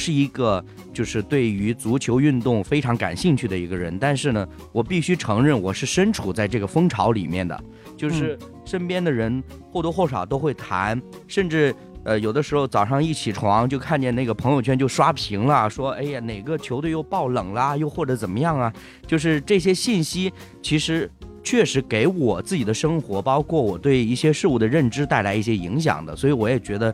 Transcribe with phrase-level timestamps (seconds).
[0.00, 7.62] 是一个就是对于足球运动非常感兴趣的一个人，但是呢，我必须承认我是身处在这个风潮里面的，
[7.98, 18.72] 就是身边的人或多或少都会谈，甚至呃有的时候早上一起床就看见那个朋友圈就刷屏了，说哎呀哪个球队又爆冷啦，又或者怎么样啊，
[19.06, 20.32] 就是这些信息
[20.62, 21.08] 其实
[21.44, 26.92] 确实给我自己的生活，包括我对一些事物的认知带来一些影响的，所以我也觉得。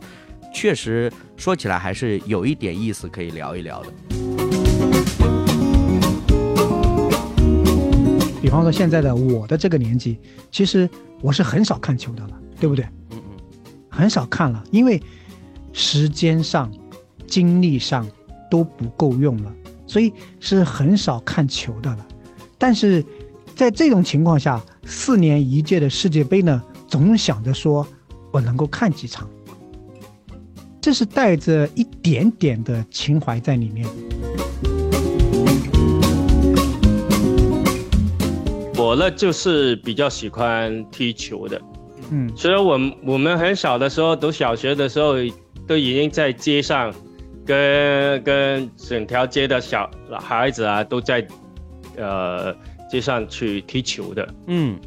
[0.53, 3.93] 确实说起来还是有一点意思，可以聊一聊的。
[8.41, 10.17] 比方说现在的我的这个年纪，
[10.51, 10.89] 其实
[11.21, 12.85] 我是很少看球的了，对不对？
[13.11, 13.21] 嗯嗯，
[13.89, 15.01] 很少看了，因为
[15.73, 16.71] 时间上、
[17.27, 18.07] 精力上
[18.49, 19.53] 都不够用了，
[19.85, 22.07] 所以是很少看球的了。
[22.57, 23.05] 但是
[23.55, 27.85] 在这种情况下，四年一届的世界杯呢，总想着说
[28.31, 29.29] 我能够看几场。
[30.87, 33.85] 这是带着一点点的情怀在里面。
[38.77, 41.61] 我呢，就是比较喜欢踢球的，
[42.09, 45.15] 嗯，所以我我们很小的时候，读小学的时候，
[45.67, 46.95] 都已经在街上，
[47.45, 51.27] 跟跟整条街的小孩子啊，都在，
[51.97, 52.55] 呃，
[52.89, 54.79] 街上去踢球的，嗯。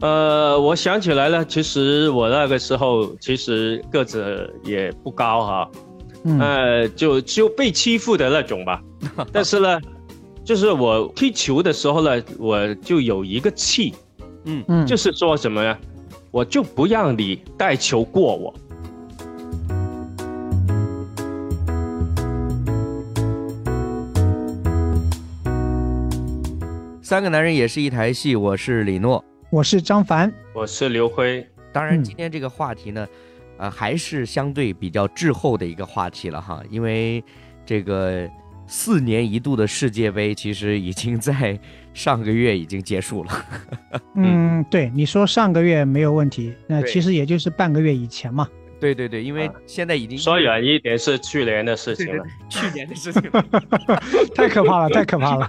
[0.00, 5.70] 呃，我想起来了，其实我那个时候其实个子也不高哈，
[6.38, 8.82] 呃，就就被欺负的那种吧。
[9.30, 9.78] 但是呢，
[10.42, 13.94] 就是我踢球的时候呢，我就有一个气，
[14.46, 15.76] 嗯嗯，就是说什么呢？
[16.30, 18.54] 我就不让你带球过我。
[27.02, 29.22] 三个男人也是一台戏，我是李诺。
[29.50, 31.44] 我是张凡，我是刘辉。
[31.72, 33.04] 当然，今天这个话题呢，
[33.58, 37.22] 呃，还是相对比较滞后的一个话题了哈，因为
[37.66, 38.30] 这个
[38.68, 41.58] 四年一度的世界杯其实已经在
[41.92, 43.44] 上个月已经结束了。
[44.14, 48.48] 嗯，对，你说上个月没有问题，那其实也就是半个月以前嘛。
[48.80, 53.22] 对对对，因为现在已经说远一点是去年的事情了，去年的事情，
[54.34, 55.48] 太可怕了，太可怕了。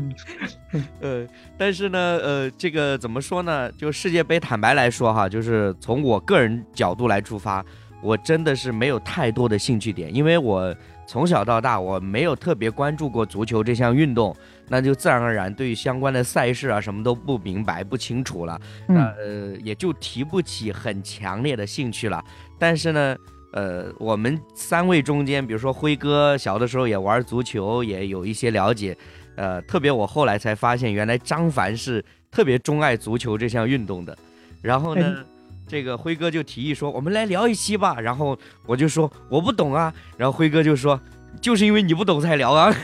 [1.00, 1.26] 呃，
[1.58, 3.70] 但是呢，呃，这个怎么说呢？
[3.72, 7.64] 就世界杯，坦白来说哈，就是从我个人角度来出发，
[8.02, 10.74] 我真的是没有太多的兴趣点，因为我
[11.10, 14.32] 从小到大我没有特别关注过足球这项运动。
[14.68, 22.24] 那就自然而然对相关的赛事啊什么都不明白不清楚了，那呃也就提不起很强烈的兴趣了。
[22.56, 23.16] 但是呢，
[23.52, 28.96] 呃，我们三位中间，比如说辉哥小的时候也玩足球，也有一些了解，
[29.34, 34.16] 呃，特别我后来才发现，原来张凡是特别钟爱足球这项运动的。
[34.62, 35.24] 然后呢，
[35.70, 38.00] 这个辉哥就提议说，我们来聊一期吧。
[38.00, 38.36] 然后
[38.66, 41.00] 我就说我不懂啊，然后辉哥就说，
[41.40, 42.74] 就是因为你不懂才聊啊。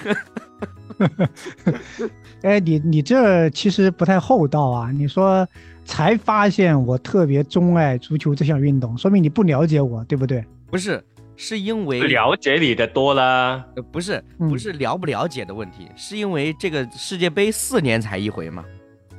[2.43, 4.93] 哎，你你这其实不太厚道啊！
[4.93, 5.45] 你说
[5.85, 10.45] 才发现我特别钟爱足球这项运动，说明你不了解我，对不对？
[10.71, 11.03] 不是，
[11.35, 13.67] 是因为了解你的多了。
[13.91, 18.65] 不是，不是了不了解的问题，是因为这个世界杯四年才一回嘛。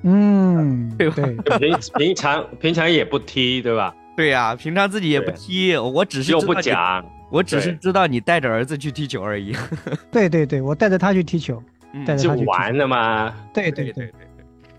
[0.10, 1.58] 嗯，对吧？
[1.60, 3.94] 平平常平常也不踢，对吧？
[4.16, 7.04] 对呀，平常自己也不踢，我只是又不讲。
[7.30, 9.54] 我只是知道你带着儿子去踢球而已。
[10.10, 11.62] 对对对，我带着他去踢球，
[12.06, 13.34] 带着他去玩的嘛。
[13.54, 14.14] 对对对对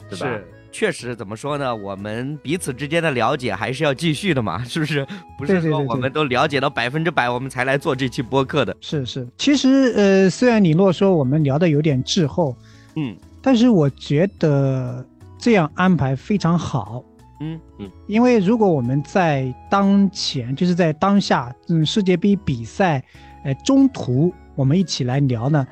[0.09, 1.77] 对，是确实怎么说呢？
[1.77, 5.07] 我们彼此之间的了解还是要继续的嘛， 是不是？
[5.37, 8.75] 不是说我们都了解到百分之百，我们才来做这期播客的。
[8.81, 12.57] 是是，其实呃，虽然李洛说我们聊的有点滞后，
[12.97, 15.05] 嗯，但是我觉得
[15.39, 17.03] 这样安排非常好。
[17.41, 23.01] 嗯嗯，因为如果我们在当前，就是在当下，嗯，世界杯比赛，
[23.45, 25.65] 呃，中途我们一起来聊呢，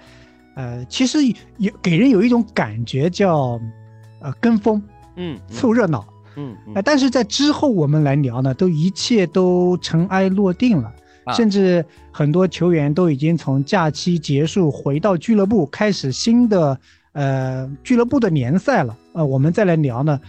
[0.55, 1.19] 呃，其实
[1.59, 3.61] 有给人有一种感觉叫，
[4.21, 4.81] 呃，跟风，
[5.17, 6.07] 嗯，凑热闹，
[6.37, 10.93] 嗯，呃，但是在之后我们来聊呢，都一切都尘埃落定了，
[11.35, 16.79] 甚至很多球员都已经从假期结束回到俱乐部，开始新的
[17.17, 20.21] 呃俱乐部的联赛了，呃，我们再来聊呢。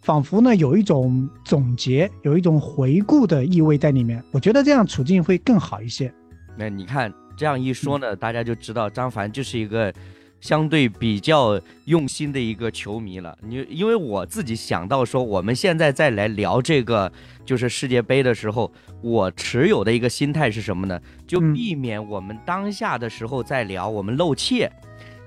[0.00, 4.24] 仿佛呢有一种总结，有一种回顾的意味在里面。
[4.30, 6.10] 我觉得这样处境会更好一些。
[6.56, 9.92] 那你看这样一说呢，大家就知道张凡就是一个
[10.40, 13.36] 相对比较用心的一个球迷了。
[13.42, 17.12] 你因为我自己想到说，我们现在再来聊这个
[17.44, 18.72] 就是世界杯的时候，
[19.02, 20.98] 我持有的一个心态是什么呢？
[21.26, 24.72] 就避免我们当下的时候再聊我们露怯，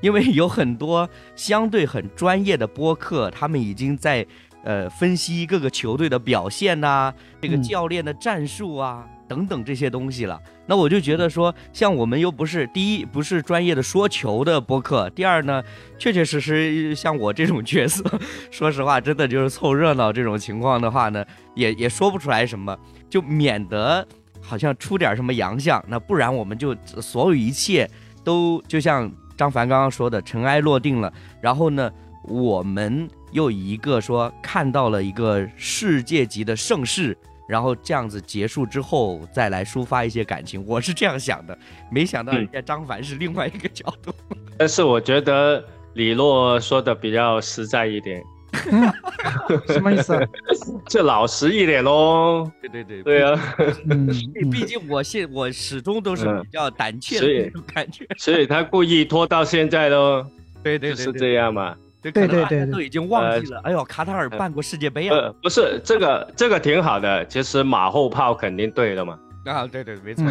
[0.03, 4.23] 因为有很多相对很专业的播客，他们已经在。
[4.65, 10.39] 呃，分析各个球队的表现呐，这个教练的战术啊，等等这些东西了。
[10.65, 15.61] 那我就觉得说，像我们又不是第一，不是专业的说球的播客；第二呢，
[15.99, 18.09] 确确实实像我这种角色，
[18.51, 21.25] 说实话，真的就是凑热闹这种情况的话呢，
[21.55, 22.73] 也也说不出来什么，
[23.09, 24.07] 就免得
[24.39, 25.83] 好像出点什么洋相。
[25.89, 27.85] 那不然我们就所有一切
[28.23, 31.11] 都就像张凡刚刚说的，尘埃落定了。
[31.41, 31.91] 然后呢，
[32.23, 37.17] 我们又一个说看到了一个世界级的盛世。
[37.45, 41.55] 然后这样子结束之后，再来抒发一些感情，我是这样想的。
[41.91, 44.13] 没想到人家张凡是另外一个角度。
[44.57, 45.63] 但是我觉得
[45.93, 48.23] 李洛说的比较实在一点。
[49.67, 50.17] 什么意思？
[50.87, 52.49] 这老实一点喽。
[52.61, 53.55] 对对对对啊。
[53.89, 54.07] 嗯，
[54.51, 58.05] 毕竟我现我始终都是比较胆怯的那种感觉。
[58.17, 60.25] 所以他故意拖到现在喽。
[60.63, 61.75] 对对对，是这样嘛。
[62.01, 63.61] 对对对，都已经忘记了。
[63.63, 65.33] 哎呦，卡塔尔办过世界杯啊！
[65.41, 67.25] 不是这个，这个挺好的。
[67.27, 69.17] 其实马后炮肯定对的嘛。
[69.45, 70.25] 啊，对对，没错。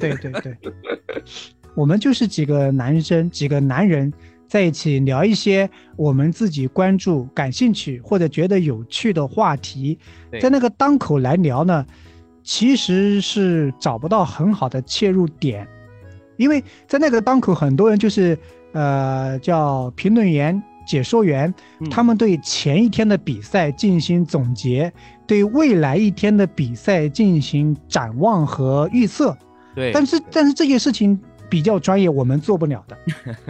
[0.00, 0.56] 对对对，
[1.74, 4.10] 我们就是几个男生，几个男人
[4.52, 9.98] 在一起聊一些我们自己关注、感兴趣或者觉得有趣的话题，
[10.42, 11.86] 在那个当口来聊呢，
[12.42, 15.66] 其实是找不到很好的切入点，
[16.36, 18.38] 因为在那个当口，很多人就是。
[18.74, 21.52] 呃，叫评论员、解说员，
[21.90, 24.90] 他们对前一天的比赛进行总结，
[25.26, 29.36] 对未来一天的比赛进行展望和预测。
[29.74, 31.20] 对，但是但是这些事情
[31.52, 32.96] 比较专业，我们做不了的，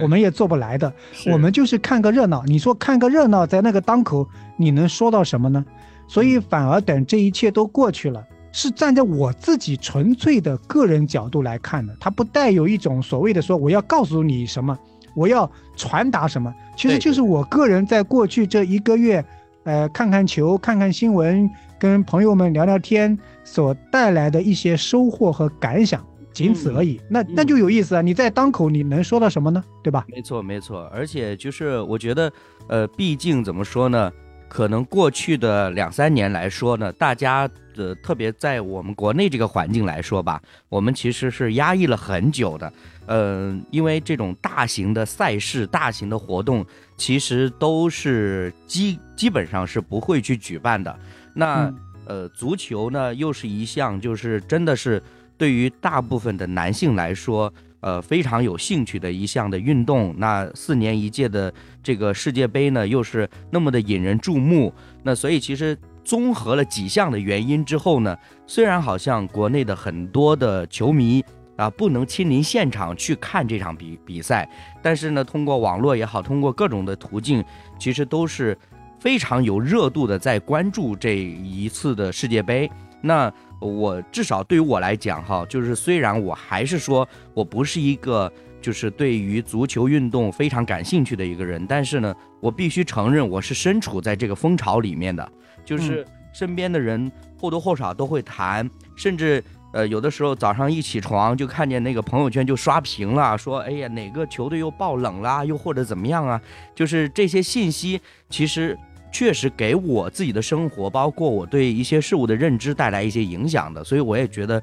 [0.02, 0.92] 我们也做不来的。
[1.30, 2.42] 我们就是看个热闹。
[2.46, 5.64] 你说看个热闹，在那个当口，你能说到什么呢？
[6.08, 14.76] 所以反而等这一切都过去了，是站在我自己纯粹的个人角度来看的，它不带有一种所谓的说我要告诉你什么。
[15.14, 16.52] 我要传达什么？
[16.76, 19.24] 其实就是我个人在过去这一个月，
[19.62, 27.00] 呃，看看球，看看新闻，跟朋友们聊聊天所带来的一些收获和感想，仅此而已。
[27.08, 28.02] 那那就有意思啊！
[28.02, 29.62] 你在当口你能说到什么呢？
[29.82, 30.04] 对吧？
[30.08, 30.90] 没错，没错。
[30.92, 32.32] 而且就是我觉得，
[32.68, 34.10] 呃，毕竟怎么说呢？
[34.48, 42.70] 可能过去的两三年来说呢，大家的特别在我们国内这个环境来说吧，我们其实是压抑了很久的。
[43.06, 46.64] 嗯，因为这种大型的赛事、大型的活动，
[46.98, 50.94] 其实都是基基本上是不会去举办的。
[51.34, 51.72] 那
[52.04, 55.02] 呃，足球呢，又是一项就是真的是
[55.42, 60.14] 对于大部分的男性来说，呃，非常有兴趣的一项的运动。
[60.16, 61.52] 那四年一届的
[61.82, 64.72] 这个世界杯呢，又是那么的引人注目。
[65.02, 68.16] 那所以其实综合了几项的原因之后呢，
[68.46, 71.20] 虽然好像国内的很多的球迷。
[71.56, 74.48] 啊，不能亲临现场去看这场比比赛，
[74.80, 77.44] 但是呢，通过网络也好，通过各种的途径，
[77.78, 78.56] 其实都是
[78.98, 82.70] 非常有热度的在关注这一次的世界杯。
[83.02, 83.30] 那
[83.66, 88.30] 我至少对于我来讲，哈，就是虽然我还是说我不是一个
[88.60, 95.26] 就是对于足球运动非常感兴趣的一个人，但是呢，我必须承认我是身处在这个风潮里面的，
[95.64, 99.42] 就是身边的人或多或少都会谈，甚至。
[99.74, 106.38] 呃，有的时候早上一起床就看见那个朋友圈就刷屏了，说哎呀哪个球队又爆冷啦，又或者怎么样啊？
[106.74, 107.98] 就是这些信息，
[108.28, 108.78] 其实
[109.12, 113.84] 确实给我自己的生活，包括我对一些事物的认知带来一些影响的。
[113.84, 114.60] 所以我也觉得，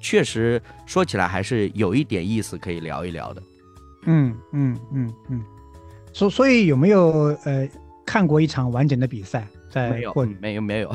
[0.00, 3.42] 确实说起来还是有一点意思可以聊一聊的。
[4.06, 5.42] 嗯嗯嗯嗯，
[6.12, 7.68] 所所以有没有呃
[8.06, 9.46] 看过一场完整的比赛？
[9.70, 10.92] 在没有，没有，没有，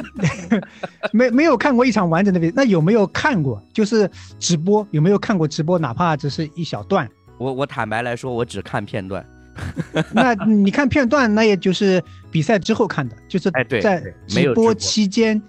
[1.12, 3.62] 没没有看过一场完整的比赛，那有没有看过？
[3.74, 5.78] 就是直播，有没有看过直播？
[5.78, 7.06] 哪怕只是一小段。
[7.36, 9.22] 我我坦白来说，我只看片段。
[10.12, 15.40] 那你看片段，那也就是比赛之后看的，就是在直播期间。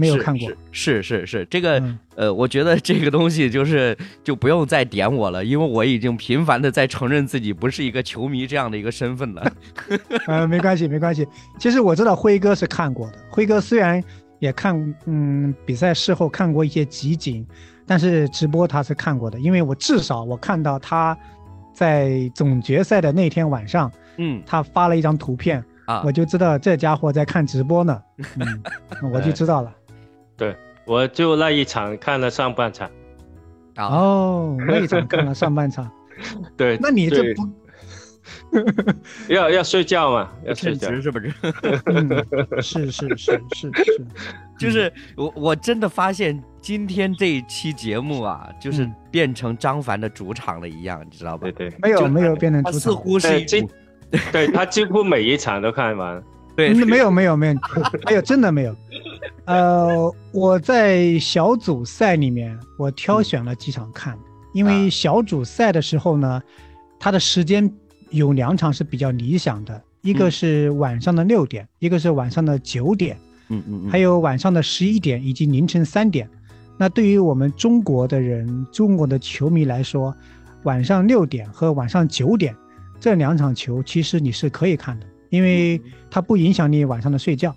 [0.00, 1.82] 没有看过，是是是，这个
[2.14, 9.52] 呃，我觉得这个东西就是就不用再点我了，因为我已经频繁的在承认自己不是一个球迷这样的一个身份了。
[10.28, 11.26] 呃，没关系没关系，
[11.58, 14.00] 其实我知道辉哥是看过的，辉哥虽然
[14.38, 17.44] 也看嗯比赛事后看过一些集锦，
[17.84, 21.18] 但是直播他是看过的，因为我至少我看到他
[21.78, 29.72] 在总决赛的那天晚上，嗯，他发了一张图片啊，我就知道这家伙在看直播呢， 嗯，我就知道了。
[30.36, 32.90] 对，我就那一场看了上半场，
[33.76, 35.88] 哦，那一场看了上半场，
[36.58, 37.48] 对，那你这不
[39.32, 40.28] 要要睡觉嘛？
[40.44, 40.90] 要睡觉。
[41.00, 41.30] 是不是？
[42.60, 44.06] 是是是是是，
[44.58, 51.48] 就是我我真的发现今天这一期节目啊，就是变成张凡的主场了一样，你知道吧？
[51.56, 53.46] 对对，没有没有变成主场，似乎是一，
[54.32, 56.22] 对他几乎每一场都看完，
[56.56, 57.54] 对，没有没有没有
[58.06, 58.76] 没有，真的没有。
[59.46, 64.18] 呃，我在小组赛里面，我挑选了几场看，
[64.52, 66.42] 因为小组赛的时候呢，
[66.98, 67.72] 它的时间
[68.10, 73.16] 有两场是比较理想的，一个是晚上的六点，一个是晚上的九点，
[73.48, 76.28] 嗯嗯，还有晚上的十一点以及凌晨三点。
[76.80, 80.14] 那对于我们中国的人，中国的球迷来说，
[80.62, 82.54] 晚上六点和晚上九点
[83.00, 87.52] 这两场球，其实你是可以看的，因为它不影响你晚上的睡觉。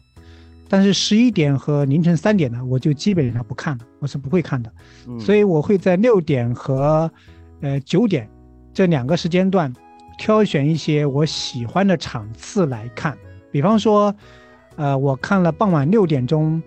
[0.68, 4.72] 但是十一点和凌晨三点呢，我就基本上不看了，我是不会看的。
[5.20, 7.12] 所以我会在六点和
[7.62, 8.28] 呃九点
[8.74, 9.72] 这两个时间段
[10.18, 13.16] 挑选一些我喜欢的场次来看。
[13.52, 14.16] 比方说，
[14.78, 16.60] 呃，我看了傍晚六点钟。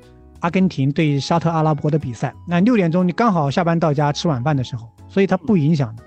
[0.44, 6.02] 阿根廷对沙特阿拉伯的比赛，那六点钟你刚好下班到家吃晚饭的时候，所以它不影响的。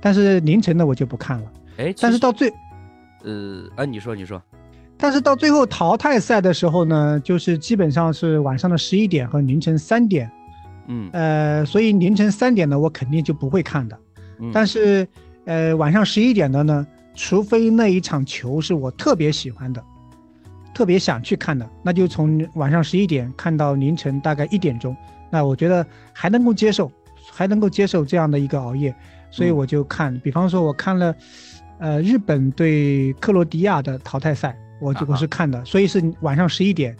[0.00, 1.44] 但是凌晨的我就不看了。
[1.78, 2.52] 哎，但是到最，
[3.22, 4.42] 呃，啊，你说你说，
[4.96, 10.28] 但是到最后淘汰赛的时候呢，就是基本上是晚上的十一点和凌晨三点。
[10.88, 13.96] 嗯，呃，所以凌晨三点的我肯定就不会看的。
[14.40, 15.06] 嗯，但是，
[15.44, 16.84] 呃，晚上十一点的呢，
[17.14, 19.80] 除非那一场球是我特别喜欢的。
[20.72, 24.96] 特别想去看的，那就从晚上十一点看到凌晨大概一点钟，
[25.30, 26.90] 那我觉得还能够接受，
[27.32, 28.94] 还能够接受这样的一个熬夜，
[29.30, 30.16] 所以我就看。
[30.20, 31.14] 比方说，我看了，
[31.78, 36.96] 呃，日本对克罗地亚的淘汰赛，我就我是看的，所以是晚上十一点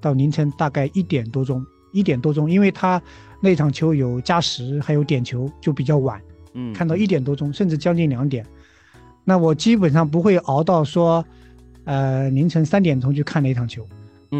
[0.00, 3.00] 到凌晨大概一点多钟，一点多钟，因为他
[3.40, 6.20] 那场球有加时还有点球，就比较晚，
[6.52, 8.44] 嗯，看到一点多钟，甚至将近两点，
[9.24, 11.24] 那我基本上不会熬到说。
[11.84, 13.86] 呃，凌晨三点钟去看了一场球，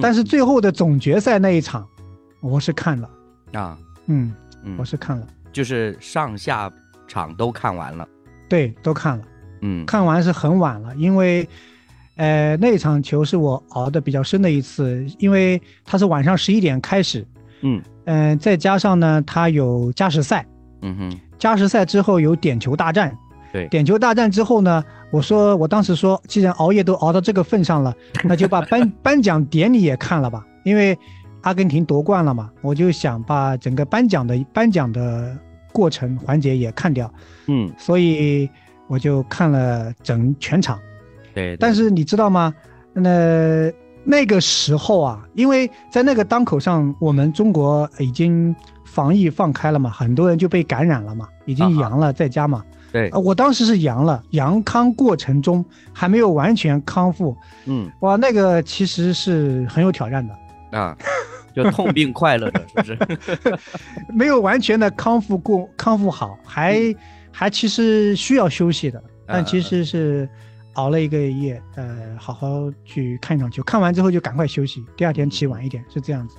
[0.00, 1.86] 但是最后的总决赛那一场，
[2.40, 3.08] 我是看了
[3.52, 4.32] 啊，嗯，
[4.76, 6.72] 我是看了，就是上下
[7.06, 8.08] 场都看完了，
[8.48, 9.24] 对，都看了，
[9.62, 11.48] 嗯，看完是很晚了，因为，
[12.16, 17.26] 呃，那场球是我熬的比较深的一次，因为它是晚上十一点开始，
[17.62, 17.82] 嗯。
[18.06, 20.46] 嗯，再加上呢，它有加时赛，
[20.82, 23.16] 嗯哼，加时赛之后有点球大战。
[23.54, 24.82] 对点球大战之后呢，
[25.12, 27.94] 我说我当时说，既然熬夜都熬到这个份上了，
[28.25, 30.44] 那就把颁颁奖典礼也看了吧。
[30.64, 30.99] 因为
[31.42, 35.38] 阿根廷夺冠了嘛，我就想把整个颁奖的颁奖的
[35.73, 37.08] 过程环节也看掉。
[37.46, 38.50] 嗯，所以
[38.88, 40.76] 我就看了整全场。
[41.32, 42.52] 对，但是你知道吗？
[42.92, 43.70] 那
[44.02, 48.52] 那个时候啊，因为在那个当口上，我们中国已经
[48.84, 52.64] 防疫放开了嘛，很多人就被感染了嘛，已经阳了，在家嘛。
[52.94, 57.36] 对，我当时是阳了，阳康过程中还没有完全康复。
[57.64, 60.96] 嗯，哇，那个其实是很有挑战的啊，
[61.52, 63.58] 就痛并快乐着，是不是？
[64.14, 66.94] 没有完全的康复过，康复好，还
[67.32, 69.02] 还其实需要休息的。
[69.26, 70.28] 但其实是
[70.74, 76.36] 熬了一个夜，呃，好好去看一场球，看完之后就赶快休息，第二天起晚一点，是这样子。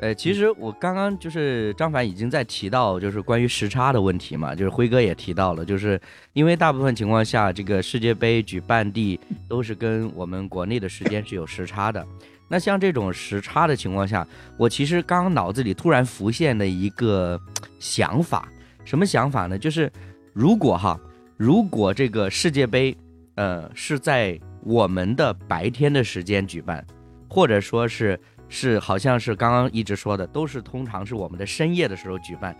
[0.00, 6.00] 呃，其实我刚刚就是张凡已经在提到，就是关于时差的问题嘛，就是辉哥也提到了，就是
[6.32, 12.02] 因为大部分情况下，这个世界杯举办地都是跟我们国内的时间是有时差的。
[12.48, 14.26] 那像这种时差的情况下，
[14.56, 17.38] 我其实刚刚脑子里突然浮现的一个
[17.78, 18.48] 想法，
[18.86, 19.58] 什么想法呢？
[19.58, 19.92] 就是
[20.32, 20.98] 如果哈，
[21.36, 22.96] 如果这个世界杯，
[23.34, 26.82] 呃，是在我们的白天的时间举办，
[27.28, 28.18] 或者说是。
[28.52, 32.54] 是，好像是刚刚一直说的，都是通常是我们的深夜的时候举办。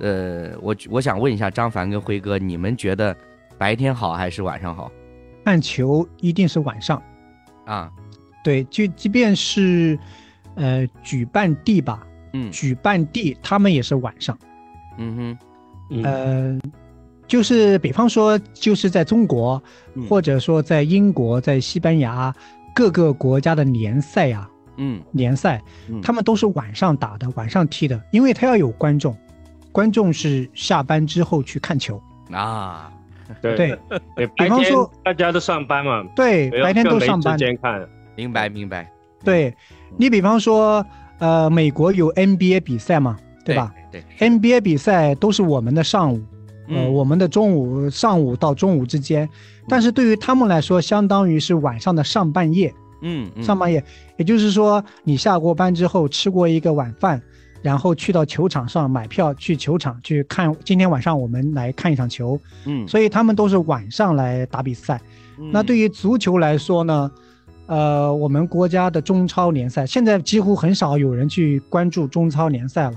[0.00, 3.14] 呃，我我想问一下张凡跟辉哥，你们觉得
[3.58, 4.90] 白天好还是晚上好？
[5.44, 7.02] 看球一定是晚上
[7.66, 7.92] 啊？
[8.42, 9.98] 对，就即便是
[10.54, 14.38] 呃举办地吧，嗯，举办地他们也是晚上。
[14.96, 15.36] 嗯
[15.90, 16.58] 哼，呃，
[17.26, 19.62] 就是比方说，就是在中国，
[20.08, 22.34] 或者说在英国、在西班牙
[22.74, 24.48] 各个国家的联赛呀。
[24.82, 25.62] 嗯，联赛，
[26.02, 29.14] 他们都是晚上打的，晚上踢的，因为他要有观众，
[29.70, 32.00] 观众是下班之后去看球
[32.32, 32.90] 啊。
[33.42, 33.78] 对对，
[34.34, 37.38] 比方说大家都上班嘛，对，白天都上班。
[37.62, 38.90] 看，明白明白。
[39.22, 39.54] 对，
[39.98, 40.84] 你比方说，
[41.18, 43.72] 呃，美国有 NBA 比赛嘛，对吧？
[43.92, 46.22] 对，NBA 比赛都是我们的上午，
[46.68, 49.28] 呃，我们的中午，上午到中午之间，
[49.68, 52.74] 但是对于他们来说，相当于是晚上的上半夜。
[53.02, 53.82] 嗯，上半夜，
[54.16, 57.20] 也就是说，你下过班之后吃过一个晚饭，
[57.62, 60.54] 然后去到球场上买票去球场去看。
[60.64, 65.00] 今天晚上我们来看一场球，嗯，所以他们都是晚上来打比赛。
[65.52, 67.10] 那对于足球来说呢，
[67.66, 72.96] 呃，我们国家的中超联赛现在几乎很少有人去关注中超联赛了。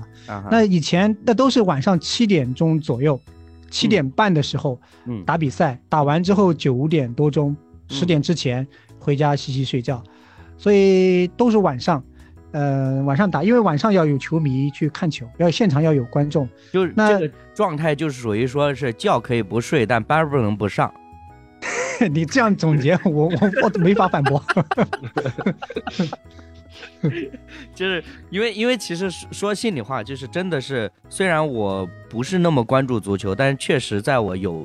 [0.50, 3.18] 那以前那都是晚上七点钟左右，
[3.70, 4.78] 七点半的时候
[5.24, 7.56] 打比赛，打完之后九点多钟、
[7.88, 8.66] 十点之前。
[9.04, 10.02] 回家洗洗睡觉，
[10.56, 12.02] 所以都是晚上。
[12.52, 20.94] 呃，晚上打，因为晚上要有球迷去看球，要现场要有观众，就是这个状态就是属于说是觉可以不睡，但班不能不上。
[22.12, 23.30] 你这样总结，我我
[23.64, 24.40] 我没法反驳。
[27.74, 34.64] 就是因为因为其实说心里话，就是真的是，虽然我不是那么关注足球，但是确实在我有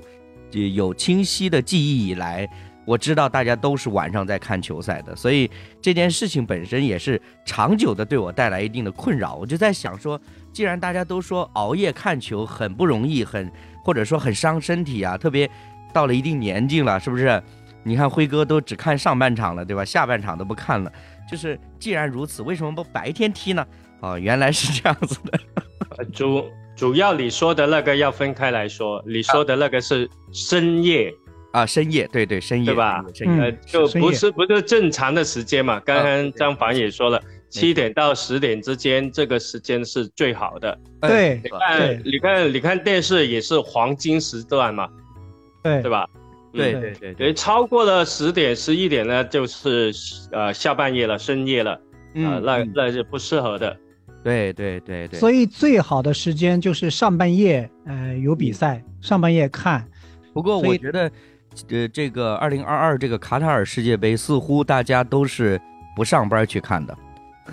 [0.51, 2.47] 有清晰的记忆以来。
[2.89, 5.47] 我知道大家都是晚上在看球赛的，所以
[5.79, 9.35] 这件事情本身也是长久的对我带来一定的困扰。
[9.35, 10.19] 我就在想说，
[10.51, 13.51] 既然大家都说熬夜看球很不容易，很
[13.85, 15.47] 或者说很伤身体啊，特别
[15.93, 17.39] 到了一定年纪了，是不是？
[17.83, 19.85] 你看辉哥都只看上半场了，对吧？
[19.85, 20.91] 下半场都不看了。
[21.29, 23.63] 就是既然如此，为什么不白天踢呢？
[23.99, 26.05] 哦，原来是这样子的。
[26.11, 26.43] 主
[26.75, 31.13] 主要你说的那个要分开来说，你说的那个是深夜。
[31.51, 33.03] 啊，深夜，对对，深夜，对吧？
[33.25, 35.79] 呃，就不是不是正常的时间嘛。
[35.79, 40.77] 刚刚张凡也说了，七点到十点之间，这个时间是最好的。
[41.01, 44.87] 对，你看，你看，你看电视也是黄金时段嘛。
[45.63, 46.07] 对，对吧？
[46.53, 49.91] 对对对对，超过了十点、十一点呢，就是
[50.31, 53.75] 呃下半夜了，深夜了，啊，那那是不适合的。
[54.23, 55.19] 对对对对。
[55.19, 59.83] 所以最好的时间就是上半夜，呃，有比赛，上半夜看。
[60.31, 61.11] 不过我觉得。
[61.69, 65.59] 呃，这个二零二二这个卡塔尔世界杯，似乎大家都是
[65.95, 66.97] 不上班去看的。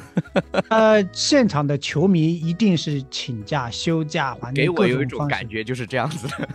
[0.69, 6.49] 呃，现场的球迷一定是请假休假，还给我有一种感觉就是这样子的。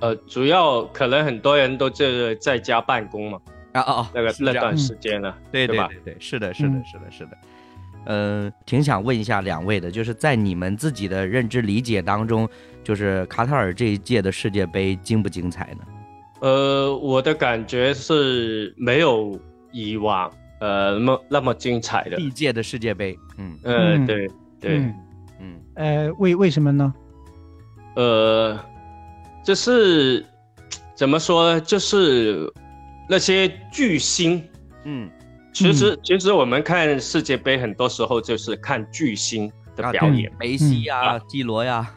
[0.00, 3.40] 呃，主要可能很多人都这在家办公嘛。
[3.72, 5.32] 啊啊，那个那段时间呢？
[5.52, 7.38] 对对对对，是的，是的，是的，是的。
[8.06, 12.48] 嗯，挺想问一下两位的，就是在你们自己的认知理解当中，
[12.82, 15.84] 就是卡塔尔这一届的世界杯精不精彩呢？
[16.40, 19.38] 呃，我的感觉是没有
[19.72, 20.30] 以往
[20.60, 22.16] 呃那么那么精彩的。
[22.16, 23.58] 历届的世界杯，嗯。
[23.64, 24.28] 呃对
[24.60, 24.76] 对。
[25.40, 25.60] 嗯。
[25.74, 26.94] 呃为为什么呢？
[27.96, 28.58] 呃，
[29.44, 30.24] 就是
[30.94, 31.60] 怎么说呢？
[31.60, 32.52] 就是
[33.08, 34.42] 那些巨星，
[34.84, 35.10] 嗯，
[35.52, 41.88] 其实其实我们看世界杯很多时候就是看巨星的表演，梅西呀，G 罗呀，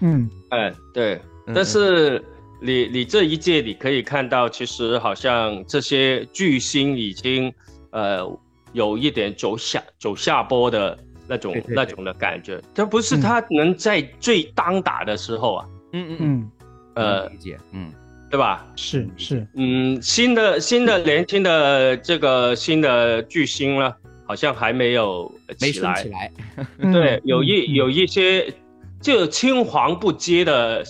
[0.00, 0.30] 嗯。
[0.50, 1.20] 哎对，
[1.52, 2.24] 但是。
[2.60, 7.52] 你你这一届你可以看到，其实好像这些巨星已经，
[7.90, 8.26] 呃，
[8.72, 12.60] 有一点走下走下坡的那种那种的感觉。
[12.74, 15.66] 这不是他能在最当打的时候啊。
[15.92, 16.50] 嗯嗯嗯。
[16.94, 17.56] 呃，理解。
[17.70, 17.92] 嗯，
[18.28, 18.66] 对吧？
[18.74, 19.46] 是是。
[19.54, 23.94] 嗯，新的新的年轻的这个新的巨星呢，
[24.26, 26.02] 好像还没有起来。
[26.02, 26.32] 起来。
[26.92, 28.52] 对，有一有一些
[29.00, 30.84] 就青黄不接的。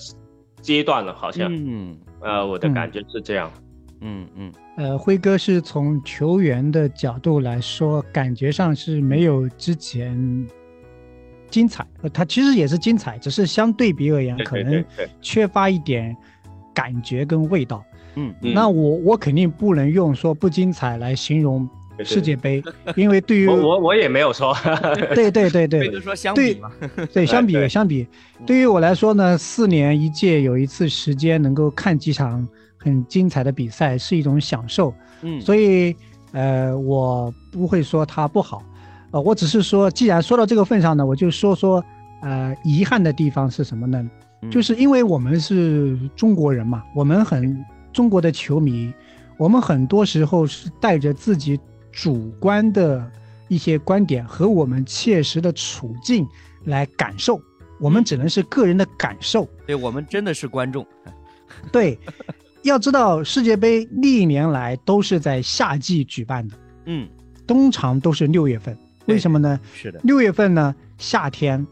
[0.69, 3.51] 阶段了，好像，嗯，呃，我的感觉是这样，
[4.03, 10.47] 嗯嗯，呃，辉哥是从球员的角度来说，感觉上是没有之前
[11.49, 14.85] 精彩，呃，他其实也是精彩，只是相对比而言，可能
[15.23, 16.15] 缺乏一点
[16.75, 17.83] 感觉跟味道，
[18.17, 21.67] 嗯，那我我肯定不能用说不精彩来形容。
[22.05, 22.63] 世界杯，
[22.97, 24.55] 因为对于我我也没有说，
[25.15, 26.71] 对对对对， 说相比嘛，
[27.13, 28.07] 对 相比相比，
[28.47, 35.95] 对于我来说呢，四年一届有一次时间能够看几场很精彩的比赛是一种享受，嗯，所以
[36.33, 38.63] 呃我不会说它不好，
[39.11, 41.85] 呃我只是说既然说到这个份上呢，我就说说
[42.23, 44.09] 呃遗憾的地方是什么呢？
[44.53, 48.93] 就是因为我们是中国人嘛，我们很中国的球迷，
[49.37, 51.59] 我们很多时候是带着自己。
[51.93, 53.11] 主观的
[53.49, 56.27] 一些观点和我们切实的处境
[56.65, 57.41] 来感受，
[57.81, 59.49] 我们只能是个人的感受。
[59.67, 60.87] 对我们真的是观众。
[61.73, 61.99] 对，
[62.63, 67.09] 要知道世界杯历年来都是在夏季举办的，嗯，
[67.47, 68.77] 通常都是六月份。
[69.07, 69.59] 为什么呢？
[69.73, 71.67] 是的，六月份呢，夏天，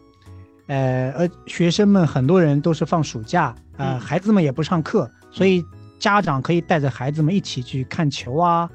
[0.67, 5.63] 呃，而，学生们很多人都是放暑假，呃，孩子们也不上课，所以
[5.99, 8.69] 家长可以带着孩子们一起去看球啊。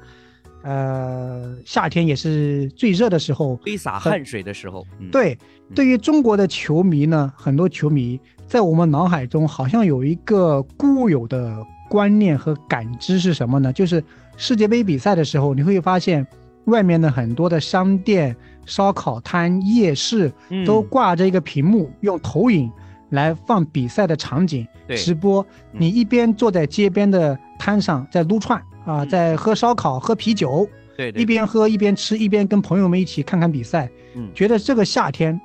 [0.62, 4.86] 呃，夏天也是最热的时候，挥洒汗水的时候。
[5.10, 5.36] 对，
[5.74, 11.56] 对于中国的球迷呢，很多球迷在我们脑海中好像有一个固有的
[11.90, 13.72] 观念和感知是什么呢？
[13.72, 14.02] 就是
[14.36, 16.26] 世界杯比赛的时候，你会发现
[16.66, 20.32] 外面的很多的商店、烧烤摊、夜市
[20.64, 22.70] 都挂着一个屏幕，用投影
[23.10, 25.44] 来放比赛的场景直播。
[25.72, 28.62] 你一边坐在街边的摊上在撸串。
[28.84, 35.40] 啊，在喝烧烤、喝啤酒，对，一边喝一边吃，一边跟朋友们一起看看比赛，嗯，觉得这个夏天，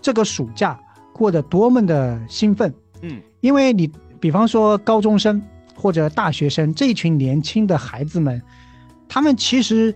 [0.00, 0.78] 这个暑假
[1.12, 2.72] 过得多么的兴奋，
[3.02, 5.42] 嗯，因为你比方说高中生
[5.76, 8.40] 或者大学生这一群年轻的孩子们，
[9.08, 9.94] 他们其实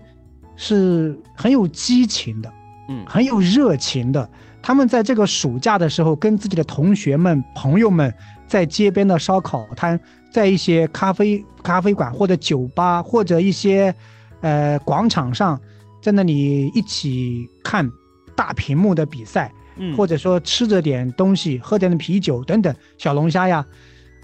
[0.57, 2.53] 是很有激情的，
[2.89, 4.29] 嗯，很有热情的。
[4.61, 8.13] 他们在这个暑假的时候，跟自己的同学们、朋友们，
[8.47, 9.99] 在街边的烧烤摊，
[10.31, 13.95] 在一些咖啡咖啡馆或者酒吧或者一些，
[14.41, 15.61] 呃，广场上，
[16.01, 17.91] 在那里一起看
[18.35, 23.65] 大屏幕的比赛，嗯或者说吃着点东西，喝点啤酒等等，小龙虾呀。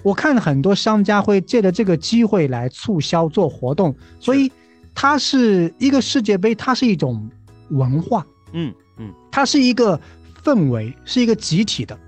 [0.03, 4.51] 我看很多商家会借着这个机会来促销做活动，所以
[4.95, 7.31] 它是一个世界杯，它是一种
[7.71, 10.01] 文化，嗯嗯，它是一个。
[10.45, 11.99] 氛围是一个集体的。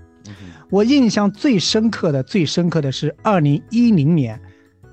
[0.69, 4.39] 我印象最深刻的、最深刻的是二零一零年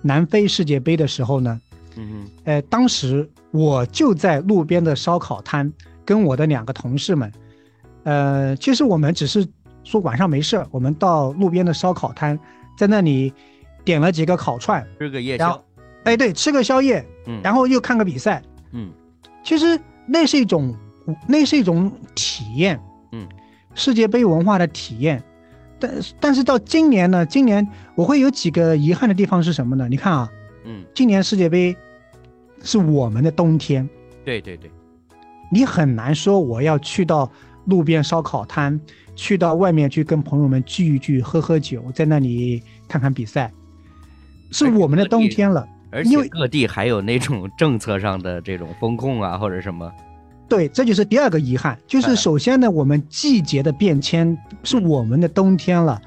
[0.02, 1.60] 南非世界杯的时候呢。
[1.96, 2.30] 嗯嗯。
[2.44, 5.72] 呃，当时我就在路边的烧烤摊，
[6.04, 7.32] 跟我的两个同事们。
[8.04, 9.46] 呃，其实我们只是
[9.82, 12.38] 说晚上没事儿，我们到路边的烧烤摊，
[12.76, 13.32] 在那里
[13.84, 15.64] 点了几个烤串，吃个夜宵。
[16.04, 17.04] 哎，对，吃个宵夜。
[17.26, 17.40] 嗯。
[17.42, 18.42] 然后又看个比赛。
[18.72, 18.90] 嗯。
[19.42, 20.74] 其实那是一种，
[21.26, 22.80] 那是一种体验。
[23.12, 23.26] 嗯，
[23.74, 25.22] 世界杯文化的体验，
[25.78, 27.26] 但但是到今年呢？
[27.26, 29.88] 今年我会有几个遗憾的地方是什么呢？
[29.88, 30.30] 你看啊，
[30.64, 31.76] 嗯，今年世界杯
[32.62, 33.88] 是我们的冬天，
[34.24, 34.70] 对对对，
[35.50, 37.30] 你很难说我要去到
[37.66, 38.80] 路边烧烤摊，
[39.14, 43.52] 去到外面去跟朋友们聚一聚，喝喝酒，在那里看看比赛，
[44.50, 45.66] 是我们的冬天了。
[45.90, 49.92] 而且各地还有那种政策上的这种风控啊，或者什么。
[50.48, 56.00] 对，这就是第二个遗憾，就是首先呢，我们季节的变迁是我们的冬天了，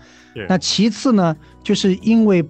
[0.48, 2.48] 那其次呢，就是因为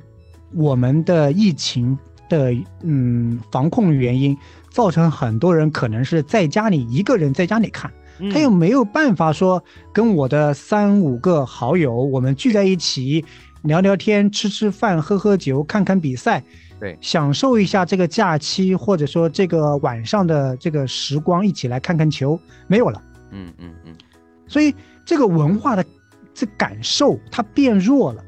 [0.53, 1.97] 我们的疫情
[2.29, 4.37] 的嗯防控原因，
[4.69, 7.89] 造成很多人可能是在家里一个人在家里看，
[8.31, 13.23] 他又没有办法说跟我的三五个好友我们聚在一起
[13.63, 16.43] 聊聊天、吃吃饭、喝喝酒、看看比赛。
[16.79, 23.01] 对，享受一下这个假期，或者说这个晚上的这个时光，一起来看看球，没有了。
[23.31, 23.95] 嗯嗯嗯，
[24.47, 25.83] 所以这个文化的
[26.33, 28.23] 这感受它变弱了。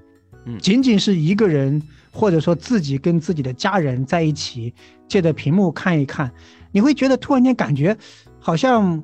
[0.46, 1.82] 嗯，仅仅是一个人，
[2.12, 4.74] 或者说自己跟自己的家人在一起，
[5.08, 6.32] 借着屏幕看一看，
[6.72, 7.96] 你会觉得突然间感觉，
[8.40, 9.02] 好像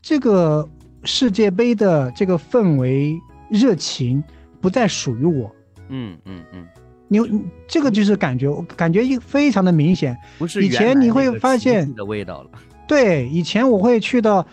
[0.00, 0.66] 这个
[1.04, 4.24] 世界杯的这个氛围热情
[4.60, 5.54] 不再属于我。
[5.88, 6.66] 嗯嗯嗯。
[7.08, 7.20] 你
[7.68, 10.16] 这个就是感觉，感觉非常的明显。
[10.38, 12.50] 不是以前你会发现的味道了。
[12.88, 14.44] 对，以前我会去到，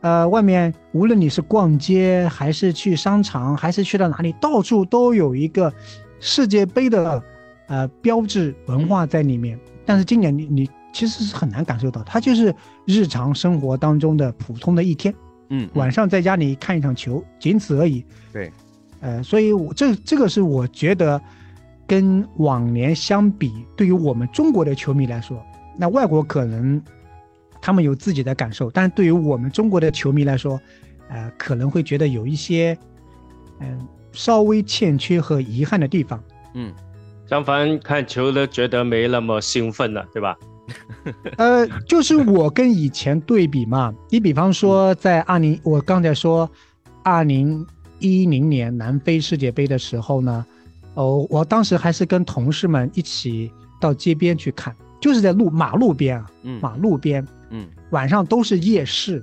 [0.00, 5.72] 呃，外面，无论你是逛街，还是去商场，还是去到哪里，到处都有一个
[6.20, 7.22] 世界杯的，
[7.68, 9.58] 呃，标志文化在里面。
[9.86, 12.54] 但是今年你你其实是很难感受到，它就是
[12.86, 15.14] 日常生活当中的普通的一天。
[15.48, 18.04] 嗯，晚上在家里看一场球，仅此而已。
[18.32, 18.52] 对，
[19.00, 21.18] 呃，所以我这这个是我觉得。
[21.86, 25.44] 跟往年相比，对于我们中国的球迷来说，
[25.76, 26.80] 那外国可能
[27.60, 30.58] 他们有自己的感受，但是对于我们中国的球迷来说，
[31.08, 32.76] 呃，可能会觉得有一些，
[33.60, 36.22] 嗯，稍微欠缺和遗憾的地方。
[36.54, 36.72] 嗯，
[37.26, 40.38] 相反看球都觉得没那么兴奋了，对吧？
[41.36, 46.50] 呃，就是我跟以前对比嘛，你比方说在二零，我刚才说
[47.02, 47.66] 二零
[47.98, 50.46] 一零年南非世界杯的时候呢。
[50.94, 53.50] 哦，我当时还是跟同事们一起
[53.80, 59.22] 到街边去看，就是在路马路边啊，马路边，嗯，晚上都是夜市，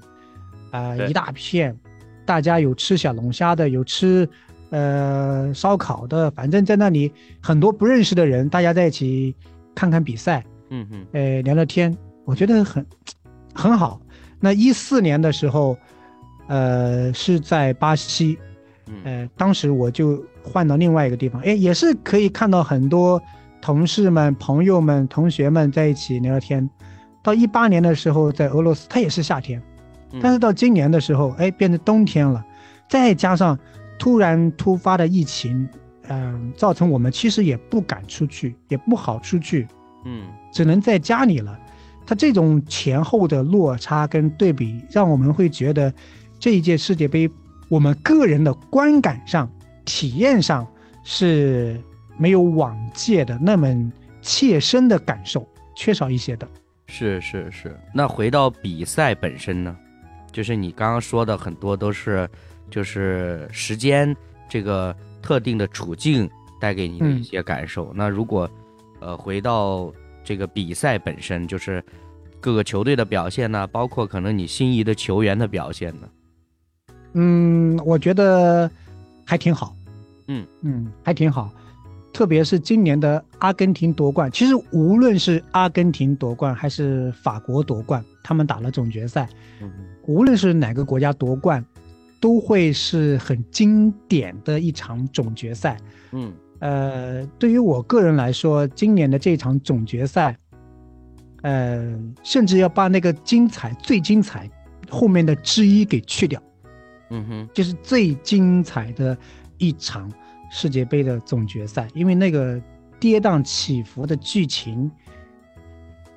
[0.71, 1.77] 啊，一大片，
[2.25, 4.27] 大家有吃小龙虾的，有吃，
[4.71, 9.35] 呃，烧烤的，反正在那里很多不认识的人，大家在一起
[9.75, 12.85] 看看比赛，嗯嗯，呃，聊聊天，我觉得很
[13.53, 14.01] 很好。
[14.39, 15.77] 那一四年的时候，
[16.47, 18.37] 呃，是在巴西。
[19.03, 23.21] 呃，当时我就换到另外一个地方，哎，也是可以看到很多
[23.61, 26.69] 同事们、朋友们、同学们在一起聊聊天。
[27.21, 29.61] 到一八年的时候，在俄罗斯，它也是夏天，
[30.21, 32.43] 但是到今年的时候，哎，变成冬天了。
[32.87, 33.59] 再加上
[33.99, 35.67] 突然突发的疫情，
[36.07, 39.67] 嗯，造成我们其实也不敢出去，也不好出去，
[40.05, 41.59] 嗯，只能在家里了。
[42.07, 45.93] 它这种前后的落差跟对比，让我们会觉得
[46.39, 47.29] 这一届世界杯。
[47.67, 49.47] 我们个人的观感上、
[49.89, 50.67] 体验上
[51.03, 51.81] 是
[52.15, 56.47] 没有往届的那么切身的感受，缺少一些的。
[56.85, 57.75] 是是是。
[57.91, 59.75] 那回到比赛本身呢？
[60.31, 62.29] 就是你刚刚说的很多都是，
[62.69, 64.15] 就是时间
[64.47, 66.29] 这个特定的处境
[66.61, 67.91] 带给你的一些感受。
[67.95, 68.47] 那如果，
[68.99, 69.91] 呃，回到
[70.23, 71.83] 这个比赛本身，就是
[72.39, 76.07] 各个球队的表现呢，包括可能你心仪的球员的表现呢？
[77.13, 78.69] 嗯，我觉得
[79.25, 79.75] 还挺好，
[80.29, 80.47] 嗯。
[80.61, 81.51] 嗯，还挺好，
[82.13, 89.27] 特别是今年的阿根廷夺冠，其实无论是阿根廷夺冠还是法国夺冠，他们打了总决赛，
[90.07, 91.63] 无论是哪个国家夺冠，
[92.19, 95.77] 都会是很经典的一场总决赛。
[96.11, 100.37] 嗯，呃，对于我个人来说，今年的这场总决赛，
[101.43, 104.49] 呃，甚至要把那个精彩、最精彩
[104.89, 106.41] 后面的之一给去掉。
[107.11, 109.17] 嗯哼，就是最精彩的
[109.59, 110.11] 一场
[110.49, 112.59] 世界杯的总决赛，因为那个。
[113.01, 114.91] 跌宕起伏的剧情，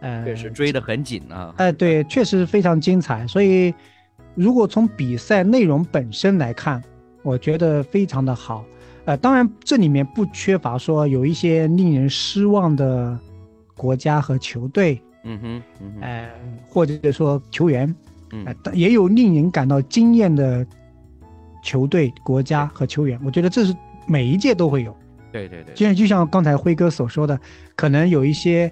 [0.01, 1.55] 呃，确实追得很紧啊。
[1.57, 3.25] 哎，对，确实非常精彩。
[3.25, 3.73] 所以，
[4.35, 6.83] 如果从比赛内容本身来看，
[7.23, 8.65] 我觉得非常的好。
[9.05, 13.17] 呃，当然这里面不缺乏说有一些令人失望的
[13.77, 15.63] 国家和球队，嗯哼，
[16.01, 16.29] 呃，
[16.69, 17.95] 或者说球员，
[18.33, 20.67] 嗯，也有令人感到惊艳的
[21.63, 23.19] 球队、国家和球员。
[23.25, 23.75] 我觉得这是
[24.07, 24.95] 每一届都会有。
[25.33, 27.41] 对对对，就像就像刚才辉哥所说的，
[27.75, 28.71] 可能有一些，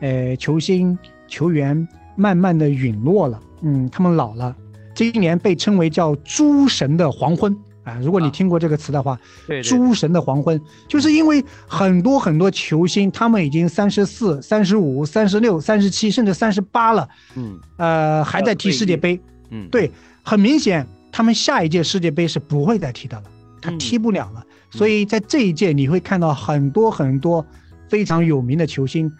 [0.00, 4.54] 呃，球星球员慢慢的陨落了，嗯，他们老了。
[4.94, 9.18] 这一年被称为叫“诸神的黄昏”啊，如果你听过这个词的话
[9.64, 19.90] ，“诸神的黄昏”就是因为很多很多球星，他们已经三十四、三十五、三十六、三十七，甚至三十八了，嗯，呃，还在踢世界杯，嗯，对，
[20.22, 23.24] 很明显，他们下一届世界杯是不会再踢的了，
[23.60, 24.44] 他踢不了了。
[24.70, 27.46] 所以在这一届，你会看到很多很多
[27.88, 29.12] 非常有名的球星，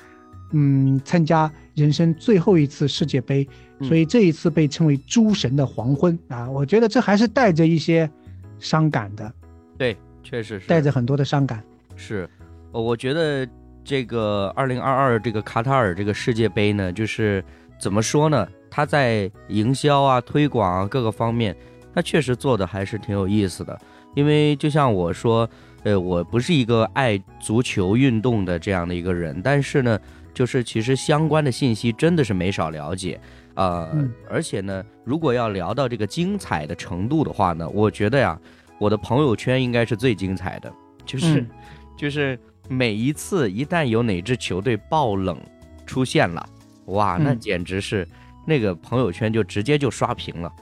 [0.52, 3.46] 嗯，参加人生最后一次世界杯。
[3.83, 8.09] 所以这一次被称为“诸神的黄昏”啊，我觉得这还是带着一些
[8.61, 9.33] 伤感的。
[9.76, 11.62] 对，确实是带着很多的伤感。
[11.96, 12.31] 是，
[12.70, 13.46] 我觉得
[13.83, 17.44] 这个二零二二这个卡塔尔这个世界杯呢，就是
[17.81, 18.48] 怎么说呢？
[18.70, 21.55] 他在营销啊、推广啊各个方面，
[21.94, 23.78] 他确实做的还是挺有意思的。
[24.14, 25.48] 因为就像我说，
[25.85, 29.98] 呃，我不是一个爱足球运动的这样的一个人，但是呢，
[30.35, 33.18] 就是其实相关的信息真的是没少了解，
[33.55, 38.38] 呃，而且呢，如果要聊到这个精彩的程度的话呢，我觉得呀，
[38.78, 40.70] 我的朋友圈应该是最精彩的，
[41.07, 41.46] 就是，
[41.96, 45.38] 就是每一次一旦有哪支球队爆冷
[45.87, 46.46] 出现了，
[46.87, 48.07] 哇，那简直是
[48.46, 50.52] 那个朋友圈就直接就刷屏了，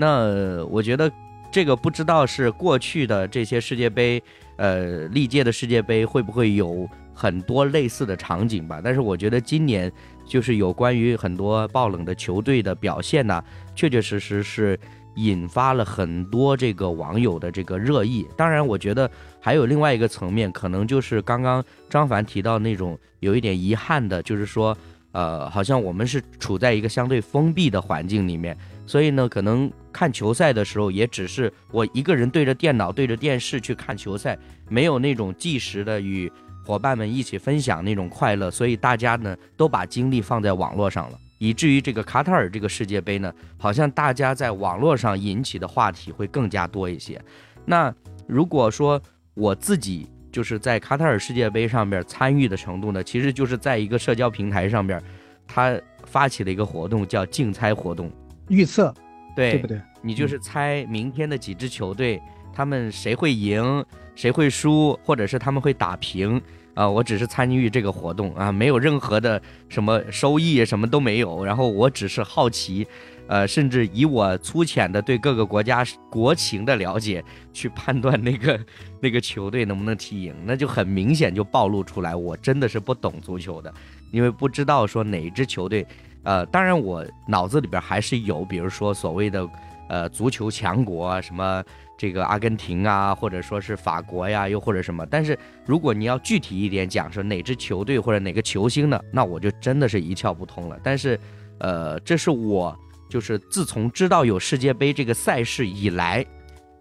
[0.00, 1.12] 那我觉得。
[1.52, 4.22] 这个不知道是过去的这些世界杯，
[4.54, 8.80] 呃，历届的世界杯会不会有很多类似的场景吧？
[8.80, 9.90] 但是我觉得今年
[10.24, 13.42] 就是有关于很多爆冷的球队的表现呢，
[13.74, 14.78] 确确实实是
[15.16, 18.24] 引发了很多这个网友的这个热议。
[18.36, 19.10] 当然，我觉得
[19.40, 24.78] 还有另外一个层面，可能就是刚刚张凡提到那种有一点遗憾的，就是说，
[25.10, 28.56] 呃，好像我们是处在一个相对封闭的环境里面。
[28.90, 34.36] 所以呢，可能看球赛的时候，也只是我一个人对着电脑、对着电视去看球赛，
[34.68, 36.28] 没有那种即时的与
[36.66, 38.50] 伙伴们一起分享那种快乐。
[38.50, 47.22] 所以大家呢，都把精力放在网络上了，以至于这个卡塔尔这个世界杯呢，好像大家在网络上引起的话题会更加多一些。
[47.64, 47.94] 那
[48.26, 49.00] 如果说
[49.34, 55.00] 我自己就是在卡塔尔世界杯上面参与的程度呢，其实就是在一个社交平台上面，
[55.46, 58.10] 他发起了一个活动，叫竞猜活动。
[58.50, 58.92] 预测，
[59.34, 59.80] 对对不对？
[60.02, 62.20] 你就是猜明天的几支球队，
[62.52, 63.84] 他们谁会赢，
[64.16, 66.42] 谁会输，或者是他们会打平
[66.74, 66.88] 啊？
[66.88, 71.44] 我只是参与这个活动啊，没有任何的什么收益，什么都没有。
[71.44, 72.86] 然后我只是好奇，
[73.28, 78.58] 呃，甚至以我粗浅的对各个国家国情的了解，去判断那个
[79.00, 83.72] 那个球队能不能踢赢，那就很明显就暴露出来，我真的是不懂足球的，
[84.10, 85.86] 因为不知道说哪支球队。
[86.22, 89.48] 呃，当然，我脑子里边还是有，比如说所谓的，
[89.88, 91.64] 呃，足球强国啊，什么
[91.96, 95.06] 这个阿根廷啊，或者说是法国呀，又或者什么。
[95.06, 100.78] 但是如果你要具体一点讲，说哪支球队或者哪个球星呢，那我就真的是一窍不通了。
[100.82, 101.18] 但是，
[101.58, 102.78] 呃，这是我
[103.08, 106.24] 就是自从知道有世界杯这个赛事以来，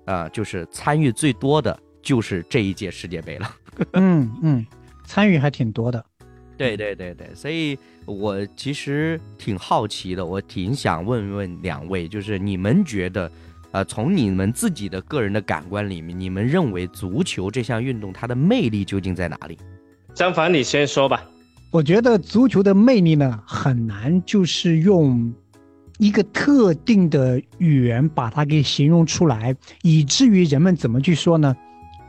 [0.06, 3.50] 啊，就是参与最多的就是这一届世界杯了。
[3.94, 4.66] 嗯嗯，
[5.06, 6.06] 参与还挺多的。
[6.60, 13.32] 对对对对，所以我其实挺好奇的，我挺想问问两位，就是你们觉得，
[13.72, 19.58] 呃，从你们自己的个人的感官里面，你们认为足球这项运动它的魅力究竟在哪里？
[20.14, 21.24] 张凡，你先说吧。
[21.72, 25.34] 我觉得足球的魅力呢，很难就是用
[25.98, 31.56] 一个特定的语言把它给形容出来，以至于人们怎么去说呢？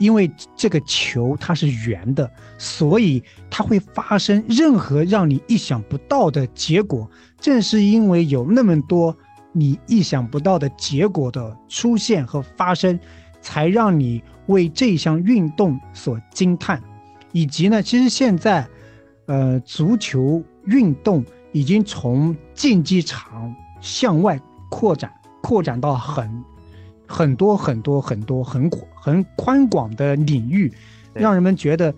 [0.00, 7.08] 因为这个球它是圆的，所以它会发生任何让你意想不到的结果。
[7.38, 9.16] 正是因为有那么多
[9.52, 12.98] 你意想不到的结果的出现和发生，
[13.42, 16.82] 才让你为这项运动所惊叹。
[17.32, 18.66] 以及呢，其实现在，
[19.26, 26.42] 呃，足球运动已经从竞技场向外扩展，扩展到很
[27.10, 30.72] 很多很多很多很很宽广的领域，
[31.12, 31.92] 让人们觉得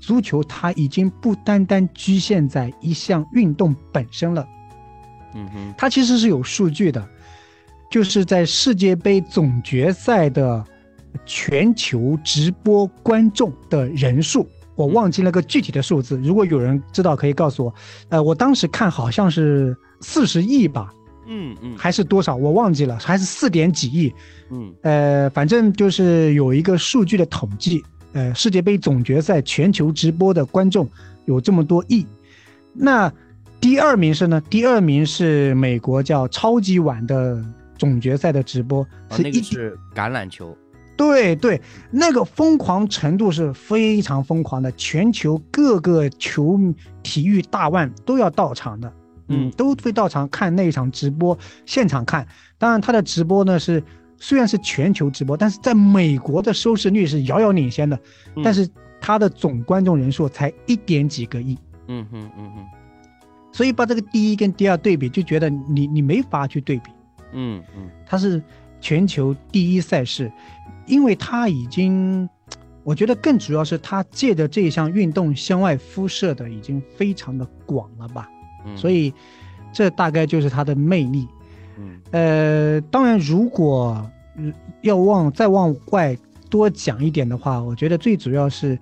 [0.00, 4.44] 足球它已经不单单局限在一项运动本身了。
[5.34, 7.06] 嗯哼，它其实是有数据的，
[7.90, 10.64] 就是在世界杯总决赛的
[11.24, 17.74] 全球直播观众的人数，我忘记了个具体的数字，如果有人知道可以告诉我。
[18.08, 20.90] 呃，我当时看好像是四十亿吧，
[21.26, 24.12] 嗯嗯，还是多少我忘记了，还是四点几亿，
[24.50, 30.88] 嗯，呃，反正就是有一个数据的统计，呃，世界杯总决赛全球直播的观众
[31.24, 32.06] 有这么多亿，
[32.72, 33.12] 那。
[33.58, 37.42] 第二名是呢，第二名是美国叫超级碗的
[37.78, 40.56] 总决赛的直播，是一是橄榄球，
[40.94, 41.60] 对对，
[41.90, 46.60] 那个疯狂程度是非常疯狂的，全球各个球
[47.02, 48.92] 体育大腕都要到场的，
[49.28, 52.26] 嗯，都会到场看那一场直播，现场看。
[52.58, 53.82] 当然，他的直播呢是
[54.18, 57.98] 虽然是全球直播，但是在美国的收视率是遥遥领先的，
[58.42, 58.68] 但是
[59.00, 61.58] 他的总观众人数才一点几个亿，
[61.88, 62.64] 嗯哼嗯哼。
[63.52, 66.90] 所以把这个第一跟第二对比，就觉得你你没法去对比。
[67.32, 68.42] 嗯嗯，他是
[68.80, 70.30] 全球第一赛事，
[70.86, 72.28] 因为他已经，
[72.84, 78.28] 我觉得更主要是他借着这项运动向外辐射的已经非常的广了吧。
[78.66, 79.14] 嗯，所以
[79.72, 81.26] 这大概就是它的魅力。
[81.78, 84.04] 嗯，呃，当然如果
[84.82, 86.16] 要往再往外
[86.50, 88.78] 多讲一点的话，我觉得最主要是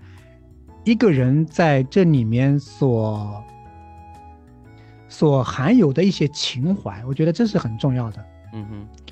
[0.84, 3.42] 一个人在这里面所。
[5.06, 8.24] 所含有的一些情怀，我觉得这是很重要的。
[8.52, 9.04] 嗯哼，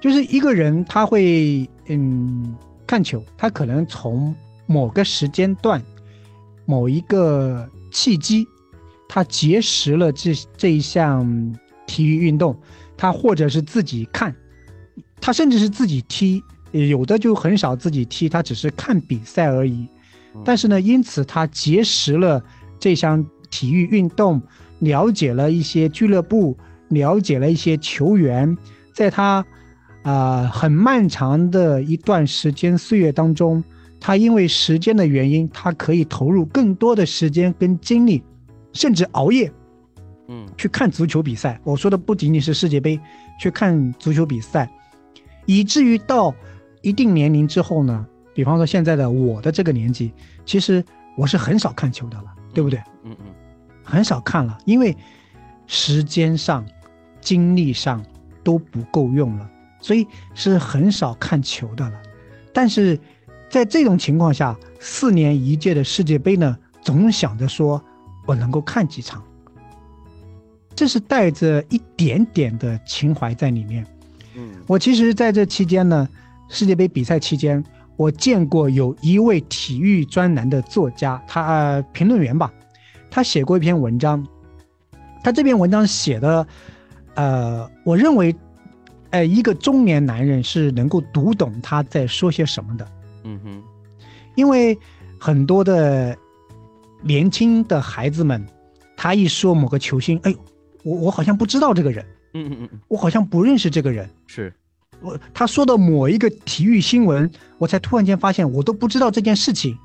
[0.00, 2.54] 就是一个人他会嗯
[2.86, 4.32] 看球，他可能从
[4.66, 5.82] 某个时间段、
[6.66, 8.46] 某一个契机，
[9.14, 11.54] 他结识了这这一项
[11.86, 12.58] 体育运动，
[12.96, 14.34] 他或者是自己看，
[15.20, 19.86] 他甚至是自己踢，有的就很少自己踢，他只是看比赛而已。
[20.44, 22.42] 但是呢，因此他结识了
[22.80, 24.42] 这项体育运动。
[24.80, 28.58] 了解了一些俱乐部，了解了一些球员，
[28.92, 29.46] 在他
[30.02, 33.62] 啊很漫长的一段时间岁月当中，
[34.00, 38.20] 他因为时间的原因，他可以投入更多的时间跟精力，
[38.74, 39.50] 甚至熬夜，
[40.28, 41.58] 嗯，去看足球比赛。
[41.64, 43.00] 我说的不仅仅是世界杯，
[43.40, 44.70] 去看足球比赛，
[45.46, 46.34] 以至于到
[46.82, 50.12] 一定年龄之后呢，比方说现在的我的这个年纪，
[50.44, 50.84] 其实
[51.16, 52.78] 我是很少看球的了，对不对？
[53.04, 53.32] 嗯嗯。
[53.86, 54.96] 很少看了，因为
[55.66, 56.66] 时间上、
[57.20, 58.02] 精力上
[58.42, 62.02] 都不够用了，所以是很少看球的了。
[62.52, 62.98] 但是
[63.50, 67.82] 在这种情况下，四年一届的世界杯呢，总想着说
[68.26, 69.22] 我能够看几场，
[70.74, 73.86] 这是带着一点点的情怀在里面。
[74.36, 76.08] 嗯，我其实在这期间呢，
[76.48, 77.62] 世界杯比赛期间，
[77.96, 82.52] 我见过有一位体育专栏的作家，他评论员吧。
[83.10, 84.26] 他写过一篇文章，
[85.22, 86.44] 他这篇文章写的，
[87.14, 88.34] 呃，我认为，
[89.10, 92.88] 呃，一个中年男人是能够读懂他在说些什么的。
[93.22, 93.62] 嗯哼，
[94.34, 94.76] 因为
[95.20, 96.18] 很多的
[97.04, 98.44] 年轻的孩子们，
[98.96, 100.38] 他一说某个球星，哎呦，
[100.82, 104.52] 我我好像不知道这个人，嗯嗯嗯，我好像不认识这个人，是。
[105.00, 109.76] 我他说的某一个体育新闻，我才突然间发现我都不知道这件事情，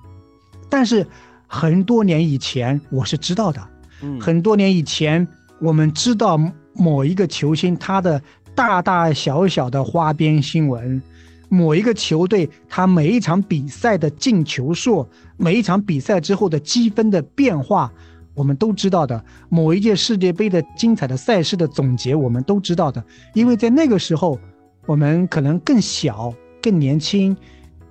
[0.69, 1.05] 但是。
[1.51, 3.67] 很多年以前我是知道的，
[4.03, 5.27] 嗯，很多年以前
[5.59, 6.39] 我们知道
[6.75, 8.21] 某一个球星他的
[8.53, 11.01] 大大小小的花边新闻，
[11.49, 17.91] 某一个球队他每一场比赛的进球数，每一场比赛之后的积分的变化，
[18.35, 19.23] 我们都知道的。
[19.49, 23.03] 某一届世界杯的精彩的赛事的总结，我们都知道的。
[23.33, 24.39] 因为在那个时候，
[24.85, 27.35] 我们可能更小、更年轻，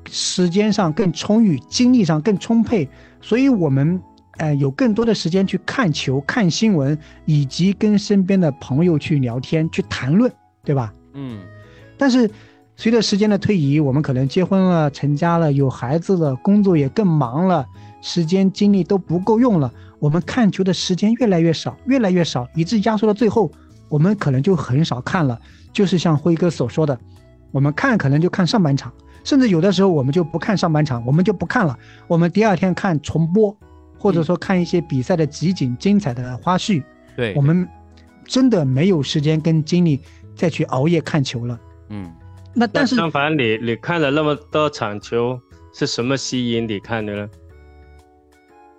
[0.09, 2.89] 时间上更充裕，精力上更充沛。
[3.21, 4.01] 所以，我们，
[4.37, 10.33] 呃，有更多的时间去看球、看新闻，以及跟身边的朋友去聊天、去谈论，
[10.65, 10.93] 对吧？
[11.15, 11.41] 嗯。
[11.97, 12.31] 但是，
[12.79, 17.67] 随着时间的推移，我们可能结婚了、成家了、有孩子了，工作也更忙了，
[18.01, 23.51] 时间精力都不够用了，我们看球的时间越来越少，越来越少，以致压缩到最后，
[23.89, 25.37] 我们可能就很少看了。
[25.73, 26.97] 就是像辉哥所说的，
[27.51, 28.93] 我们看可能就看上半场。
[29.25, 31.77] 甚至有的时候我们就不看上半场，我们就不看了，
[32.07, 33.55] 我们第二天看重播，
[33.99, 36.81] 或者说看一些比赛的集锦、精彩的花絮。
[37.17, 37.69] 对，我们
[38.25, 40.01] 真的没有时间跟精力
[40.37, 41.59] 再去熬夜看球了。
[41.91, 42.09] 嗯，
[42.59, 45.41] 那但是相反，你你看了那么多场球，
[45.73, 47.29] 是什么吸引你看的呢？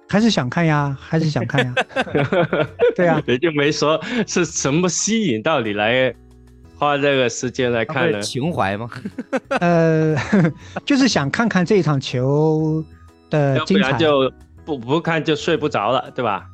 [0.09, 1.73] 还是想看呀，还是想看呀。
[2.95, 6.13] 对呀，也就没说是什么吸引到你来
[6.75, 8.19] 花这个时间来看呢？
[8.21, 8.89] 情怀吗？
[9.61, 10.15] 呃，
[10.85, 12.83] 就是想看看这场球
[13.29, 13.93] 的精彩。
[13.93, 14.31] 就
[14.65, 16.45] 不不看就睡不着了，对吧？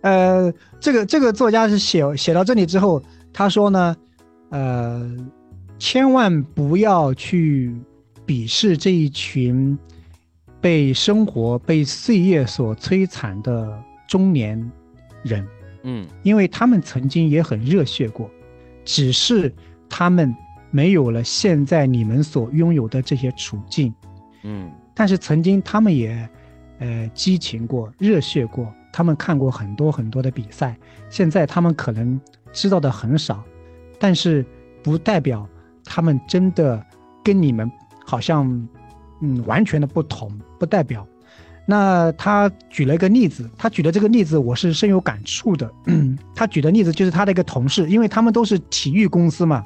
[0.00, 3.96] 呃，这个这个作家是写写到这里之后，他说呢，
[4.50, 5.16] 呃，
[5.78, 7.74] 千万不要去
[8.26, 9.78] 鄙视这一群
[10.60, 14.58] 被生活、被岁月所摧残的中年
[15.22, 15.46] 人，
[15.82, 18.30] 嗯，因为他们曾经也很热血过，
[18.84, 19.54] 只是
[19.88, 20.34] 他们
[20.70, 23.94] 没有了现在你们所拥有的这些处境，
[24.44, 26.28] 嗯，但是曾经他们也，
[26.78, 28.72] 呃，激情过、热血过。
[28.90, 30.76] 他们看过很多很多的比赛，
[31.08, 32.20] 现在他们可能
[32.52, 33.44] 知道的很少，
[33.98, 34.44] 但是
[34.82, 35.48] 不代表
[35.84, 36.84] 他们真的
[37.24, 37.70] 跟你们
[38.04, 38.46] 好像
[39.20, 41.06] 嗯完全的不同，不代表。
[41.66, 45.70] 那他举了一个例子，他举的这个例子我是深有感触的。
[46.34, 49.64] 他举的例子就是他的一个同事，因为他们都是体育公司嘛。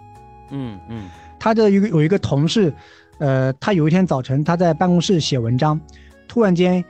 [0.50, 1.08] 嗯嗯，
[1.38, 2.72] 他的一个有一个同事，
[3.18, 5.80] 呃，他有一天早晨他在办公室写文章，
[6.26, 6.84] 突然间，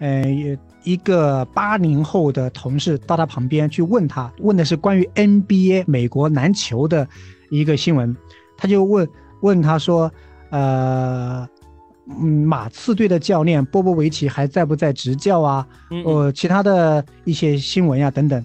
[0.00, 0.58] 嗯也。
[0.84, 7.08] 一个八零后的同事到他旁边去问他，问的是关于 NBA 美国篮球的
[7.50, 8.14] 一个新闻，
[8.56, 9.08] 他就问
[9.40, 10.12] 问他说，
[10.50, 11.48] 呃，
[12.06, 15.66] 嗯，马刺队的教练波波维奇还在不在执教啊？
[16.04, 18.44] 呃，其他的一些新闻呀等等。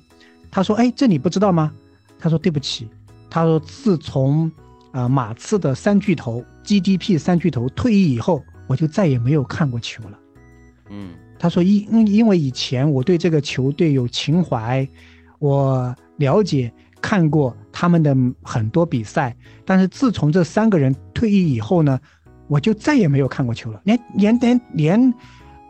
[0.49, 1.71] 他说，哎，这你不知道吗？
[2.17, 2.87] 他说对不起，
[3.29, 4.51] 他说自从
[4.91, 10.19] 啊马刺的三巨头 GDP 三巨头退役以后，我就再也没有看过球了。
[10.89, 11.11] 嗯。
[11.39, 14.85] 他说：“因因为以前我对这个球队有情怀，
[15.39, 16.69] 我了解
[17.01, 18.13] 看过他们的
[18.43, 19.33] 很多比赛。
[19.63, 21.97] 但是自从这三个人退役以后呢，
[22.49, 25.13] 我就再也没有看过球了，连连连连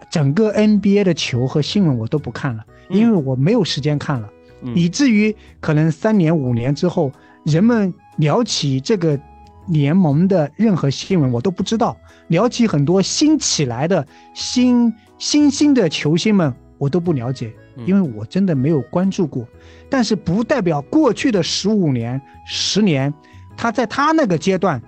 [0.10, 4.28] 整个 NBA 的球和新闻我都不看了，因为我没有时间看了。
[4.74, 7.12] 以至于可能三年五年之后，
[7.44, 9.18] 人们聊起这个
[9.68, 11.96] 联盟的任何新闻，我都不知道。
[12.30, 14.04] 聊起很多新起来的
[14.34, 17.54] 新。”新兴的球星们，我都不了解，
[17.86, 19.46] 因为我真的没有关注过。
[19.90, 23.14] 但是不代表过去的十五年、十年，
[23.58, 24.82] 他在他那个阶段，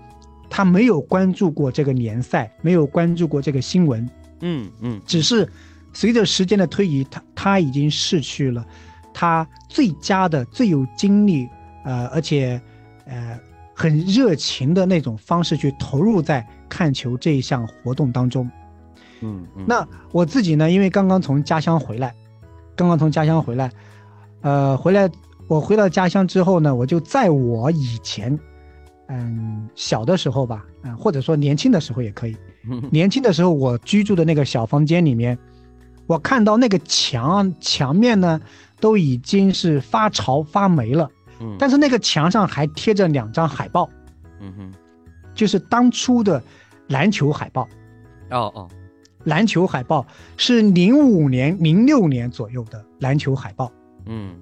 [0.49, 4.09] 他没有关注过这个联赛，没有关注过这个新闻。
[4.39, 5.47] 嗯嗯，只是
[5.91, 8.65] 随着时间的推移，他他已经逝去了
[9.13, 11.49] 他最佳的、最有精力，
[11.84, 12.59] 呃，而且
[13.05, 13.38] 呃
[13.75, 18.49] 很热情的那种方式去投入在看球这一项活动当中。
[19.22, 20.69] 嗯，那我自己呢？
[20.69, 22.13] 因为刚刚从家乡回来，
[22.76, 23.72] 刚刚从家乡回来，
[24.41, 25.09] 呃，回来
[25.47, 28.38] 我回到家乡之后呢，我就在我以前，
[29.09, 32.36] 嗯，小的时候吧，嗯，或者说年轻的时候也可以，
[32.91, 35.38] 年轻的时候我居住的那个小房间里面，
[36.07, 38.41] 我看到那个墙墙面呢，
[38.80, 41.09] 都已经是发潮发霉了，
[41.39, 43.88] 嗯，但是那个墙上还贴着两张海报，
[44.39, 44.72] 嗯哼，
[45.36, 46.41] 就是当初的
[46.88, 47.67] 篮球海报，
[48.32, 48.67] 哦哦。
[49.26, 50.05] 篮球海报
[50.38, 53.72] 是零五年、零六年左右的篮球海报。
[54.05, 54.36] 嗯，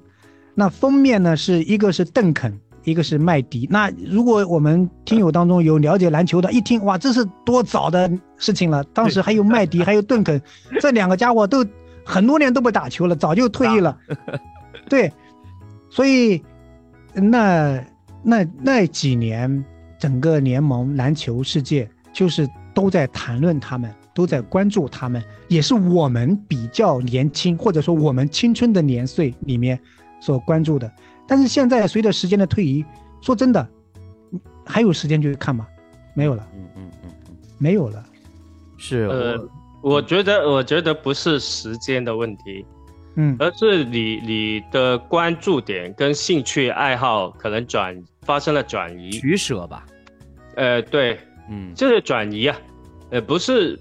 [0.55, 3.67] 那封面呢是一个是邓肯，一个是麦迪。
[3.69, 8.83] 那如果我们听友当中有了解篮球的，一听哇，这是多早的事情了。
[8.85, 10.41] 当时还有麦迪，还有邓肯，
[10.79, 11.65] 这两个家伙都
[12.05, 13.97] 很多年都不打球了，早就退役了。
[14.89, 15.11] 对，
[15.89, 16.41] 所以
[17.13, 17.83] 那
[18.23, 19.63] 那那几年，
[19.99, 23.93] 整个联盟篮球世界就是都在谈论他们。
[24.19, 29.79] 都在关注他们，也是我们比较年轻，或者说我们青春的年岁里面
[30.19, 30.91] 所关注的。
[31.25, 32.83] 但是现在随着时间的推移，
[33.21, 33.65] 说真的，
[34.65, 35.65] 还有时间去看吗？
[36.13, 36.45] 没有了。
[36.53, 38.03] 嗯嗯嗯嗯，没有了。
[38.77, 39.49] 是呃，
[39.81, 42.65] 我觉得我觉得不是时间的问题，
[43.15, 49.85] 嗯，而是你你的关注点跟兴趣爱好可能转发生了转移取舍吧。
[50.55, 51.17] 呃，对，
[51.49, 52.57] 嗯，就是转移啊，
[53.11, 53.79] 呃，不是。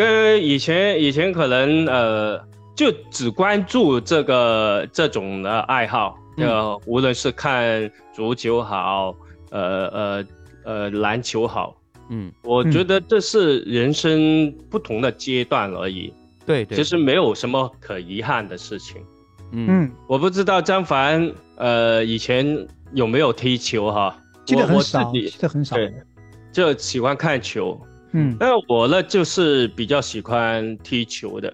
[0.00, 2.40] 跟以前以前可能呃
[2.74, 9.14] 就只关注这个这种的爱好，呃无论是看足球好，
[9.50, 10.24] 呃呃
[10.64, 11.76] 呃篮球好，
[12.08, 16.10] 嗯，我觉得这是人生不同的阶段而已，
[16.46, 19.02] 对，其实没有什么可遗憾的事情，
[19.52, 25.92] 嗯，我不知道张凡呃以前有没有踢球哈，记得很少，记得很少，对，
[26.50, 27.78] 就喜欢看球。
[28.12, 31.52] 嗯，那我呢，就是比较喜欢踢球的，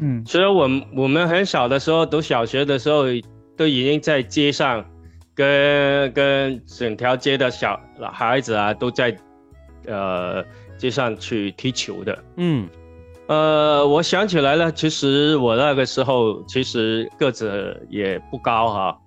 [0.00, 3.04] 嗯，所以我我们很小的时候，读小学的时候，
[3.56, 4.84] 都已经在街上，
[5.34, 7.78] 跟跟整条街的小
[8.12, 9.16] 孩子啊，都在，
[9.86, 10.44] 呃，
[10.76, 12.68] 街上去踢球的，嗯，
[13.26, 18.98] 呃，我想起来了，其实我那个时候其实个子也不高哈，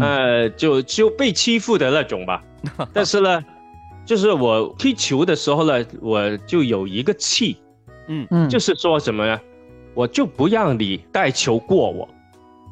[0.00, 2.42] 呃，就就被欺负的那种吧。
[2.94, 3.42] 但是呢，
[4.04, 7.56] 就是我踢球的时候呢，我就有一个气，
[8.08, 8.26] 嗯。
[8.30, 9.40] 嗯，就是说什么呢？
[9.94, 12.08] 我就不让你带球过我，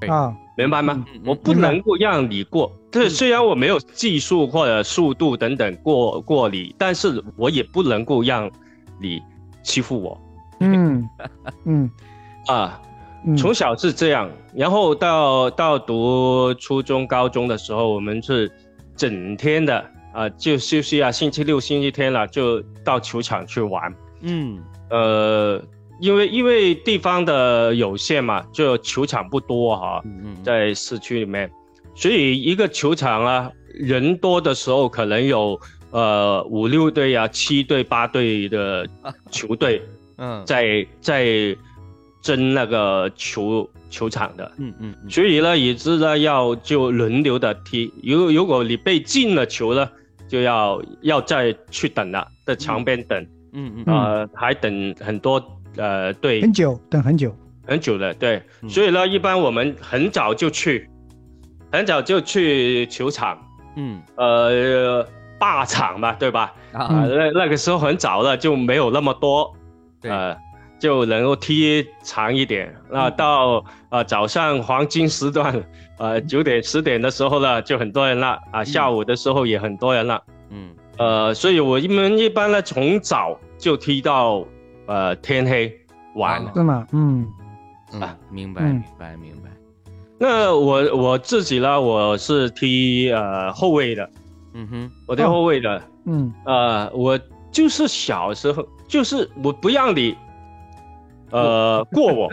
[0.09, 1.05] 啊，明白吗？
[1.25, 2.73] 我不能够让你过。
[2.91, 8.51] 对虽然我没有技术或者速度等等过过你，但是我也不能够让
[9.01, 9.23] 你
[9.63, 10.21] 欺负我。
[10.61, 11.09] 嗯。
[11.65, 11.91] 嗯。
[12.47, 12.81] 啊，
[13.37, 18.51] 从小是这样，然后到到读初中、高中的时候，我们是
[18.97, 23.95] 整天的啊，就休息啊，星期六、星期天了，就到球场去玩。
[24.23, 24.59] 嗯，
[24.91, 25.63] 呃，
[26.01, 31.51] 因为因为地方的有限嘛，就球场不多哈嗯，在市区里面，
[31.95, 38.87] 所以一个球场啊，人多的时候可能有呃五六队啊、七队、八队的
[39.31, 39.83] 球队。
[40.23, 41.57] 嗯，在在
[42.21, 47.91] 争那个球球场的，嗯嗯，所以呢，也是呢要就轮流的踢。
[48.03, 49.91] 如如果你被进了球呢，
[50.31, 53.21] 就要要再去等了，在墙边等，
[53.53, 55.43] 嗯嗯，呃，还等很多
[55.77, 57.35] 呃队，很久，等很久，
[57.67, 58.41] 很久了，对。
[58.69, 60.89] 所以呢，一般我们很早就去，
[61.73, 63.37] 很早就去球场，
[63.75, 65.05] 嗯，呃，
[65.37, 66.55] 霸场嘛，对吧？
[66.73, 69.53] 啊，那那个时候很早了，就没有那么多。
[70.03, 70.37] 呃，
[70.79, 72.73] 就能够踢长一点。
[72.89, 75.63] 那到呃早上黄金时段，
[76.01, 78.65] 呃九点十点的时候呢，就很多人了啊。
[78.65, 80.21] 下午的时候也很多人了。
[80.49, 84.45] 嗯，呃，所以我们一般呢，从早就踢到
[84.87, 85.73] 呃天黑
[86.17, 86.43] 晚。
[86.55, 86.87] 是吗？
[86.93, 87.29] 嗯，
[88.01, 89.51] 啊，明白，明白，明白。
[90.19, 94.11] 那我我自己呢，我是踢呃后卫的。
[94.55, 95.83] 嗯哼，我踢后卫的。
[96.07, 97.17] 嗯，呃，我
[97.53, 98.67] 就是小时候。
[98.89, 100.17] 就是我不让你，
[101.31, 102.29] 呃，过我，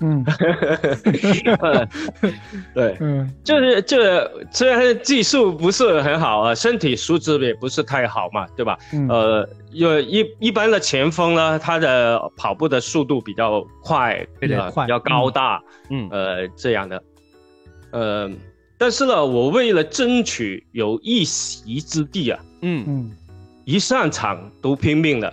[0.00, 0.22] 嗯，
[2.74, 8.78] 对，嗯，就是这虽然技术不是很好啊，身体素质也不是太好嘛，对吧？
[9.08, 17.02] 呃，因为一一般的前锋呢，他的跑步的速度比较快，比较快，比较高大，嗯，呃，这样的，
[17.90, 18.30] 呃，
[18.76, 22.84] 但是呢，我为了争取有一席之地啊，嗯。
[22.86, 23.10] 嗯，
[23.64, 25.32] 一上场都拼命了。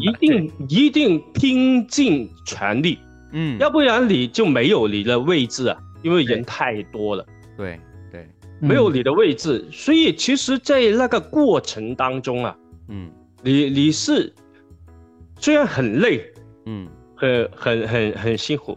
[0.00, 2.98] 一定一定拼尽全力，
[3.32, 7.24] 嗯，要不然你就没有你的位置啊，因为人太多了。
[7.56, 7.78] 对
[8.10, 8.28] 对，
[8.60, 12.56] 没有你的位置，所以其实，在那个过程当中啊，
[12.88, 13.10] 嗯，
[13.42, 14.32] 你你是
[15.38, 16.20] 虽然很累，
[16.64, 18.76] 嗯，很很很很辛苦，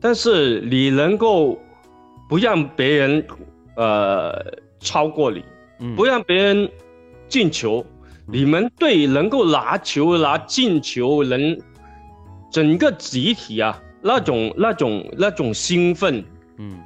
[0.00, 1.58] 但是你能够
[2.28, 3.26] 不让别人
[3.76, 4.32] 呃
[4.78, 5.42] 超过你，
[5.96, 6.70] 不让别人
[7.28, 7.84] 进球。
[8.30, 11.58] 你们队能够拿球拿进球，能
[12.50, 16.22] 整个集体啊，那种那种那种兴奋，
[16.58, 16.78] 嗯，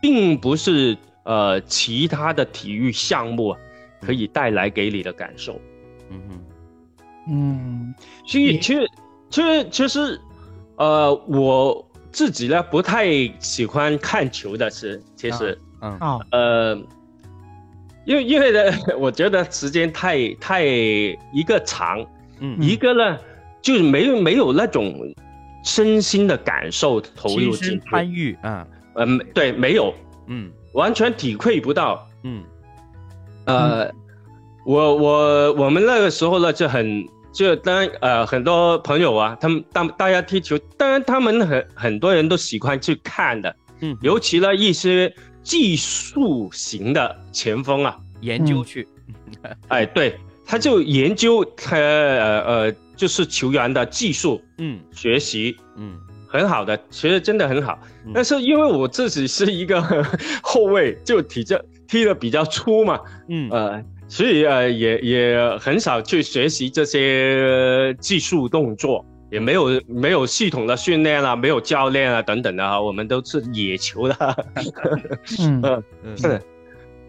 [0.00, 3.56] 并不是呃其他的体育项目
[4.00, 5.60] 可以带来给你的感受，
[6.10, 6.44] 嗯哼，
[7.28, 7.94] 嗯，
[8.24, 8.88] 所以其实
[9.30, 10.20] 其实其实
[10.76, 13.06] 呃我自己呢不太
[13.40, 15.92] 喜欢看球的是，其实，嗯。
[15.98, 16.20] 啊。
[16.30, 16.80] 呃。
[18.04, 22.04] 因为因为呢，我觉得时间太太一个长，
[22.40, 23.16] 嗯，一个呢
[23.60, 24.92] 就是没有没有那种
[25.64, 29.94] 身心的感受投入进参与啊，嗯，对，没有，
[30.26, 32.42] 嗯，完全体会不到，嗯，
[33.44, 33.88] 呃，
[34.66, 45.14] 我我我们那个时候呢就很就当然呃很多朋友啊，他们大大家踢球，当然他们很很多人都喜欢去看的，嗯，尤其呢一些。
[45.42, 48.86] 技术型的前锋啊，研究去，
[49.68, 55.96] 哎，对，他就研究他呃呃，就是球员的技术，嗯，学习，嗯，
[56.28, 57.78] 很好的，其实真的很好。
[58.14, 59.82] 但是因为我自己是一个
[60.42, 63.48] 后卫，就体质踢的比较粗嘛，嗯。
[63.50, 69.04] 呃，所以呃也也很少去学习这些技术动作。
[69.32, 74.46] 也没有没有系统的训练啊，没有教练啊等等的哈，我们都是野球的，
[75.40, 75.82] 嗯。
[76.14, 76.40] 是，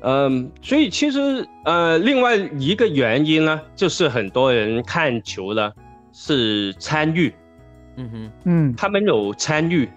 [0.03, 5.69] 嗯，所以其实呃另外一个原因呢，就是很多人看球呢
[6.13, 7.33] 是参与，
[7.97, 8.31] 嗯哼。
[8.45, 9.89] 嗯，他们有参与，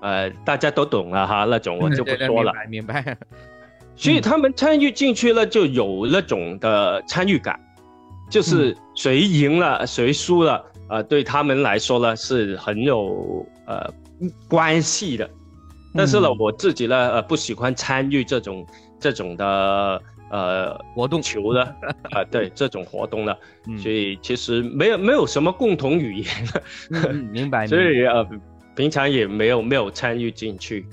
[0.00, 3.18] 呃大家都懂了哈，那种我就不说了，明白明白，
[3.94, 7.60] 所以他们参与进去了就有那种的参与感，
[8.30, 10.64] 就是谁赢了谁输了。
[10.88, 13.92] 呃，对他们来说呢，是很有呃
[14.48, 15.28] 关系的。
[15.96, 18.66] 但是呢，我自己呢，呃，不喜欢参与这种
[18.98, 21.62] 这种的呃活动球的
[22.10, 23.38] 啊，对这种活动的，
[23.78, 26.28] 所以其实没有没有什么共同语言，
[27.30, 27.66] 明白？
[27.68, 28.26] 所以呃，
[28.74, 30.84] 平常也没有没有参与进去。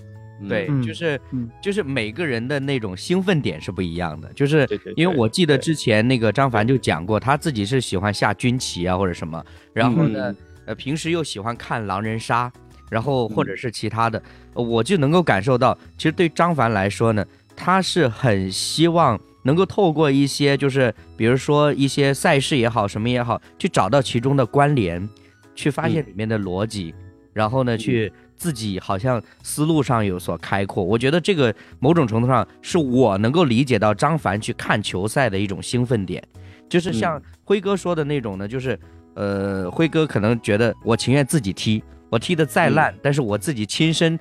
[0.48, 1.20] 对，就是
[1.62, 10.36] 就是每个人的那种兴奋点是不一样的，就是因为我记得之前那个张凡就讲过，他自己是喜欢下军棋啊或者什么，然后呢，
[10.66, 12.52] 呃，平时又喜欢看狼人杀，
[12.89, 14.22] 然后或者是其他的，
[14.54, 17.26] 我就能够感受到，其实对张凡来说呢，
[17.56, 25.08] 他是很希望能够透过一些就是比如说一些赛事也好，什么也好，去找到其中的关联，
[25.56, 26.94] 去发现里面的逻辑，
[27.34, 28.12] 然后呢去。
[28.42, 36.24] 自己好像思路上有所开阔，我觉得这个某种程度上是我能够理解到张凡去看球赛的一种兴奋点，
[36.68, 38.80] 就是像辉哥说的那种呢，就是
[39.14, 44.20] 呃，辉哥可能觉得我情愿自己踢，我踢得再烂，但是我自己亲身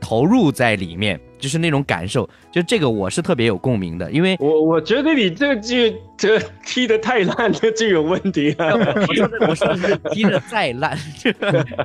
[0.00, 1.20] 投入在里面。
[1.38, 8.74] 就是那种感受，就这个我是特别有共鸣的，因为我我觉得你这句这踢的太烂了就有问题了。
[9.06, 10.96] 我说的我说的是踢的再烂，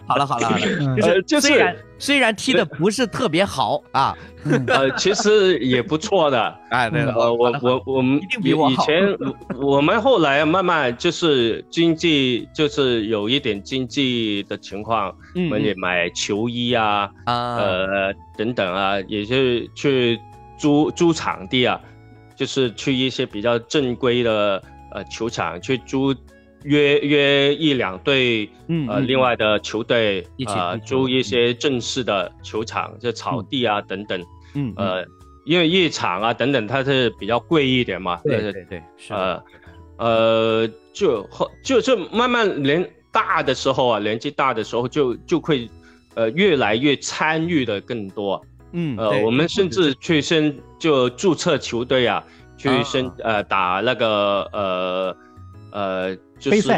[0.08, 4.16] 好了好了好了，就是就是虽然虽然踢的不是特别好啊，
[4.68, 6.54] 呃其实也不错的。
[6.74, 9.16] 哎，对了，我我我们以前
[9.62, 19.34] 我们后来慢慢就是经济就是有一点经济的情况，我们也买球衣啊，呃等等啊，也是。
[19.34, 20.20] 去去
[20.58, 21.80] 租租场地啊，
[22.36, 24.62] 就是去一些比较正规的
[24.92, 26.16] 呃球场去租，
[26.64, 28.48] 约约一两队，
[28.88, 34.24] 呃，另外的球队啊，租一些正式的球场，就草地啊等等，
[34.54, 35.04] 嗯，呃，
[35.46, 39.44] 因为夜场啊等等，它是比较贵一点嘛，对对对，呃
[39.98, 45.70] 呃，就后就是慢慢年大的时候啊，年纪大的时候就就会
[46.16, 48.41] 呃越来越参与的更多。
[48.72, 52.24] 嗯，呃，我们甚至去申就注册球队啊，
[52.57, 55.18] 去申呃打那个呃
[55.72, 56.74] 呃就是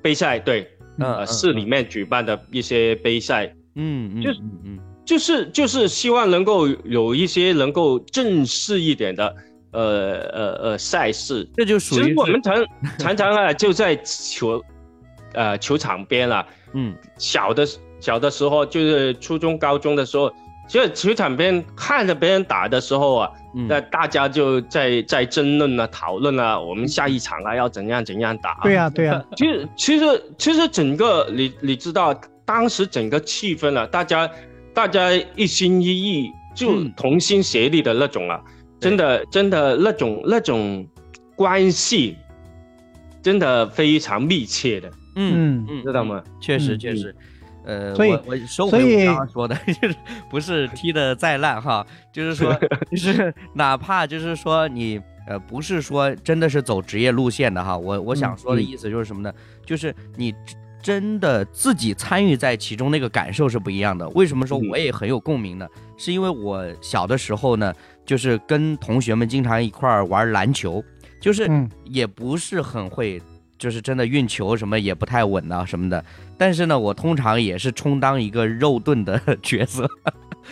[0.00, 4.30] 杯赛，对，呃市里面举办的一些杯赛，嗯嗯，就
[4.64, 9.34] 嗯就是就是希望能够有一些能够正式一点的
[9.72, 9.80] 呃
[10.32, 12.54] 呃呃赛事，这就属于我们常
[12.98, 14.62] 常常啊就在球
[15.32, 17.66] 呃球场边啊，嗯，小的
[18.02, 20.30] 小的时候就是初中高中的时候。
[20.68, 23.30] 就球场边看着别人打的时候啊，
[23.68, 28.58] 那大家就在在争论啊、讨论啊，我们下一场啊要怎样怎样打。
[28.62, 29.22] 对呀，对 呀。
[29.36, 34.30] 其实其实其实整个你你知道，当时整个气氛啊，大家
[34.72, 38.40] 大家一心一意，就同心协力的那种啊，
[38.80, 40.86] 真的真的那种那种
[41.34, 42.16] 关系，
[43.20, 44.88] 真的非常密切的。
[45.16, 46.22] 嗯嗯，知道吗？
[46.40, 47.14] 确实确实。
[47.64, 49.94] 呃，我我收回我刚刚说的， 就是
[50.28, 52.52] 不是踢的再烂哈，就是说，
[52.90, 59.32] 就是哪怕就是说你呃不是说真的是走职业路线的哈，我我想说的意思就是什么呢？
[59.64, 60.34] 就是你
[60.82, 64.08] 真的自己参与在其中，那个感受是不一样的。
[64.10, 65.68] 为什么说我也很有共鸣呢？
[65.96, 67.72] 是因为我小的时候呢，
[68.04, 70.82] 就是跟同学们经常一块儿玩篮球，
[71.20, 71.48] 就是
[71.84, 73.22] 也不是很会。
[73.62, 76.04] 就是真的运球什么也不太稳啊什么的，
[76.36, 79.88] 但是呢，我通常也是充当一个肉盾的 角色，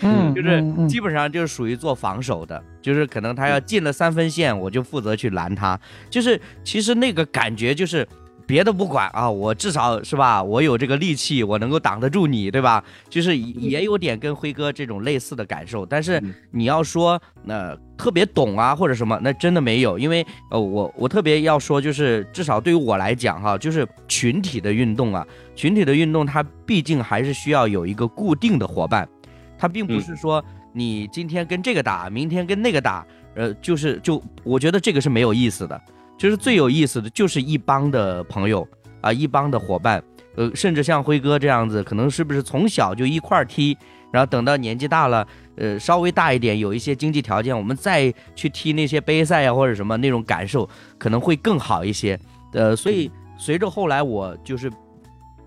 [0.00, 5.76] 嗯，就是基本上就是属于做防守的，就是可能他要进了三分线，我就负责去拦他，
[6.08, 8.06] 就是其实那个感觉就是。
[8.50, 12.82] 别的不管啊，我至少是吧，我有这个力气，我能够挡得住你，对吧？
[13.08, 15.86] 就是也有点跟辉哥这种类似的感受。
[15.86, 16.20] 但是
[16.50, 25.24] 你要说那特别懂啊或者什么，那真的没有，因为呃，我我特别要说，就是至少对于我来讲哈，就是群体的运动啊，
[25.54, 29.08] 群体的运动它毕竟还是需要有一个固定的伙伴，
[29.56, 35.80] 它并不是说你今天跟这个打，明天跟那个打，呃，就是就我觉得这个是没有意思的。
[36.20, 38.68] 其实最有意思的就是一帮的朋友
[39.00, 40.04] 啊，一帮的伙伴，
[40.36, 43.74] 呃，甚至像辉哥这样子，可能是不是从小就一块儿踢，
[44.12, 50.68] 然后等到年纪大了，呃，稍微大一点，有一些经济条件，我们再去踢那些杯赛啊或者什么那种感受
[50.98, 52.20] 可能会更好一些。
[52.52, 54.70] 呃，所以随着后来我就是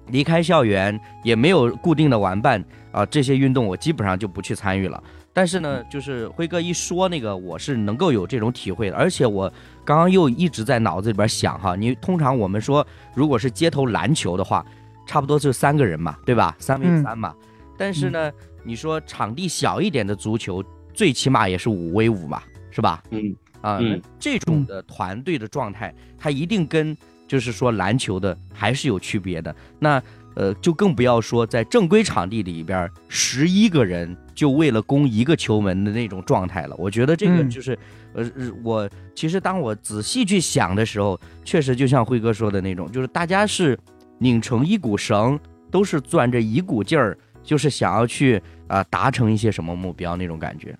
[0.07, 5.03] 离开校园，也没有固定的玩伴啊，这些运动我基本上就不去参与了。
[5.35, 8.95] 但是呢，就是辉哥一说那个，我是能够有这种体会的。
[8.95, 9.51] 而且我
[9.83, 14.63] 刚刚又一直在脑子里边想哈，你通常我们说，如果是街头篮球的话，
[15.07, 16.55] 差不多就三个人嘛，对吧？
[16.59, 17.33] 三 v 三嘛。
[17.75, 18.31] 但是呢，
[18.63, 20.63] 你说场地小一点的足球，
[20.93, 23.03] 最起码也是五 v 五嘛，是吧？
[23.09, 23.79] 嗯啊，
[24.19, 26.95] 这种的团队的状态，它一定跟
[27.27, 29.55] 就是说篮球的还是有区别的。
[29.79, 29.99] 那
[30.35, 34.15] 呃，就更不要说在正规场地里边，十一个人。
[34.33, 36.75] 就为了攻一个球门的那种状态了。
[36.77, 37.77] 我觉得这个就是，
[38.13, 38.25] 呃，
[38.63, 43.77] 我其实当我仔细去想的时候，确实就像辉哥说的那种，就是大家是
[44.17, 45.39] 拧成一股绳，
[45.71, 50.75] 都是攥着一股劲儿，就是想要去啊达成一些什么目标那种感觉。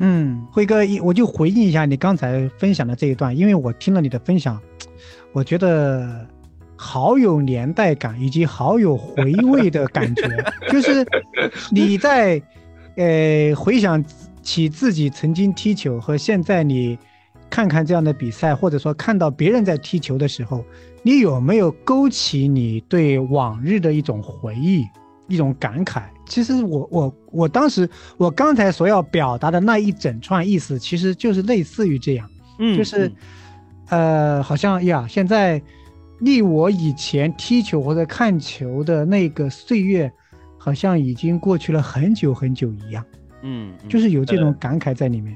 [0.00, 4.60] 嗯，辉哥，我就回应一下你刚才分享的这一段，因为我听了你的分享，
[5.32, 6.24] 我觉得
[6.76, 10.22] 好有年代感，以及好有回味的感觉。
[10.70, 11.04] 就是
[11.72, 12.40] 你在
[12.98, 14.04] 呃回想
[14.42, 16.98] 起自己曾经踢球和现在你
[17.48, 20.62] 看看这样的比赛，或者说看到别人在踢球的时候，
[21.02, 24.84] 你有没有勾起你对往日的一种回忆？
[25.30, 27.86] 一种感慨，其实我我我当时
[28.16, 32.26] 我刚才所要表达的那一整串意思，其实就是类似于这样，
[32.58, 33.12] 嗯，就是，
[33.90, 35.60] 呃，好像呀，现在
[36.20, 40.10] 离我以前踢球或者看球的那个岁月，
[40.68, 43.02] 好像已经过去了很久很久一样，
[43.40, 45.34] 嗯，就是有这种感慨在里面。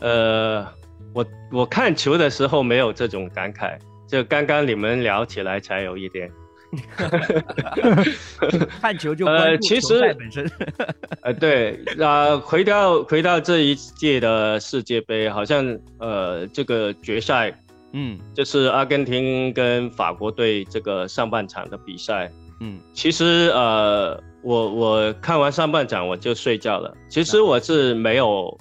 [0.00, 0.66] 呃，
[1.12, 6.28] 我我看球的时候没有这种感慨，就刚刚你们聊起来才有一点。
[8.82, 10.50] 看球就呃，其实本身，
[11.22, 17.56] 呃，对啊，回到回到这一届的世界杯，好像呃，这个决赛，
[17.92, 26.94] 嗯，就是阿根廷跟法国队这个上半场的比赛，嗯，其实呃，我我看完上半场我就睡觉了。
[27.08, 28.56] 其实我是没有，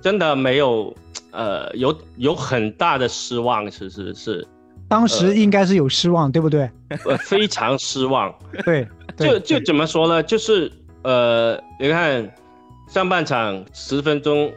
[0.00, 0.94] 真的没有，
[1.30, 4.46] 呃，有有很大的失望，其实是。
[4.88, 6.70] 当时应该是有失望，对不对？
[7.06, 8.32] 呃，非常失望。
[8.62, 10.22] 对，就就怎么说呢？
[10.22, 10.70] 就是
[11.02, 12.30] 呃，你看
[12.88, 14.52] 上半场十分钟，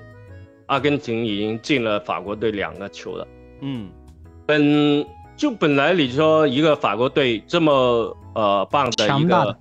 [0.66, 3.26] 阿根廷已经进了法国队两个球了。
[3.62, 3.90] 嗯，
[4.46, 5.06] 本
[5.38, 9.58] 就本来你说一个法国队这么呃棒的一个，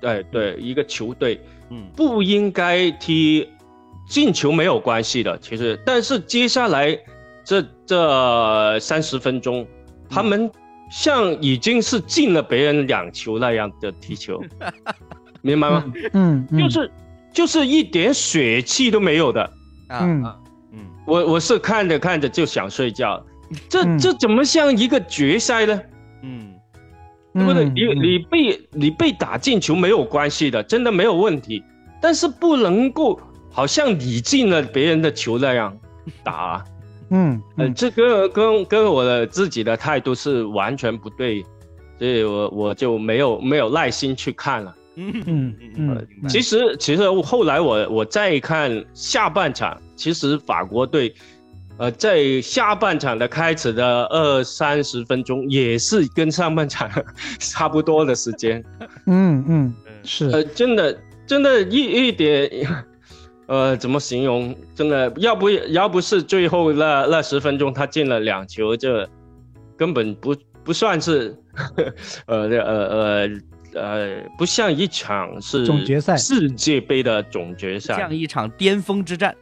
[0.00, 3.48] 对对，一个球队，嗯，不应该踢
[4.08, 6.98] 进球没有关系的，其实，但是接下来
[7.44, 9.66] 这这三十分钟。
[10.10, 10.50] 他们
[10.90, 14.42] 像已经是进了别人两球那样的踢球，
[15.42, 15.84] 明白吗？
[16.14, 16.90] 嗯，就是
[17.30, 19.42] 就是一点血气都没有的。
[19.88, 20.00] 啊
[20.72, 23.22] 嗯，我我是看着看着就想睡觉，
[23.68, 25.78] 这这怎么像一个决赛呢？
[26.22, 26.54] 嗯，
[27.34, 27.64] 对不对？
[27.64, 31.62] 你你被你被打进球没有关系的，真的没有问题，
[32.00, 33.20] 但是不能够
[33.50, 35.76] 好像你进了别人的球那样
[36.24, 36.64] 打。
[37.10, 41.42] 嗯，呃，这个跟跟我的自己的态度是完全不对，
[41.98, 44.74] 所以我我就没有没有耐心去看了。
[44.96, 46.06] 嗯嗯嗯。
[46.28, 51.14] 其实其实后来我我再看下半场，其实法国队，
[51.78, 56.90] 呃，在下半场的开始的二三十分钟也是跟上半场
[57.38, 58.62] 差不多的时间。
[59.06, 60.28] 嗯嗯，是。
[60.30, 62.50] 呃，真的真的，一一点。
[63.46, 64.54] 呃，怎么形容？
[64.74, 69.08] 真的，要不要不是最后那那十分钟他进了两球，这
[69.74, 71.34] 根本不不算是，
[72.26, 73.28] 呃呃呃
[73.72, 79.34] 呃，不像一场是总决赛世界杯的总决赛，像一场巅峰之战。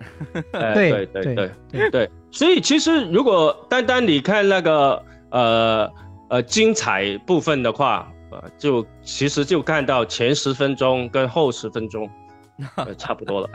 [0.52, 5.90] 对对对对对，所以其实如果单单你看那个呃
[6.28, 12.08] 呃精彩部分的话，呃，就其实就看到前十分钟跟后十分钟，
[12.98, 13.48] 差不多了。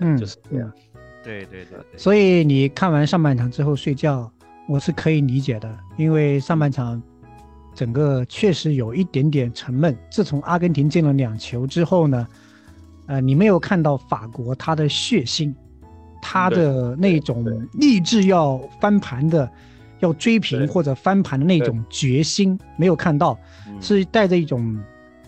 [0.00, 0.72] 嗯，就是这样。
[1.24, 1.78] 对对对。
[1.96, 4.30] 所以你看完上半场之后睡觉，
[4.68, 7.02] 我是可以理解的，因为上半场
[7.74, 9.96] 整个确实有一点点沉闷。
[10.10, 12.28] 自从阿根廷进了两球之后呢，
[13.06, 15.54] 呃，你没有看到法国他的血性，
[16.20, 17.44] 他的那种
[17.74, 19.50] 立志要翻盘的、
[20.00, 23.38] 要追平或者翻盘的那种决心，没有看到，
[23.80, 24.78] 是带着一种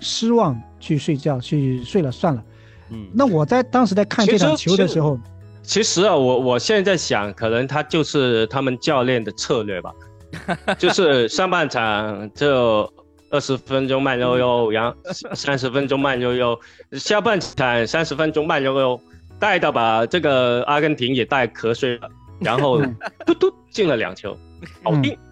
[0.00, 2.42] 失望去睡觉，去睡了算了。
[2.90, 5.18] 嗯，那我在当时在看这场球的时候，
[5.62, 9.92] 其实啊，我我现在想，可能他就是他们教练的策略吧，
[10.78, 12.92] 就是上半场就
[13.30, 14.96] 二十分钟慢悠悠，然后
[15.34, 16.58] 三十分钟慢悠悠，
[16.92, 19.00] 下半场三十分钟慢悠悠，
[19.40, 22.80] 带到把这个阿根廷也带瞌睡了，然后
[23.26, 24.36] 嘟嘟进了两球，
[24.84, 25.16] 好定。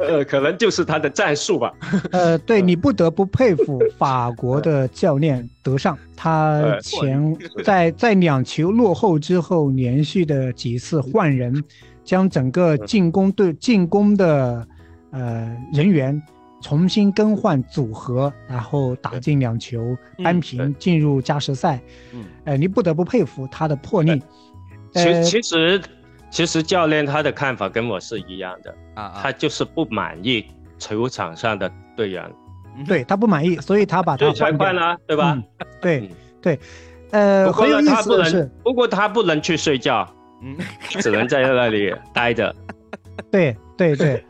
[0.00, 1.72] 呃，可能就是他的战术吧。
[2.10, 11.62] 呃，对你不得不佩服法国的教练德尚，他 前在在两球落后之后，连续的几次换人，
[12.02, 14.66] 将整个进攻队进攻的
[15.12, 16.20] 呃人员
[16.60, 21.80] 重新更换组合，然后打进两球扳平，进入加时赛。
[22.12, 24.22] 嗯，呃，你不得不佩服他的魄力。
[24.92, 25.80] 其其实。
[26.30, 28.74] 其实教练他的看法跟我是一样的。
[28.94, 30.44] 啊，他就是不满意
[30.76, 32.30] 球场上的队员，
[32.86, 35.42] 对他不满意，所以他把他换了，对吧？
[35.80, 36.10] 对
[36.42, 36.60] 对，
[37.12, 40.06] 呃，很有意思的是，不过他不能去睡觉，
[40.42, 40.54] 嗯，
[40.90, 42.54] 只能在那里待着。
[43.30, 44.22] 对 对对，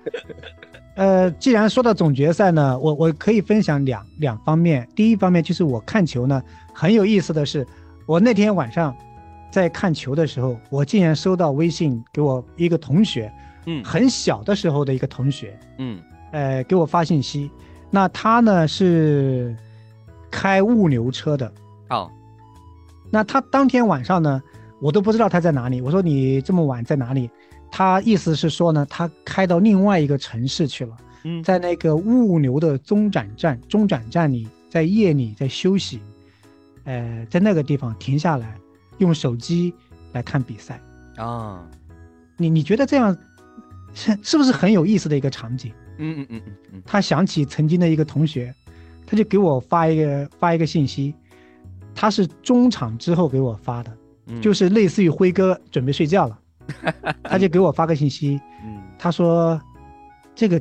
[0.99, 4.86] 呃，既然说到总决赛呢，我我可以分享两两方面。
[4.96, 6.42] 第一方面就是我看球呢，
[6.74, 7.64] 很有意思的是，
[8.05, 8.92] 我那天晚上
[9.49, 13.32] 在看球的时候，我竟然收到微信给我一个同学，
[13.66, 16.01] 嗯，很小的时候的一个同学，嗯，
[16.32, 17.49] 呃，给我发信息。
[17.92, 19.57] 那他呢是
[20.32, 21.53] 开物流车的，
[21.90, 22.11] 哦，
[23.09, 24.42] 那他当天晚上呢，
[24.80, 25.80] 我都不知道他在哪里。
[25.80, 27.30] 我说你这么晚在哪里？
[27.70, 36.00] 他意思是说呢，他开到另外一个城市去了，嗯，在那个物流的中转站，中转站里，在夜里在休息，
[36.84, 38.58] 呃，在那个地方停下来，
[38.98, 39.72] 用手机
[40.12, 40.80] 来看比赛
[41.16, 41.68] 啊。
[42.36, 43.16] 你你觉得这样
[43.94, 45.72] 是是不是很有意思的一个场景？
[45.98, 46.82] 嗯嗯嗯嗯嗯。
[46.86, 48.54] 他想起曾经的一个同学，
[49.06, 51.14] 他就给我发一个发一个信息，
[51.94, 53.96] 他是中场之后给我发的，
[54.40, 56.38] 就是类似于辉哥准备睡觉了。
[57.24, 59.60] 他就给我发个信息，嗯，他说，
[60.34, 60.60] 这个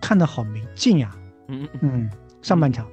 [0.00, 1.10] 看的好没劲呀，
[1.48, 1.68] 嗯。
[1.80, 2.10] 嗯，
[2.42, 2.86] 上半场，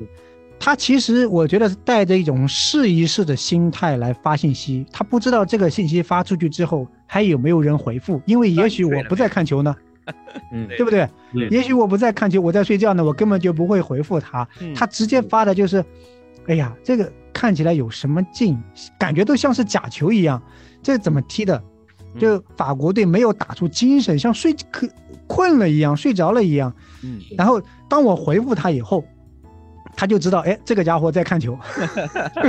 [0.60, 9.76] 他其实我觉得是带着一种试一试的心态来发信息，他不知道这个信息发出去之后还有没有人回复，因为也许我不在看球呢，
[10.52, 11.08] 嗯， 对不对？
[11.52, 15.84] 也许我不在看球，我在睡觉呢，我根本就不会回复他，他直接发的就是，
[16.48, 18.58] 哎呀，这个看起来有什么劲，
[18.98, 20.42] 感觉都像是假球一样，
[20.82, 21.62] 这怎么踢的？
[22.20, 24.88] 就法国队没有打出精神，像睡可
[25.28, 26.74] 困了一样，睡着了一样。
[27.04, 29.04] 嗯，然后当我回复他以后，
[29.96, 31.58] 他就知道，哎，这个家伙在看球。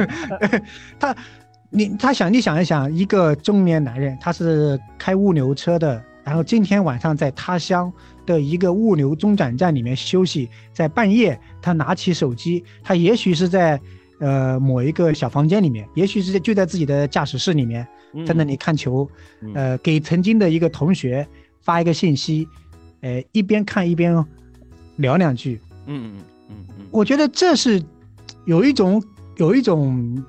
[0.98, 1.14] 他，
[1.70, 7.92] 你他想，你想一想，一个中年男人，他是开物流车的，然后今天晚上在他乡
[8.24, 13.80] 的一个物流中转站里面休息，在半夜，他拿起手机，他也许是在。
[14.18, 17.86] 呃，某一个小房间里面，也许是就在自己的驾驶室里面，
[18.26, 19.06] 在那里看球，
[19.54, 21.26] 呃，给曾经的一个同学
[21.60, 22.48] 发一个信息，
[23.02, 24.24] 呃，一边看一边
[24.96, 25.60] 聊两句。
[25.84, 27.82] 嗯嗯嗯嗯，我觉得这是
[28.46, 29.02] 有一种
[29.36, 30.24] 有一种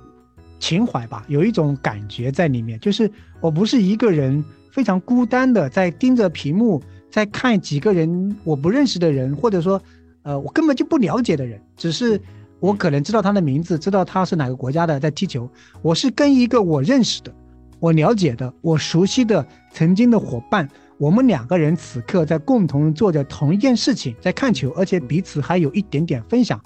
[0.59, 3.09] 情怀吧，有一种感觉在里面，就是
[3.39, 9.81] 我不是一个人非常孤单的在盯着屏幕，在看几个人我不认识的人，或者说，
[10.23, 12.19] 呃，我根本就不了解的人，只是。
[12.59, 15.47] 我可能知道他的名字，知道他是哪个国家的，在踢球。
[15.81, 17.31] 我是跟一个我认识的、
[17.79, 26.59] 我了解的、我熟悉的曾经的伙伴，我们两个人此刻在共同做着同一件事情，在看球，而且彼此还有一点点分享。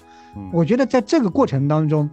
[0.50, 2.08] 我觉得在这个过程当中，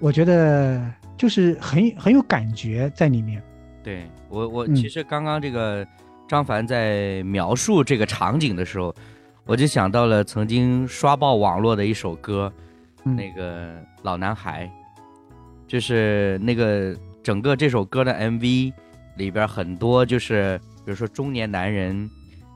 [0.00, 0.84] 我觉得
[1.16, 3.40] 就是很很有感觉在里面。
[3.84, 5.86] 对我，我其实刚刚这个
[6.26, 8.92] 张凡在描述这个场景的时候，
[9.44, 12.52] 我就想到了曾经刷爆网络的一首歌。
[13.16, 14.70] 那个老男孩，
[15.66, 18.72] 就是那个整个这首歌的 MV
[19.16, 22.08] 里边很多，就是比如说中年男人，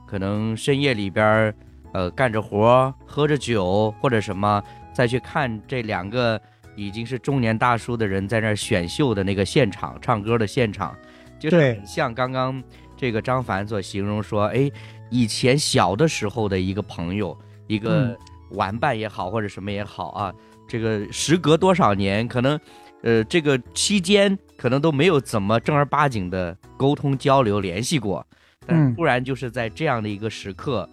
[0.07, 1.53] 可能深夜里边
[1.93, 6.41] 呃干着活，喝着酒或者什么，再去看这两个
[6.75, 10.95] 已经是中年大叔的人在那选秀的那个现场唱歌的现场，
[11.39, 12.63] 就是很像刚刚
[12.95, 14.71] 这个张凡所形容说，哎，
[15.09, 17.37] 以前小的时候的一个朋友，
[17.67, 18.17] 一个。
[18.53, 20.33] 玩伴也好，或者什么也好啊，
[20.67, 22.59] 这个时隔多少年，可能，
[23.01, 28.25] 呃，这个期间可能都没有怎么正儿八经的沟通交流联系过，
[28.65, 30.89] 但突然就是在这样的一个时刻，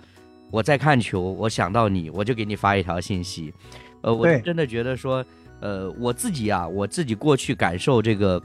[0.51, 3.53] 我在看球，我想到你，我就给你发一条信息，
[4.03, 5.25] 呃，我真的觉得说，
[5.61, 8.43] 呃，我自己啊，我自己过去感受这个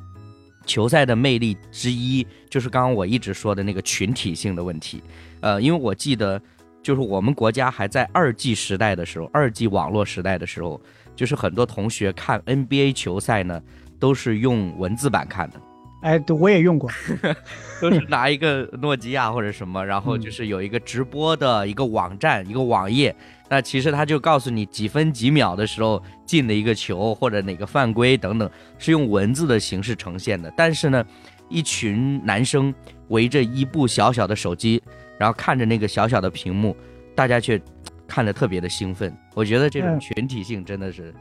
[0.66, 5.02] 球赛的魅力之一，就是刚刚我一直说的那个群体性的问题，
[5.42, 6.42] 呃，因为我记得。
[6.86, 10.80] 就是我们国家还在二 G 时代的时候，二 G 网络时代的时候，
[11.16, 13.60] 就是很多同学看 NBA 球赛呢，
[14.00, 15.60] 都是用文字版看的。
[16.04, 16.88] 哎，对，我也用过，
[17.82, 23.16] 都是 拿一个诺基亚或者什么，然后就是有一个直播的一个网站、一个网页，
[23.50, 30.54] 那其实他就告诉你几分几秒的时候进的一个球或者哪个犯规等等，是用文字的形式呈现的。
[30.56, 31.04] 但是呢，
[31.50, 32.72] 一群男生
[33.08, 34.80] 围着一部小小的手机。
[35.18, 36.76] 然后看着那个小小的屏幕，
[37.16, 37.62] 大家却
[38.08, 39.16] 看得特别的兴奋。
[39.34, 41.14] 我觉得这种群体性真的是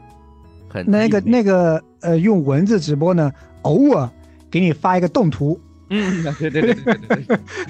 [0.69, 3.31] 很那个那个呃，用文字直播呢，
[3.63, 4.09] 偶尔
[4.51, 6.93] 给你发一个动图，嗯，对对对对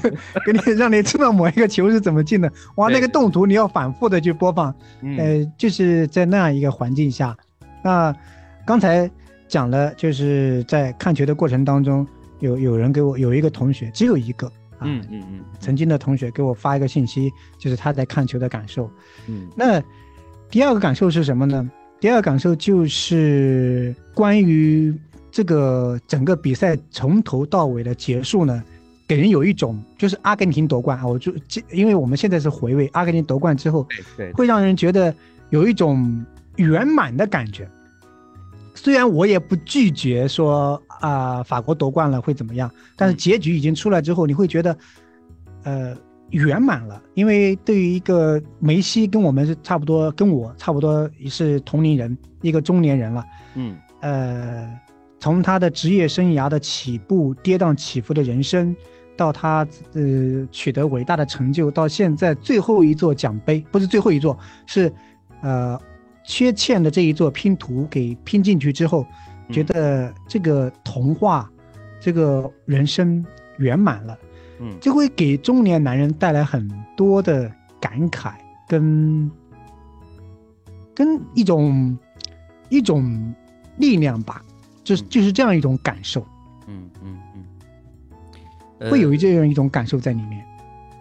[0.02, 0.12] 对，
[0.46, 2.52] 给你让你知道某一个球是怎么进的。
[2.76, 4.74] 哇，那个动图你要反复的去播放，
[5.18, 7.36] 呃，就是在那样一个环境下。
[7.84, 8.14] 那
[8.66, 9.10] 刚才
[9.48, 12.06] 讲了，就是在看球的过程当中，
[12.40, 14.52] 有有人给我有一个同学，只有一个。
[14.82, 18.90] 嗯嗯嗯，曾经的同学给我发一个信息，就是他在看球的感受。
[19.28, 19.82] 嗯，那
[20.50, 21.70] 第二个感受是什么呢？
[22.00, 24.94] 第二个感受就是关于
[25.32, 28.62] 这个整个比赛从头到尾的结束呢，
[29.08, 31.34] 给人有一种就是阿根廷夺冠啊，我就
[31.72, 35.14] 因为我们现在是回味阿根廷夺冠之后，对，会让人觉得
[35.50, 36.24] 有一种
[36.58, 37.68] 圆满的感觉。
[38.76, 44.78] 虽然我也不拒绝说啊，法国夺冠了会怎么样，但是结局已经出来之后，你会觉得，
[45.64, 45.98] 呃，
[46.30, 47.02] 圆满了。
[47.14, 53.24] 因为对于一个梅西跟我们是差不多，跟我差不多也是同龄人，一个中年人了。
[53.56, 54.70] 嗯，呃，
[55.20, 58.76] 从他的职业生涯的起步，跌宕起伏的人生，
[59.16, 64.94] 到他呃取得伟大的成就，到现在最后一座奖杯，不是最后一座，是，
[65.42, 65.80] 呃。
[66.28, 69.06] 缺欠的这一座拼图给拼进去之后，
[69.52, 71.50] 觉得这个童话，
[72.00, 73.24] 这个人生
[73.58, 74.18] 圆满了，
[74.60, 76.68] 嗯，就会给中年男人带来很
[76.98, 78.34] 多的感慨
[78.68, 79.30] 跟
[80.96, 81.98] 跟一种
[82.70, 83.34] 一种
[83.78, 84.44] 力量吧，
[84.84, 86.26] 就是就是这样一种感受，
[86.68, 87.20] 嗯嗯
[88.80, 90.44] 嗯，会有一这样一种感受在里面，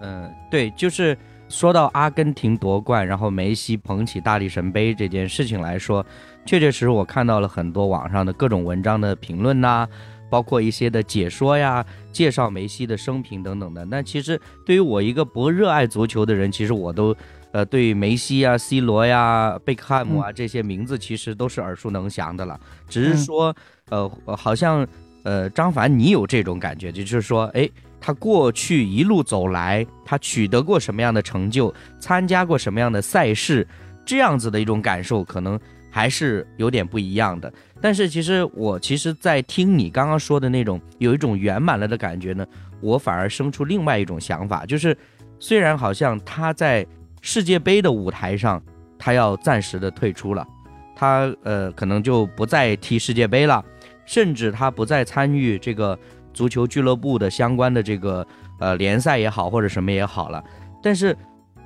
[0.00, 1.16] 嗯，对，就是。
[1.48, 6.04] 说到阿根廷夺冠，然后梅西捧起大力神杯这件事情来说，
[6.44, 9.86] 确确实实我看到了很多网上的各种文章的评论呐，
[10.28, 13.84] 包括一些的解说呀，介绍梅西的生平等等的。
[13.84, 17.14] 那其实对于我一个不热爱足球的人，其实我都，
[17.52, 22.58] 呃，对梅西啊、C 罗呀、贝克汉姆啊这些名字其实都是耳熟能详的了。
[22.88, 23.54] 只是说，
[23.90, 24.86] 呃，好像，
[25.24, 27.68] 呃，张凡你有这种感觉，就是说，哎。
[28.06, 33.66] 他过去一路走来，他取得过什么样的成就，参加过什么样的赛事，
[34.04, 35.58] 这样子的一种感受，可能
[35.90, 37.50] 还是有点不一样的。
[37.80, 42.46] 但是，其实我其实，在听你刚刚说的那种有一种圆满了的感觉呢，
[42.82, 44.94] 我反而生出另外一种想法，就是
[45.38, 46.86] 虽然好像他在
[47.22, 48.62] 世界杯的舞台上，
[48.98, 50.46] 他要暂时的退出了，
[50.94, 53.64] 他呃可能就不再踢世界杯了，
[54.06, 55.98] 甚至他不再参与这个。
[56.34, 58.26] 足球俱乐部的相关的这个
[58.58, 60.42] 呃联赛也好，或者什么也好了，
[60.82, 61.16] 但是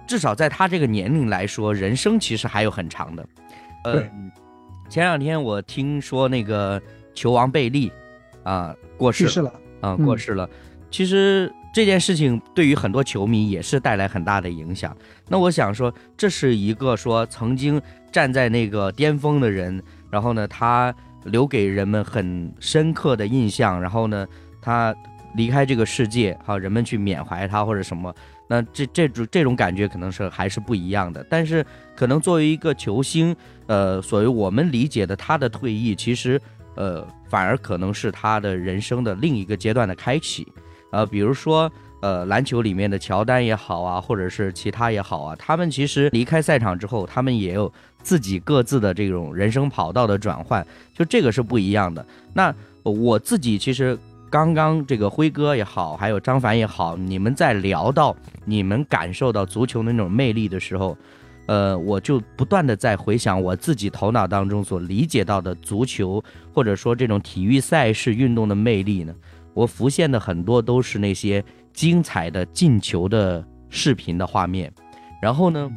[0.07, 3.27] 至少在他这个年龄来说，人生其实还有很长的。
[3.85, 4.03] 呃，
[4.91, 6.79] 前两天我听说那个
[7.15, 7.91] 球王贝利
[8.43, 10.47] 啊过世了啊过世了。
[10.91, 14.95] 其实这件事情对于很多球迷也是带来很大的影响。
[15.29, 17.81] 那我想说，这是一个说曾经
[18.13, 20.95] 站在那个巅峰的人，然后呢，他
[21.25, 24.27] 留给人们很深刻的印象，然后呢。
[24.61, 24.95] 他
[25.35, 28.13] 离开这个世界，好，人们去缅怀他或者什么，
[28.49, 31.25] 那这这种这种感觉可能是还是不一样的。
[31.31, 31.65] 但是，
[31.95, 33.35] 可能作为一个球星，
[33.67, 36.39] 呃，所谓我们理解的他的退役，其实，
[36.75, 40.47] 呃，反而可能是他的人生的另一个阶段的开启。
[40.91, 41.71] 呃，比如说，
[42.03, 47.73] 呃，篮球里面的乔丹也好啊，或者是其他也好啊，他们其实离开赛场之后，他们也有
[48.09, 52.05] 自己各自的这种人生跑道的转换，就这个是不一样的。
[52.33, 53.99] 那我自己其实。
[54.31, 60.95] 刚刚这个辉哥也好，还有张凡也好，你们在聊到你们感受到足球的那种魅力的时候，
[61.47, 69.15] 呃，我就不断的在回想我自己头脑当中所理解到的足球，或者说这种体育赛事运动的魅力呢，
[69.55, 71.43] 我浮现的很多都是那些
[71.73, 74.71] 精彩的进球的视频的画面，
[75.23, 75.71] 然后呢，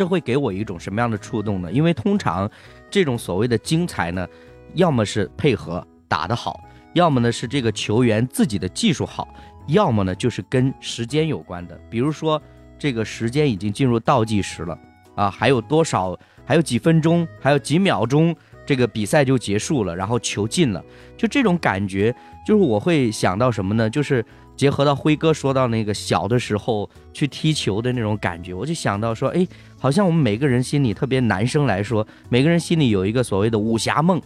[0.00, 1.70] 这会给我一种什么样的触动呢？
[1.70, 2.50] 因为通常
[2.90, 4.26] 这种所谓的精彩呢，
[4.72, 6.58] 要么是配合打得好。
[6.94, 9.28] 要么呢是这个球员自己的技术好，
[9.66, 11.78] 要么呢就是跟时间有关的。
[11.90, 12.40] 比如说
[12.78, 14.78] 这个时间已经进入倒计时了
[15.16, 16.18] 啊，还有多少？
[16.46, 17.28] 还有几分钟？
[17.38, 18.34] 还有几秒钟？
[18.64, 20.82] 这个比赛就结束了，然后球进了，
[21.14, 22.14] 就这种感觉，
[22.46, 23.90] 就是我会想到什么呢？
[23.90, 24.24] 就是
[24.60, 29.48] 结合到辉哥说到那个小的时候去踢球的那种感觉，我就想到说，哎，
[29.78, 34.20] 好像我们每个人心里，特别男生来说，每个人心里有一个所谓的武侠梦。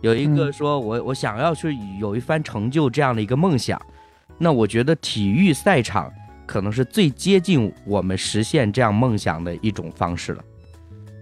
[0.00, 3.80] 有一个说，我我想要去有一番成就这样的一个梦想，
[4.38, 6.12] 那我觉得体育赛场
[6.46, 10.42] 可能是最接近我们实现这样梦想的一种方式了，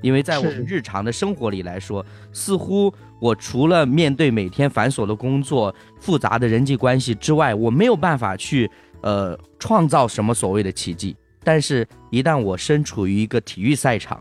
[0.01, 2.03] 因为在我们日常的生活里来说，
[2.33, 2.91] 似乎
[3.23, 8.68] 我除了面对每天繁琐的工作、复杂的人际关系之外，我没有办法去
[9.01, 11.14] 呃创造什么所谓的奇迹，
[11.45, 14.20] 但是一旦我身处于一个体育赛场。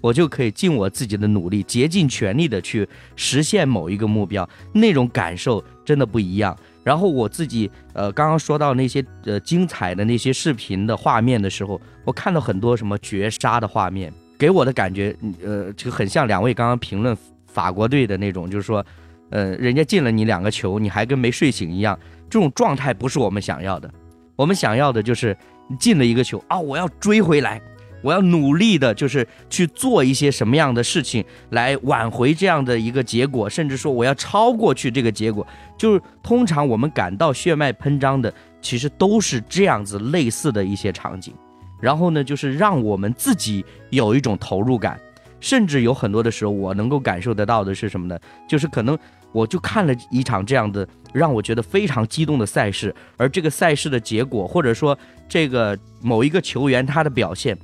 [0.00, 6.56] 我就可以尽我自己的努力，竭尽全力的去实现某一个目标，那种感受真的不一样。
[6.84, 17.16] 然后我自己，呃，刚刚说到那些呃精彩的那些视频的画面的时候，我看到很多什么绝杀的画面，给我的感觉，呃，就很像两位刚刚评论
[17.56, 18.84] 法国队的那种，就是说，
[19.30, 21.98] 呃，人家进了你两个球，你还跟没睡醒一样，
[22.28, 23.90] 这种状态不是我们想要的。
[24.36, 25.34] 我们想要的就是
[25.80, 27.58] 进了一个球啊，我要追回来。
[28.02, 35.44] 我要努力的，就是去做一些什么样的事情来挽回这样的一个结果，甚至说我要超过去这个结果。
[35.78, 41.34] 就是通常我们感到血脉喷张的，其实都是这样子类似的一些场景。
[41.80, 45.00] 然后呢，就是让我们自己有一种投入感，
[45.40, 48.18] 甚至有很多的时候，我能够感受得到的是什么呢？
[48.48, 48.98] 就是可能
[49.32, 57.56] 我就看了一场这样的让我觉得非常激动的赛事，而这个赛事的结果，或者说这个某一个球员他的表现，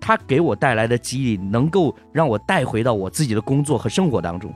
[0.00, 4.54] 他给我带来的激励，能够让我带回到我自己的工作和生活当中，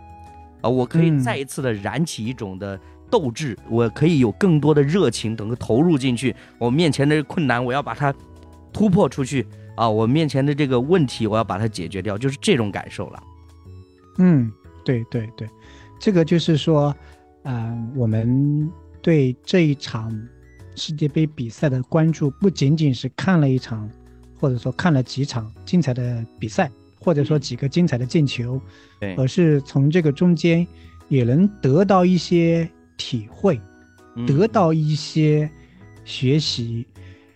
[0.61, 2.79] 啊，我可以再一次的燃起一种的
[3.11, 8.15] 斗志，我可以有更多的热情，能够投入进去，我面前的困难，我要把它。
[8.75, 9.89] 突破出去啊！
[9.89, 13.23] 我面前的这个问题，我要把它解决掉，就是这种感受了。
[14.18, 14.53] 嗯，
[14.85, 15.49] 对对对，
[15.99, 16.95] 这个就是说，
[17.45, 18.70] 嗯，我们
[19.01, 20.12] 对这一场
[20.75, 23.89] 世界杯比赛的关注，不仅仅是看了一场，
[24.39, 26.70] 或者说看了几场精彩的比赛，
[27.01, 28.61] 或者说几个精彩的进球，
[29.01, 30.66] 对，而是从这个中间
[31.09, 32.68] 也能得到一些
[32.99, 33.59] 体会，
[34.27, 35.51] 得到一些
[36.05, 36.87] 学习。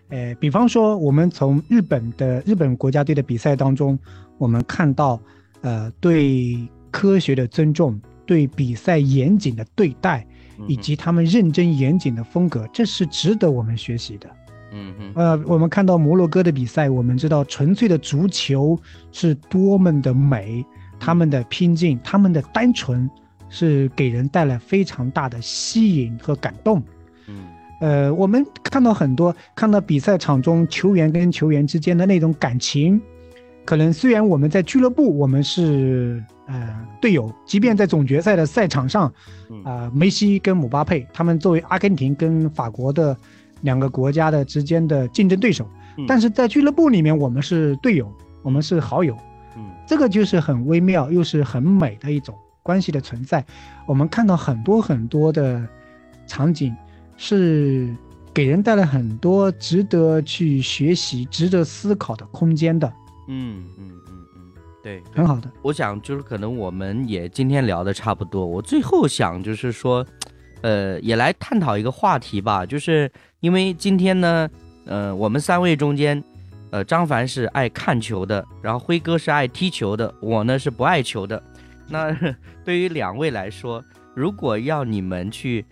[0.08, 3.98] 呃，比方说，我们从日本的日本国家队的比赛当中，
[4.38, 5.20] 我们看到，
[5.62, 6.56] 呃，对
[6.90, 10.26] 科学的尊重，对比赛严谨的对待，
[10.68, 14.30] 以及他们认真严谨的风格，这是值得我们学习的。
[14.72, 15.12] 嗯嗯。
[15.16, 18.78] 呃，我们看到摩洛哥的比赛，我们知道纯粹的足球
[19.10, 20.64] 是多么的美，
[21.00, 23.10] 他们的拼劲，他们的单纯，
[23.48, 26.82] 是给人带来非常大的吸引和感动。
[27.78, 32.98] 呃，我们看到很多，看到比赛场中球员跟球员之间的那种感情，
[33.66, 39.12] 可能虽然我们在俱乐部我们是呃队友，即便在总决赛的赛场上，
[39.62, 43.14] 啊，梅西跟姆巴佩他们作为阿根廷跟法国的
[43.60, 45.68] 两个国家的之间的竞争对手，
[46.08, 48.10] 但是在俱乐部里面我们是队友，
[48.42, 49.14] 我们是好友，
[49.54, 53.44] 嗯，这个就是很微妙又是很美的一种关系的存在。
[53.86, 55.62] 我们看到很多很多的
[56.26, 56.74] 场景。
[57.16, 57.88] 是
[58.34, 62.86] 给人带来很多值得去学习、值得思考的空间的。
[63.28, 64.52] 嗯嗯嗯嗯，
[64.82, 65.50] 对，很好的。
[65.62, 68.44] 我想就是可能我们也今天聊的差不多。
[68.44, 70.06] 我最后想就是说，
[70.60, 72.66] 呃，也来探讨一个话题吧。
[72.66, 73.10] 就是
[73.40, 74.48] 因为今天呢，
[74.84, 76.22] 呃，我们三位中间，
[76.70, 81.42] 呃，张凡是爱看球的，然后辉哥是爱踢球的，我呢是不爱球的。
[81.88, 82.14] 那
[82.64, 83.82] 对于两位来说，
[84.14, 85.64] 如果要你们去。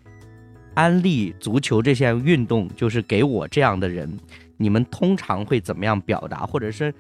[0.75, 4.11] 安利足球这项运动，就是给我这样的人，
[4.57, 6.45] 你们通常会怎么样表达？
[6.45, 6.93] 或者是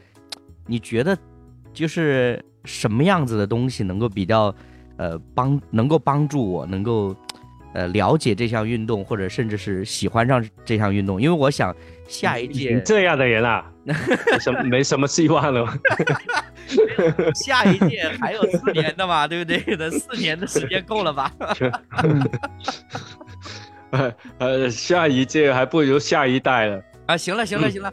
[0.66, 1.16] 你觉得，
[1.72, 4.54] 就是什么样子的东西能够比较，
[4.96, 7.14] 呃，帮能够帮助我能够，
[7.72, 11.20] 呃，了解这项运动，或者甚至是喜欢上这项运动？
[11.20, 11.74] 因为我想
[12.06, 13.70] 下一届这样的人啊，
[14.40, 15.66] 什么没什么希望了。
[17.34, 19.62] 下一届还有四年的嘛，对不对？
[19.78, 21.32] 那四年的时间够了吧？
[24.38, 27.16] 呃，下一届还不如下一代了啊！
[27.16, 27.92] 行了，行了，行了，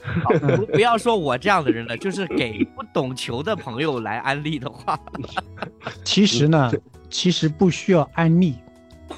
[0.57, 4.99] 不不要说我这样的人了，就是给不懂球的朋友来安利的话，
[6.03, 6.71] 其实呢，
[7.09, 8.55] 其实不需要安利。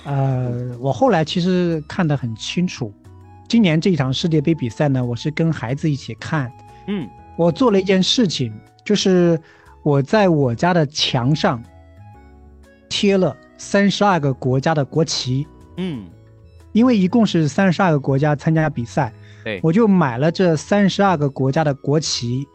[0.04, 2.92] 呃，我后来其实看得很清楚，
[3.48, 6.52] 今年这一场世界杯比赛呢，我是跟孩子一起看。
[6.88, 8.54] 嗯，我做了一件事情，
[8.84, 9.40] 就是
[9.84, 11.62] 我在我家的墙上
[12.90, 15.48] 贴了三十二个国家的国旗。
[15.78, 16.06] 嗯。
[16.72, 19.14] 因为一共是三十二个国家参加比赛，
[19.44, 22.48] 对，我就买了这三十二个国家的国旗。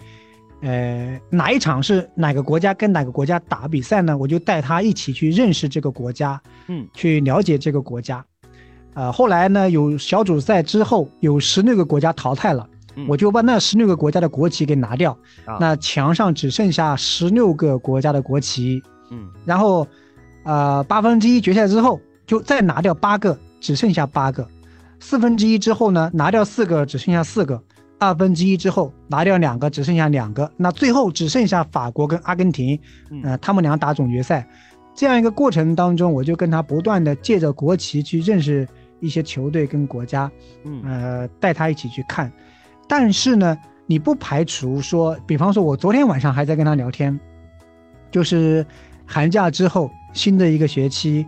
[0.60, 4.18] 呃，哪一场是哪个国家跟哪个国家打比赛呢？
[4.18, 8.24] 我就带他一起去认识这个国家，嗯，去了解这个国家。
[8.94, 12.68] 呃，后来呢，有小组赛之后，有十六个国家淘汰了，
[13.06, 15.16] 我就把那十六个国家的国旗给拿掉，
[15.60, 19.86] 那墙上只剩下十六个国家的国旗，嗯，然后，
[20.42, 23.38] 呃，八分之一决赛之后就再拿掉八个。
[23.60, 24.46] 只剩下八个，
[25.00, 27.60] 四分之一之后呢，拿掉四个，只剩下四个；
[27.98, 30.48] 二分之一之后拿掉两个，只剩下两个。
[30.56, 32.78] 那最后只剩下法国跟阿根廷，
[33.24, 34.48] 呃，他们俩打总决赛。
[34.94, 38.64] 这样一个过程当中，我就跟他不断的借着国旗去认识
[39.00, 40.30] 一些球队跟国家，
[40.84, 42.32] 呃，带他一起去看。
[42.88, 43.56] 但是呢，
[43.86, 47.18] 你不排除说，比方说，我昨天晚上还在跟他聊天，
[48.10, 48.66] 就是
[49.06, 51.26] 寒假之后新的一个学期，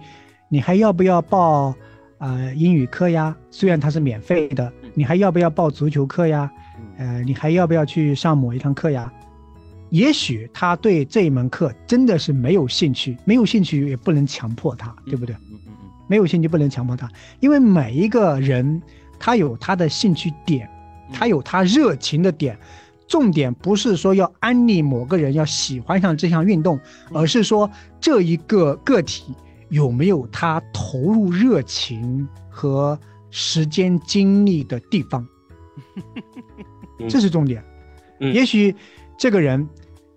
[0.49, 1.75] 你还要不要报？
[2.19, 6.53] 呃，英语课呀，虽然它是免费的，你还要不要报足球课呀？
[6.99, 9.11] 呃，你还要不要去上某一堂课呀？
[9.89, 15.35] 也许他对这一门课真的是没有兴趣，没有兴趣也不能强迫他，对不对？
[15.35, 17.09] 嗯嗯嗯，没有兴趣不能强迫他，
[17.41, 18.83] 因为每一个人
[19.19, 20.69] 他有他的兴趣点，
[21.13, 22.59] 他有他热情的点，
[23.07, 26.79] 重点不是说要安利某个人要喜欢上这项运动，
[27.13, 27.71] 而是说
[28.01, 29.35] 这一个个体
[29.69, 32.99] 有没有他投入热情和
[33.31, 35.27] 时间精力的地方，
[37.09, 37.65] 这是重点。
[38.19, 38.75] 也许
[39.17, 39.67] 这个人，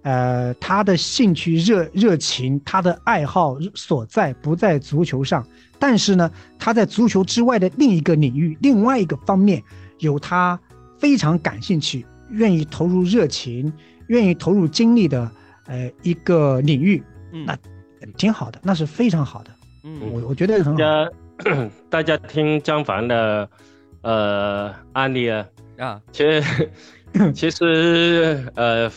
[0.01, 5.45] 呃，他的兴趣热热情，他的爱好所在不在足球上，
[5.79, 6.29] 但是呢，
[6.59, 9.63] 他在足球之外的另一个领域，另外一个方面
[9.99, 10.59] 有他
[11.03, 12.05] 非常感兴趣。
[12.29, 13.71] 愿意投入热情、
[14.07, 15.29] 愿意投入精力的，
[15.67, 17.03] 呃，一个领域，
[17.45, 17.55] 那
[18.15, 19.51] 挺好的，那是非常好的。
[19.83, 20.77] 嗯，我我觉得很好。
[20.77, 21.11] 大家
[21.91, 23.49] 大家听张凡的，
[24.01, 25.45] 呃，案例啊，
[25.77, 26.69] 啊，其实
[27.35, 28.89] 其实呃，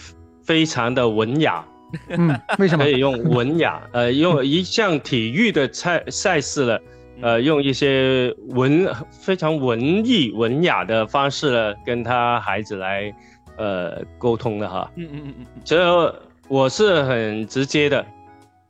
[0.44, 1.64] 非常的文雅。
[2.08, 3.82] 嗯，为什么可以用文雅？
[3.92, 6.80] 呃，用一项体育的赛赛事了。
[7.22, 13.12] 呃，用一些文非常文艺文雅的方式呢，跟他孩子来，
[13.56, 14.90] 呃，沟通的哈。
[14.96, 15.46] 嗯嗯嗯嗯。
[15.64, 15.82] 其实
[16.48, 18.04] 我是很直接的，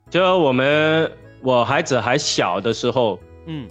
[0.09, 1.11] 就我们
[1.41, 3.67] 我孩子还小的时候，嗯，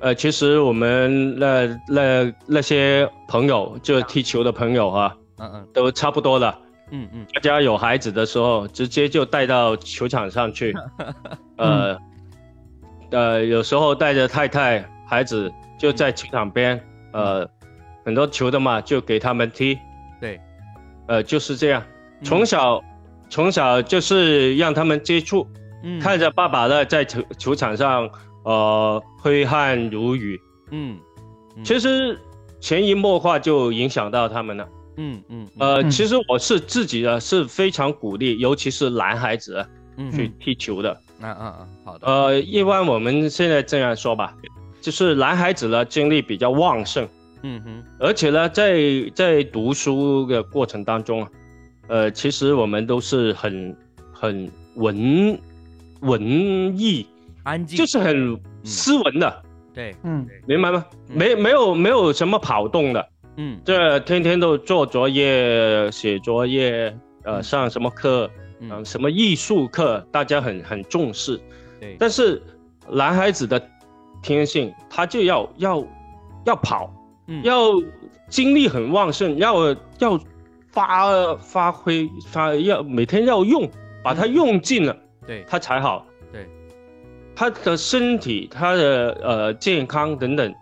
[0.00, 6.58] 呃，其实我们那那那些朋友，就踢球的朋友哈，嗯嗯，都差不多了。
[6.90, 7.26] 嗯嗯。
[7.32, 10.74] 大家有孩子的时候，直接就带到球场上去，
[11.56, 11.98] 呃。
[13.10, 16.80] 呃，有时候带着太太、孩子就在球场边，
[17.12, 17.48] 呃，
[18.04, 19.78] 很多球的嘛，就给他们踢。
[20.20, 20.40] 对，
[21.08, 21.82] 呃，就是这样，
[22.22, 22.82] 从小，
[23.28, 25.46] 从小就是让他们接触，
[26.00, 28.08] 看着爸爸的在球球场上，
[28.44, 30.40] 呃，挥汗如雨。
[30.70, 30.98] 嗯，
[31.64, 32.18] 其实
[32.60, 34.68] 潜移默化就影响到他们了。
[34.98, 35.48] 嗯嗯。
[35.58, 39.66] 呃，其实我是自己的是非常鼓励，尤其是男孩子
[40.12, 40.96] 去踢球的。
[41.22, 42.06] 嗯嗯嗯，好的。
[42.06, 44.34] 呃，一般我们现在这样说吧，
[44.80, 47.06] 就是男孩子呢精力比较旺盛，
[47.42, 48.78] 嗯哼，而且呢在
[49.14, 51.30] 在读书的过程当中啊，
[51.88, 53.76] 呃，其实我们都是很
[54.12, 55.38] 很文
[56.00, 56.22] 文
[56.78, 57.06] 艺，
[57.42, 59.42] 安静，就是很斯文的，
[59.74, 60.84] 对，嗯，明白吗？
[61.08, 68.30] 没没有没有什么跑动的，嗯，这天天都做作业、写作业，呃，上什么课。
[68.34, 68.39] 嗯，
[68.84, 71.40] 什么艺术课，大家很很重视，
[71.80, 71.96] 对。
[71.98, 72.42] 但是
[72.90, 73.60] 男孩子的
[74.22, 75.84] 天性，他就要要
[76.44, 76.92] 要跑，
[77.26, 77.72] 嗯，要
[78.28, 80.20] 精力很旺盛，要要
[80.70, 83.68] 发发挥发，要每天要用，
[84.02, 84.96] 把它用尽了，
[85.26, 86.48] 对，他才好，对。
[87.34, 90.54] 他的身体，他的呃健康等等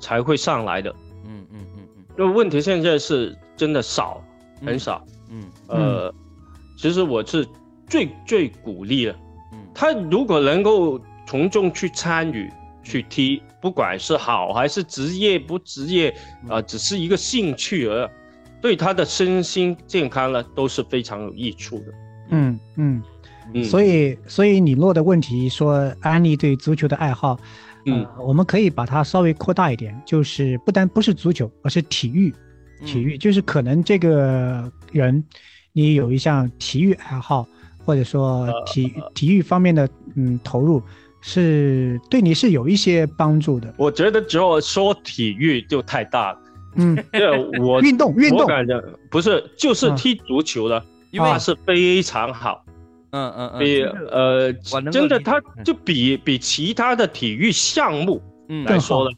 [0.00, 0.90] 才会上来的，
[1.24, 2.04] 嗯嗯嗯嗯。
[2.16, 4.20] 那问题现在是真的少，
[4.64, 6.14] 很少，嗯呃。
[6.84, 7.48] 其实我是
[7.88, 9.16] 最最鼓励的，
[9.54, 12.52] 嗯，他如果能够从中去参与
[12.82, 16.14] 去踢，不管是好还是职业不职业，
[16.46, 18.06] 啊，只是一个兴趣而，
[18.60, 21.84] 对他的身心健康呢都是非常有益处的。
[22.28, 23.02] 嗯嗯。
[23.54, 27.40] 嗯，所以所以李诺的问题说安利对足球的爱好，
[27.86, 32.30] 嗯，我们可以把它稍微扩大一点，就是不单不是足球，而是体育，
[32.84, 35.24] 体育就是可能这个人。
[35.76, 37.46] 你有一项体育爱好，
[37.84, 40.80] 或者说体体育方面的嗯投入，
[41.20, 43.74] 是对你是有一些帮助的。
[43.76, 46.38] 我觉得只要说体育就太大了，
[46.76, 47.28] 嗯， 对
[47.58, 48.46] 我 运动运动。
[48.46, 48.80] 感觉
[49.10, 52.64] 不是就是踢足球了，因为是非常好，
[53.10, 54.52] 嗯嗯嗯，比呃
[54.92, 58.22] 真的他就比比其他的体育项目
[58.64, 59.10] 来说了，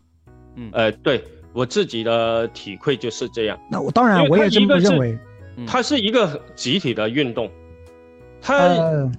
[0.56, 0.70] 嗯。
[0.72, 1.22] 呃对
[1.52, 3.58] 我自己的体会就是这样。
[3.70, 5.18] 那我当然我也这么认为。
[5.66, 7.48] 它是一个集体的运动，
[8.42, 8.68] 它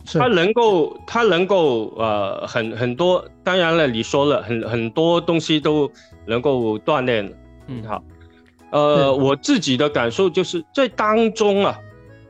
[0.05, 5.89] 它能够它能够呃很很多，当然了，你说了很很多东西都
[6.25, 7.33] 能够锻炼，
[7.67, 7.83] 嗯。
[7.83, 8.03] 好，
[8.71, 11.79] 呃我自己的感受就是在当中啊，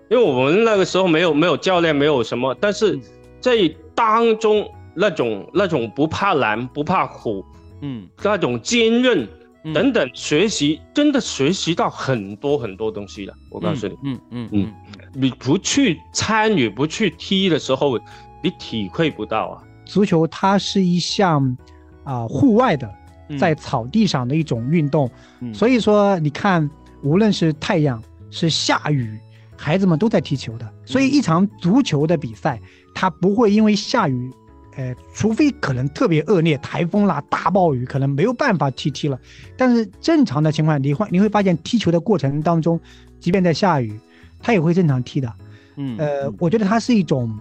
[0.09, 2.97] 因为我们那个时候没有没有教练没有什么，但是
[3.41, 3.55] 在
[3.93, 7.43] 当中那种那种不怕难不怕苦，
[7.81, 8.07] 嗯。
[8.23, 9.27] 那种坚韧。
[9.73, 13.34] 等等，学习真的学习到很多很多东西了。
[13.49, 14.73] 我告诉你，嗯嗯嗯，
[15.13, 17.97] 你不去参与、不去踢的时候，
[18.43, 19.63] 你体会不到啊。
[19.85, 21.57] 足球它是一项
[22.03, 22.89] 啊户外的，
[23.38, 25.09] 在草地上的一种运动，
[25.53, 26.69] 所以说你看，
[27.01, 29.19] 无论是太阳是下雨，
[29.55, 30.73] 孩子们都在踢球的。
[30.85, 32.61] 所以一场足球的比赛，
[32.93, 34.31] 它不会因为下雨。
[34.77, 39.19] 呃，除非可能特别恶劣，台风啦、大暴雨，可能没有办法踢踢了。
[39.57, 42.79] 但是正常的情况，你会你会发现踢球的过程当中，
[43.19, 43.99] 即便在下雨，
[44.39, 45.33] 他也会正常踢的。
[45.77, 47.35] 嗯，呃，我觉得它是一种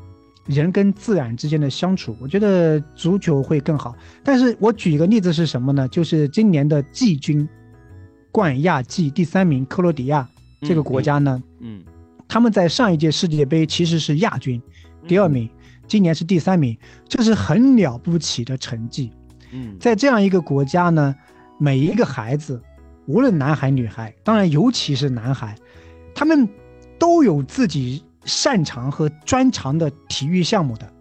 [0.46, 2.16] 人跟自然之间的相处。
[2.20, 3.94] 我觉得足球会更好。
[4.24, 5.86] 但是我举一个例子是什么呢？
[5.88, 7.46] 就是今年的季军
[8.32, 10.26] 冠亚季第三名克罗地亚
[10.62, 11.82] 这个国家呢，嗯，
[12.26, 14.60] 他们在上一届世界杯其实是亚军，
[15.06, 15.48] 第二名，
[15.86, 16.76] 今年是第三名，
[17.08, 19.12] 这是很了不起的成绩。
[19.52, 21.14] 嗯，在这样一个国家呢，
[21.58, 22.60] 每一个孩子，
[23.06, 25.54] 无论男孩女孩，当然尤其是男孩，
[26.14, 26.48] 他们
[26.98, 30.92] 都有自己擅长和专长的体育项目的。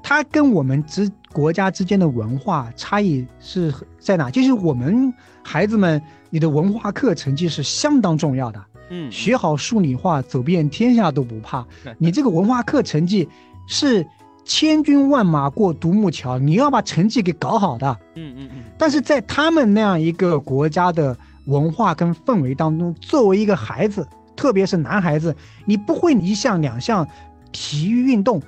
[0.00, 4.30] 他跟我们之国家之间的文化差异是在哪？
[4.30, 5.12] 就是我们
[5.42, 6.00] 孩子们，
[6.30, 8.64] 你的文化课成绩是相当重要的。
[8.90, 11.66] 嗯，学好数理化，走遍天下都不怕。
[11.98, 13.28] 你这个文化课成绩
[13.68, 14.04] 是
[14.44, 17.96] 千军万马过独木桥，你要把成绩给搞好的。
[18.16, 18.64] 嗯嗯嗯。
[18.76, 21.16] 但是在他们那样一个国家的
[21.46, 24.04] 文化跟氛围当中，作为一个孩子，
[24.34, 27.06] 特别是男孩子，你不会一项两项
[27.52, 28.42] 体育运动，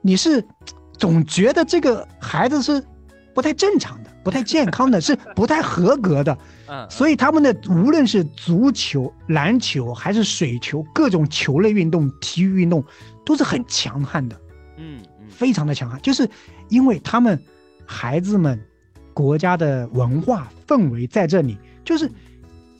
[0.00, 0.44] 你是。
[0.98, 2.80] 总觉得这个孩子是
[3.34, 6.38] 不太正常的，不太健康的， 是不太合格的。
[6.68, 12.84] 嗯，所以他们的无论是足球、篮球还是水球，各种球类运动、体育运动
[13.26, 14.38] 都是很强悍的。
[14.76, 16.28] 嗯，非常的强悍，就是
[16.68, 17.40] 因为他们
[17.84, 18.60] 孩子们
[19.14, 22.10] 国家的文化氛围在这里，就是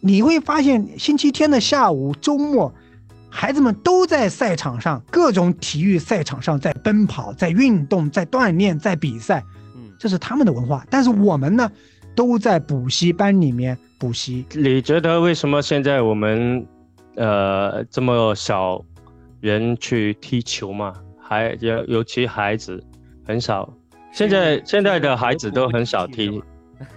[0.00, 2.72] 你会发现星期天的下午、周末。
[3.34, 9.42] 孩子们都在赛场上，各种体育赛场上在奔跑，在运动，在锻炼，在比赛。
[9.74, 10.84] 嗯，这是他们的文化。
[10.90, 11.72] 但是我们呢，
[12.14, 14.44] 都在补习班里面补习。
[14.52, 16.66] 你觉得为什么现在我们，
[17.16, 18.84] 呃，这么少
[19.40, 20.92] 人去踢球嘛？
[21.32, 22.82] 还尤尤其孩子
[23.26, 23.72] 很少。
[24.12, 26.42] 现在现在的孩子都很少踢。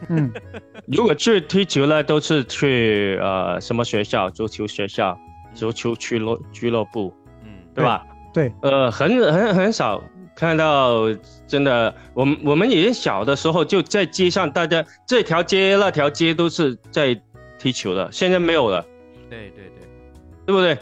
[0.10, 0.32] 嗯，
[0.88, 4.30] 如果去踢球呢，都是去呃什么学校？
[4.30, 5.18] 足球学校。
[5.53, 7.14] 足球俱乐俱乐部，
[7.45, 8.06] 嗯，对吧？
[8.34, 10.03] 对，呃，很很很少
[10.36, 11.06] 看到，
[11.48, 17.18] 真的，我们我们以前小的时候就在街上，大家这条街那条街都是在
[17.57, 18.86] 踢球的，现在没有了。
[19.30, 19.88] 对对对，
[20.45, 20.78] 对不对？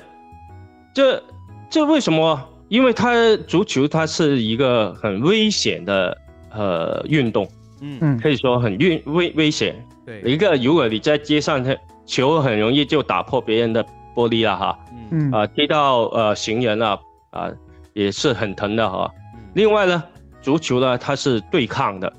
[0.91, 1.23] 这
[1.69, 2.49] 这为什么？
[2.69, 6.17] 因为它足球它是一个很危险的
[6.51, 7.47] 呃运动，
[7.81, 7.97] 嗯。
[8.01, 9.75] 嗯，可以说很运危危险。
[10.05, 11.75] 对，一个如果你在街上，它
[12.05, 13.85] 球很容易就打破别人的。
[14.15, 14.77] 玻璃了哈，
[15.09, 15.31] 嗯。
[15.31, 17.49] 啊，踢到呃行人了啊，
[17.93, 19.09] 也是很疼的哈。
[19.55, 20.03] 另外呢，
[20.39, 22.13] 足球呢它是对抗的，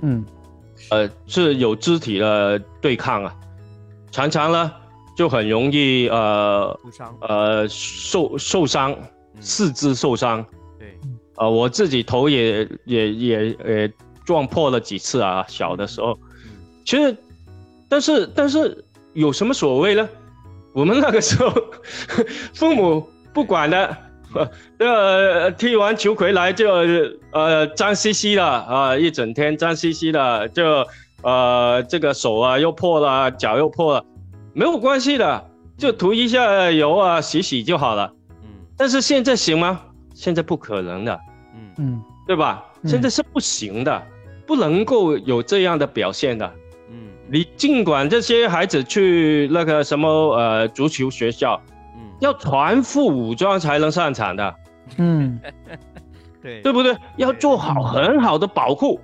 [0.00, 0.24] 嗯，
[0.88, 3.34] 呃是有肢体的对抗啊，
[4.10, 4.72] 常常呢
[5.14, 8.96] 就很容易呃受伤，呃受受伤，
[9.40, 10.44] 四肢受伤。
[10.78, 10.98] 对，
[11.36, 13.92] 呃我自己头也也也也
[14.24, 16.18] 撞破了几次啊，小的时候。
[16.84, 17.16] 其实，
[17.88, 18.84] 但是但是
[19.14, 20.08] 有什么所谓呢？
[20.72, 21.52] 我们那个时候，
[22.52, 23.96] 父母不管的，
[24.78, 26.68] 呃，踢完球回来就
[27.30, 30.84] 呃脏兮兮的啊，一整天脏兮兮的，就
[31.22, 34.04] 呃这个手啊又破了，脚又破了，
[34.52, 35.48] 没有关系的，
[35.78, 38.12] 就涂一下油啊，洗洗就好了。
[38.74, 39.80] 嗯，但是现在行吗？
[40.14, 41.20] 现在不可能的。
[41.54, 41.74] 嗯。
[41.78, 42.64] 嗯，对吧？
[42.84, 44.02] 现在是不行的，
[44.46, 46.52] 不能够有这样的表现的。
[46.90, 47.08] 嗯。
[47.30, 51.60] 你尽管这些孩子去那个什么呃足球学校，
[51.96, 54.54] 嗯，要全副武装才能上场的，
[54.98, 55.40] 嗯，
[56.42, 56.60] 对。
[56.62, 56.94] 对不对？
[57.16, 59.00] 要做好很好的保护，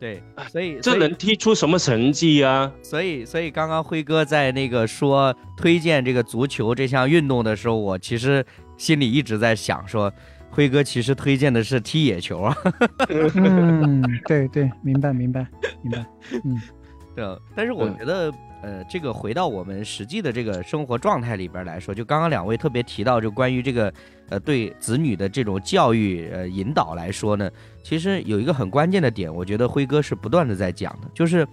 [0.00, 2.72] 对，所以这能踢出什么成绩啊？
[2.82, 8.44] 所以所以刚刚辉哥在那个说推荐这个足球这项运动的时候，我其实
[8.76, 10.12] 心里一直在想说。
[10.50, 12.56] 辉哥其实推荐的是踢野球啊，
[13.08, 15.46] 嗯，对对，明白明白
[15.82, 16.06] 明白，
[16.42, 16.60] 嗯，
[17.14, 17.24] 对。
[17.54, 23.92] 但是我觉得，呃，这个回到我们实际的这个生活状态里边来说，就刚刚两位特别提到，就关于这个，
[24.28, 27.50] 呃，对子女的这种教育呃引导来说呢，
[27.82, 31.46] 其实有一个很关键的点，我觉得辉哥是不断的在讲的，就是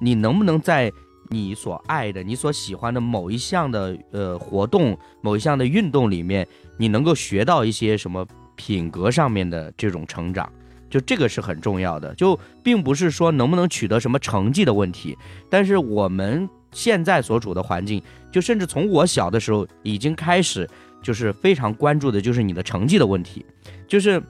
[0.00, 0.92] 你能不能在
[1.28, 6.46] 你所爱的、你所喜欢的某一项的呃活动、某一项的运动里面。
[6.78, 8.22] 你能够学到一些什么
[8.54, 10.46] 品格上面的这种成长，
[10.88, 12.14] 就这个是很重要的。
[12.14, 15.16] 就并不是说能不能取得什么成绩的问题，
[15.50, 20.68] 但是我们现在所处的环境，就甚至从我小的时候已经开始，
[21.02, 23.44] 就是非常关注的就是你的成绩的问题。
[23.86, 24.22] 就是，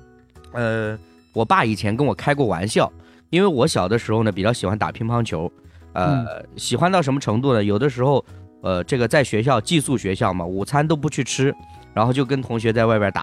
[0.53, 0.99] 呃，
[1.33, 2.93] 我爸以前跟我开过玩笑，
[3.31, 5.51] 因为我小的时候呢比较喜欢打乒乓球，
[5.93, 7.62] 呃，喜欢到什么程度呢？
[7.65, 8.24] 有的时候，
[8.62, 11.55] 呃，这个在学校寄宿学校嘛，午餐都不去吃。
[11.95, 13.23] 然后就跟同学在外边打，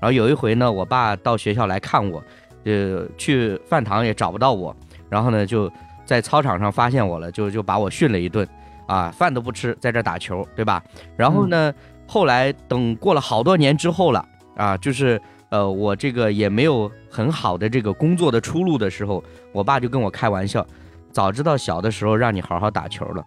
[0.00, 2.24] 然后有一回呢，我爸到学校来看我，
[2.64, 4.74] 呃，去饭堂也找不到我，
[5.08, 5.70] 然后呢就
[6.04, 8.46] 在操场上发现我了，就就把我训了一顿，
[8.86, 10.82] 啊，饭都不吃，在这打球，对吧？
[11.16, 11.72] 然后呢，
[12.06, 14.26] 后来等过了好多年之后了，
[14.56, 15.20] 啊，就是
[15.50, 19.22] 呃，我这个也没有很好的这个工作的出路的时候，
[19.52, 20.66] 我爸就跟我开玩笑，
[21.12, 23.24] 早知道小的时候让你好好打球了，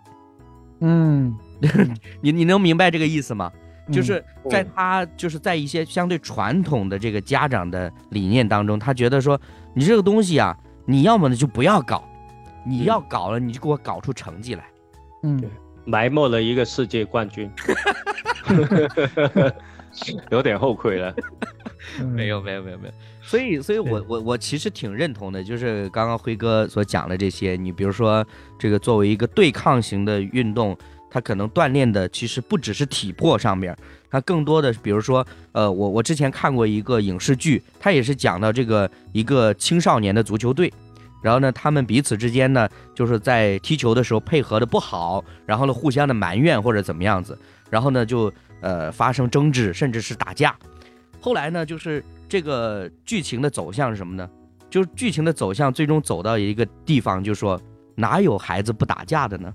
[0.82, 1.36] 嗯，
[2.22, 3.52] 你你能明白这个意思吗？
[3.92, 9.40] 就是在他就是在一些相对传统的这个家长的理念当中，他觉得说
[9.74, 10.56] 你这个东西啊，
[10.86, 12.04] 你要么呢就不要搞，
[12.66, 14.66] 你要搞了你就给我搞出成绩来。
[15.24, 15.42] 嗯，
[15.86, 17.50] 埋没了一个世界冠军，
[20.32, 21.14] 有点后悔了。
[22.14, 28.26] 没有没有没有没有，所以所以我我我其实挺认同的，就是刚刚辉哥所讲的这些，你比如说
[28.60, 30.78] 这个作为一个对抗型的运动。
[31.10, 33.76] 他可能锻炼的其实不只是体魄上面，
[34.10, 40.72] 他更多的，比如说，呃，我我之前看过一个影视剧，他也是讲到这个一个青少年的足球队，
[41.22, 47.38] 然后呢，他们彼此之间呢，就是在踢球的时候配合的不好，然后呢，互相的埋怨或者怎么样子，
[47.70, 48.32] 然后呢，就
[48.62, 50.56] 呃发生争执，甚至是打架。
[51.20, 54.30] 后来呢，就是这个剧情的走向是什么呢？
[54.70, 57.60] 就是剧情的走向最终走到一个地方，就说
[57.96, 59.54] 哪有孩子不打架的呢？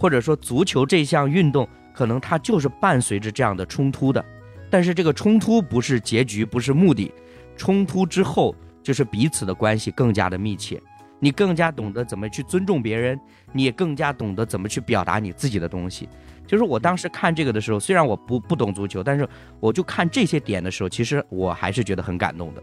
[0.00, 4.24] 或者说，足球这项运动可能它就是伴随着这样的冲突的，
[4.70, 7.12] 但是这个冲突不是结局，不是目的，
[7.54, 10.80] 冲突之后就是彼此的关系更加的密切，
[11.18, 13.20] 你更加懂得怎么去尊重别人，
[13.52, 16.08] 你也更加懂得怎么去表达你自己的东西。
[16.46, 19.28] 就是我当时看这个的时候，虽然我不不懂足球，但是
[19.60, 22.62] 我就看这些点的时候，其实我还是觉得很感动的。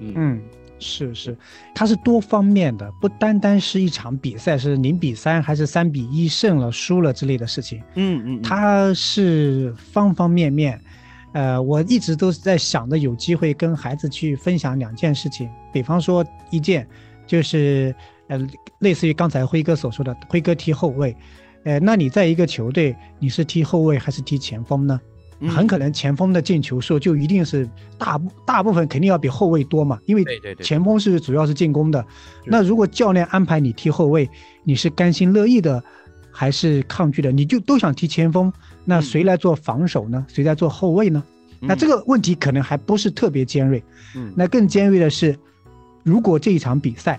[0.00, 0.40] 嗯。
[0.78, 1.36] 是是，
[1.74, 7.82] 它是多方面的，不单单是一场比赛是零比三还是三比一胜了输了之类的事情。
[7.94, 10.80] 嗯嗯，它是方方面面。
[11.32, 16.86] 呃，我一直都是在想着有机会跟孩子去分享两件事情，比方说一件
[17.26, 17.92] 就是
[18.28, 18.38] 呃，
[18.78, 21.16] 类似于刚才辉哥所说的，辉哥踢后卫，
[21.64, 25.00] 呃，那你在一个球队你是踢后卫还是踢前锋呢？
[25.48, 27.68] 很可能前锋的进球数就一定是
[27.98, 30.24] 大部大部分肯定要比后卫多嘛，因为
[30.60, 32.04] 前锋是主要是进攻的。
[32.44, 34.28] 那如果教练安排你踢后卫，
[34.62, 35.82] 你是甘心乐意的，
[36.30, 37.30] 还是抗拒的？
[37.32, 38.52] 你就都想踢前锋，
[38.84, 40.24] 那谁来做防守呢？
[40.28, 41.22] 谁在做后卫呢？
[41.60, 43.82] 那这个问题可能还不是特别尖锐。
[44.14, 45.34] 嗯，那更尖锐的是，
[46.02, 47.18] 如果这一场比赛，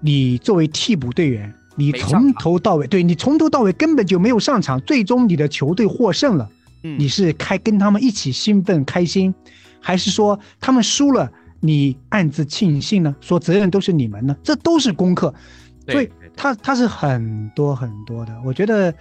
[0.00, 6.50] 你作为替补队员，你从头到尾，对你从头到尾根本就没有上场，最终你的球队获胜了。
[6.84, 9.34] 你是开跟他们一起兴奋开心，
[9.80, 13.16] 还是说他们输了你暗自庆幸呢？
[13.22, 14.36] 说责任都是你们呢？
[14.42, 15.32] 这都是功课，
[15.88, 18.38] 所以他他是很多很多的。
[18.44, 18.94] 我觉得，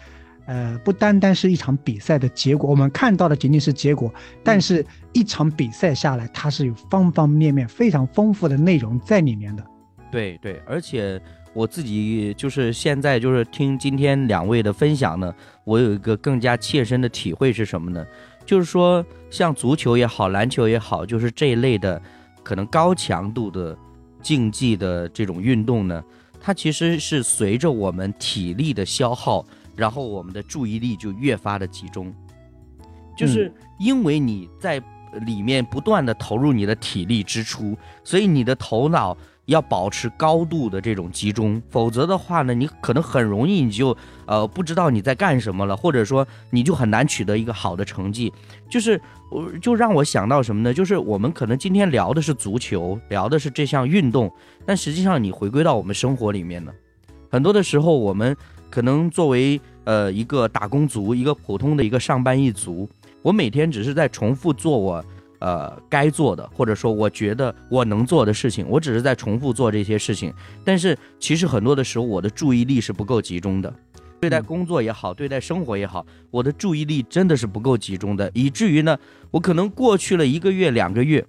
[0.45, 4.14] 呃，不单单是一场比赛的结果，我们看到的仅仅是结果，
[4.45, 9.65] 但是一场比赛下来，它是有方方面面非常丰富的内容在里面的。
[10.10, 11.22] 对对，而且。
[11.53, 15.31] 我自己就是现在就是听今天两位的分享呢，
[15.63, 18.03] 我有一个更加切身的体会是什么呢？
[18.43, 22.01] 就是说像足球也好，篮球也好，就是这一类的
[22.41, 23.77] 可能高强度的
[24.21, 26.03] 竞技的这种运动呢，
[26.41, 32.11] 它其实是随着我们体力的消耗，然后我们的注意力就越发的集中，
[33.15, 34.81] 就是因为你在
[35.27, 39.15] 里面不断的投入你的体力支出，所以你的头脑。
[39.45, 43.95] 要保持高度的这种集中，否则的话呢，你可能很容易你就
[44.26, 48.32] 呃不知道你在干什么了，或者说你就很难取得一个好的成绩。
[48.70, 48.99] 就是
[49.30, 50.74] 我就让我想到什么呢？
[50.74, 54.32] 就是我们可能今天聊的是足球，聊的是这项运动，
[54.65, 56.72] 但实际上你回归到我们生活里面呢，
[57.30, 58.36] 很多的时候我们
[58.70, 62.90] 可能作为呃一个打工族，一个普通的一个上班一族，
[63.22, 65.03] 我每天只是在重复做我。
[65.44, 70.34] 呃，该做的，或者说我觉得我能做的事情，我只是在重复做这些事情。
[70.64, 73.74] 但是其实很多的时候，我的注意力是不够集中的。
[74.22, 78.98] 对待工作也好，对待生活也好，我的注意力真的是不够集中的，以至于呢，
[79.32, 81.26] 我可能过去了一个月、两个月，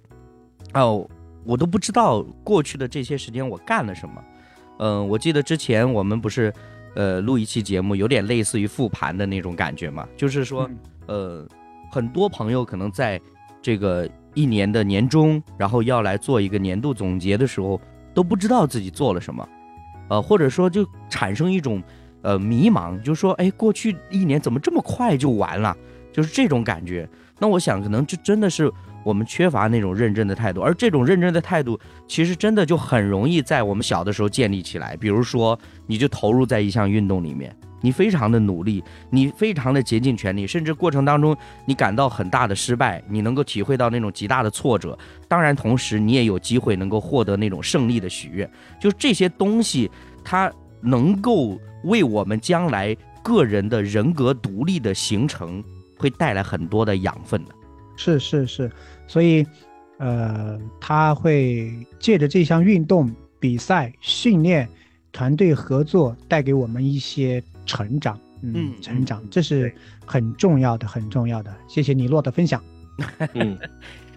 [0.73, 1.05] 哦，
[1.43, 4.23] 我都不知道过去的这些时间我干了什么。
[4.79, 6.53] 嗯，我记得之前我们不是，
[6.95, 10.69] 呃，录一期节目，有点类似于复盘的那种感觉嘛，就是说，
[11.07, 11.45] 呃，
[11.91, 13.19] 很多朋友可能在。
[13.65, 17.81] 这个一年的年终，然后要来做一个年度总结的时候，
[18.13, 19.49] 都不知道自己做了什么，
[20.07, 21.81] 呃，或者说就产生一种
[22.21, 25.75] 呃迷茫，就说哎，过去一年怎么这么快就完了？
[26.13, 27.09] 就是这种感觉。
[27.39, 28.71] 那我想，可能就真的是
[29.05, 34.97] 我们缺乏那种认真的态度，而这种认真的态度，其实真的就很容易在我们小的时候建立起来。
[34.97, 37.55] 比如说，你就投入在一项运动里面。
[37.81, 41.37] 你非常的努力，你非常的竭尽全力，甚至过程当中
[41.67, 44.97] 你感到很大的失败，你能够体会到那种极大的挫折。
[45.27, 48.49] 当然，同时你也有机会能够获得那种胜利的喜悦。
[48.81, 49.91] 就这些东西，
[50.23, 50.51] 它
[50.81, 55.63] 能够为我们将来个人的人格独立的形成，
[55.99, 57.51] 会带来很多的养分的。
[57.97, 58.71] 是是是，
[59.07, 59.45] 所以，
[59.97, 63.09] 呃，他会借着这项运动
[63.39, 64.67] 比赛训练。
[65.11, 69.73] 团队合作带给我们一些成长，嗯，成长，这是
[70.05, 71.55] 很重要的，很重要的。
[71.69, 72.61] 谢谢尼洛的分享。
[73.33, 73.57] 嗯，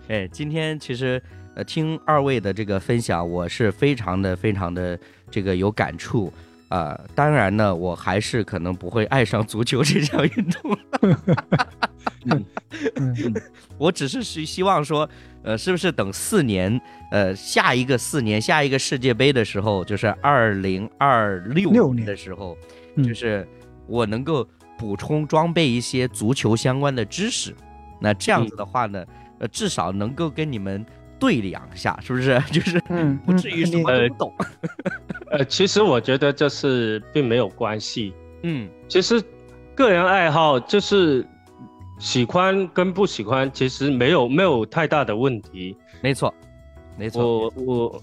[0.09, 1.23] 哎，今天其实
[1.55, 4.99] 呃听二位的这个分享，我是非常的非常的
[5.31, 6.33] 这个有感触
[6.67, 7.01] 啊。
[7.15, 10.77] 当然呢，我还是可能不会爱上足球这项运动。
[12.25, 12.45] 嗯
[12.97, 13.35] 嗯，
[13.79, 15.09] 我只是希希望说，
[15.43, 16.81] 呃，是不是等四年，
[17.11, 22.57] 呃，下一个四年，下一个世界杯的时候，就是二零二六年的时候，
[23.03, 23.47] 就是
[23.87, 27.55] 我能够补充装备一些足球相关的知识。
[28.01, 29.05] 那这样子的话呢，
[29.39, 30.85] 呃，至少能够跟你们
[31.19, 32.41] 对两下，是不是？
[32.53, 32.81] 就是
[33.25, 34.35] 不至于什么都懂。
[35.31, 38.13] 呃，其实我觉得这是并没有关系。
[38.43, 39.23] 嗯，其实
[39.75, 41.25] 个人爱好就是。
[41.99, 46.33] 喜欢跟不喜欢其实没有没有太大的问题，没错，
[46.97, 47.23] 没错。
[47.25, 48.03] 我我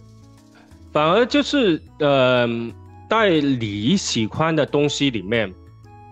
[0.92, 2.48] 反而就是呃，
[3.10, 5.54] 在你喜欢的东西里面，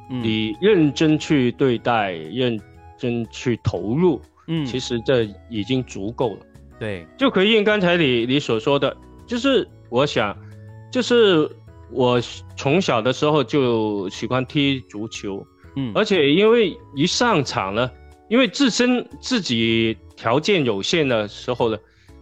[0.09, 2.59] 你认真去对待，认
[2.97, 6.39] 真去投入，嗯，其实这已经足够了。
[6.79, 8.95] 对，就可以应刚才你你所说的，
[9.27, 10.37] 就是我想，
[10.91, 11.49] 就是
[11.91, 12.19] 我
[12.55, 15.45] 从小的时候就喜欢踢足球。
[15.75, 17.89] 嗯，而且因为一上场呢，
[18.29, 21.77] 因为自身自己条件有限的时候呢，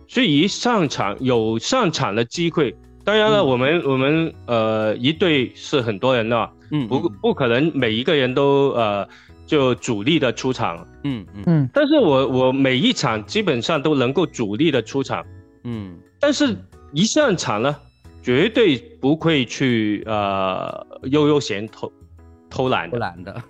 [0.08, 2.76] 所以一上场有上场的机会。
[3.04, 9.08] 当然了，我们我们呃一队是很多人的，嗯，不不可能每一个人都呃
[9.48, 11.70] 就主力的出场，嗯嗯嗯。
[11.74, 15.26] 但是我我每一场基本上都能够主力的出场，
[15.64, 16.56] 嗯，但是
[16.94, 17.76] 一上场呢，
[18.22, 21.92] 绝对不会去呃悠悠闲投。
[22.52, 23.42] 偷懒偷懒的，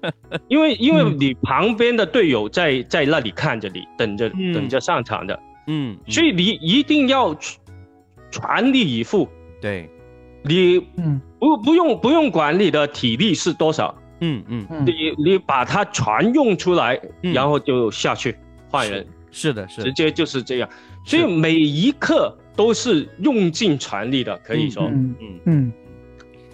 [0.48, 7.34] 因为因为你旁边的队友在在那里看着你，等着等着上场的，嗯，所以你一定要
[8.30, 9.26] 全力以赴。
[9.62, 9.88] 对，
[10.42, 11.20] 你嗯。
[11.40, 18.36] 不不用不用管你的体力是多少，嗯嗯，你你把它全用出来，然后就下去
[18.68, 19.06] 换人。
[19.30, 19.84] 是的，是。
[19.84, 20.68] 直接就是这样，
[21.04, 25.40] 所以每一刻都是用尽全力的，可以说，嗯嗯。
[25.44, 25.72] 嗯。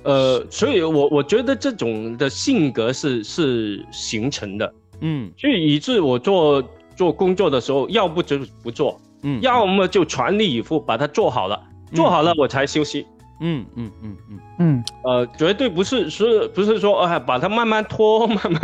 [0.04, 6.62] 呃，所以，我我觉得这种的性格是是形成的，嗯，所以以致我做
[6.94, 11.58] 做工作的时候，要不就不做，嗯，要么就全力以赴把它做好了，
[11.94, 13.06] 做好了我才休息，
[13.40, 14.38] 嗯嗯嗯嗯。
[14.60, 18.60] 嗯，呃，绝对不是是不是说啊把它慢慢拖， 慢慢，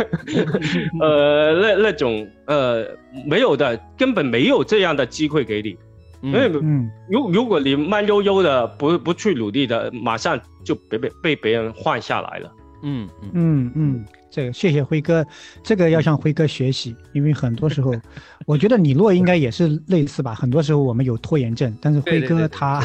[1.01, 2.85] 呃，那那种呃
[3.25, 5.75] 没有的，根本没有这样的机会给你。
[6.21, 6.47] 因为
[7.09, 12.51] 如如果你慢悠悠的不不去努力的，马上就被被被别人换下来了。
[12.83, 15.25] 嗯嗯嗯这个谢谢辉哥，
[15.61, 17.93] 这个要向辉哥学习，因为很多时候，
[18.45, 20.33] 我觉得李洛应该也是类似吧。
[20.33, 22.81] 很多时候我们有拖延症，但是辉哥他。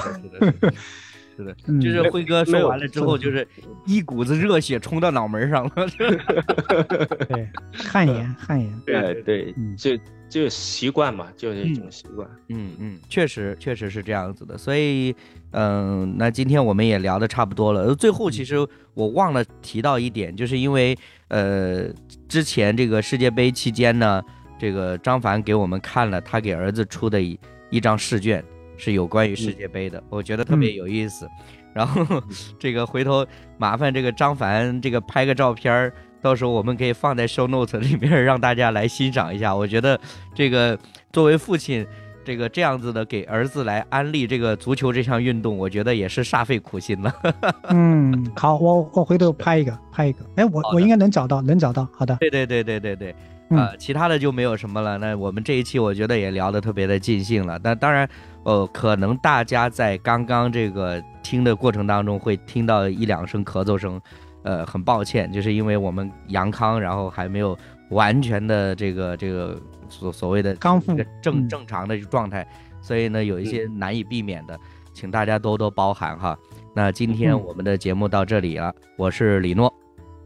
[1.37, 3.47] 是的，就是辉哥说完了之后，就是
[3.85, 5.87] 一股子热血冲到脑门上了。
[7.29, 8.81] 对，汗颜，汗颜。
[8.87, 9.91] 对对，就
[10.31, 12.27] 就习惯嘛，就是一种习惯。
[12.49, 14.57] 嗯嗯，确实确实是这样子的。
[14.57, 15.15] 所以，
[15.51, 17.95] 嗯，那今天我们也聊的差不多了。
[17.95, 18.57] 最后，其实
[18.95, 20.97] 我忘了提到一点，就是因为
[21.29, 21.89] 呃，
[22.29, 24.23] 之前这个世界杯期间呢，
[24.59, 27.39] 这个张凡给我们看了他给儿子出的一
[27.69, 28.43] 一张试卷。
[28.77, 31.29] 是有关于世界杯的，我觉得特别有意思。
[31.75, 32.23] 然后
[32.59, 33.27] 这个回头
[33.59, 35.93] 麻烦这个张凡这个拍个照片
[36.23, 39.55] 到时候我们可以放在 show notes 里面让大家来欣赏一下。
[39.55, 40.01] 我觉得
[40.35, 40.79] 这个
[41.13, 41.87] 作为父亲，
[42.25, 47.15] 这个这样子的给儿子来安利这个足球这项运动，我觉得也是煞费苦心了。
[47.69, 50.25] 嗯，好，我我回头拍一个，拍一个。
[50.37, 51.87] 哎，我我应该能找到，能找到。
[51.93, 52.17] 好的。
[52.17, 53.15] 对对对对对对。
[53.51, 54.97] 啊，其他的就没有什么了。
[54.97, 57.61] 那我们这一期我觉得也聊得特别的尽兴了。
[57.63, 58.09] 那当然。
[58.47, 64.01] 呃，可能大家在刚刚这个听的过程当中会听到一两声咳嗽声，
[64.45, 67.59] 呃，很抱歉，就是因为我们阳康，然后还没有
[67.91, 72.47] 完全的这个这个所所谓的康复正正常的状态，
[72.81, 74.57] 所以呢有一些难以避免的，
[74.95, 76.39] 请大家多多包涵哈。
[76.73, 79.75] 那今天我们的节目到这里了，我是李诺，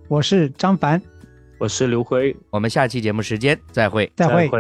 [0.09, 1.01] 我是张凡，
[1.59, 4.51] 我是刘辉，我们下期节目时间再会，再会。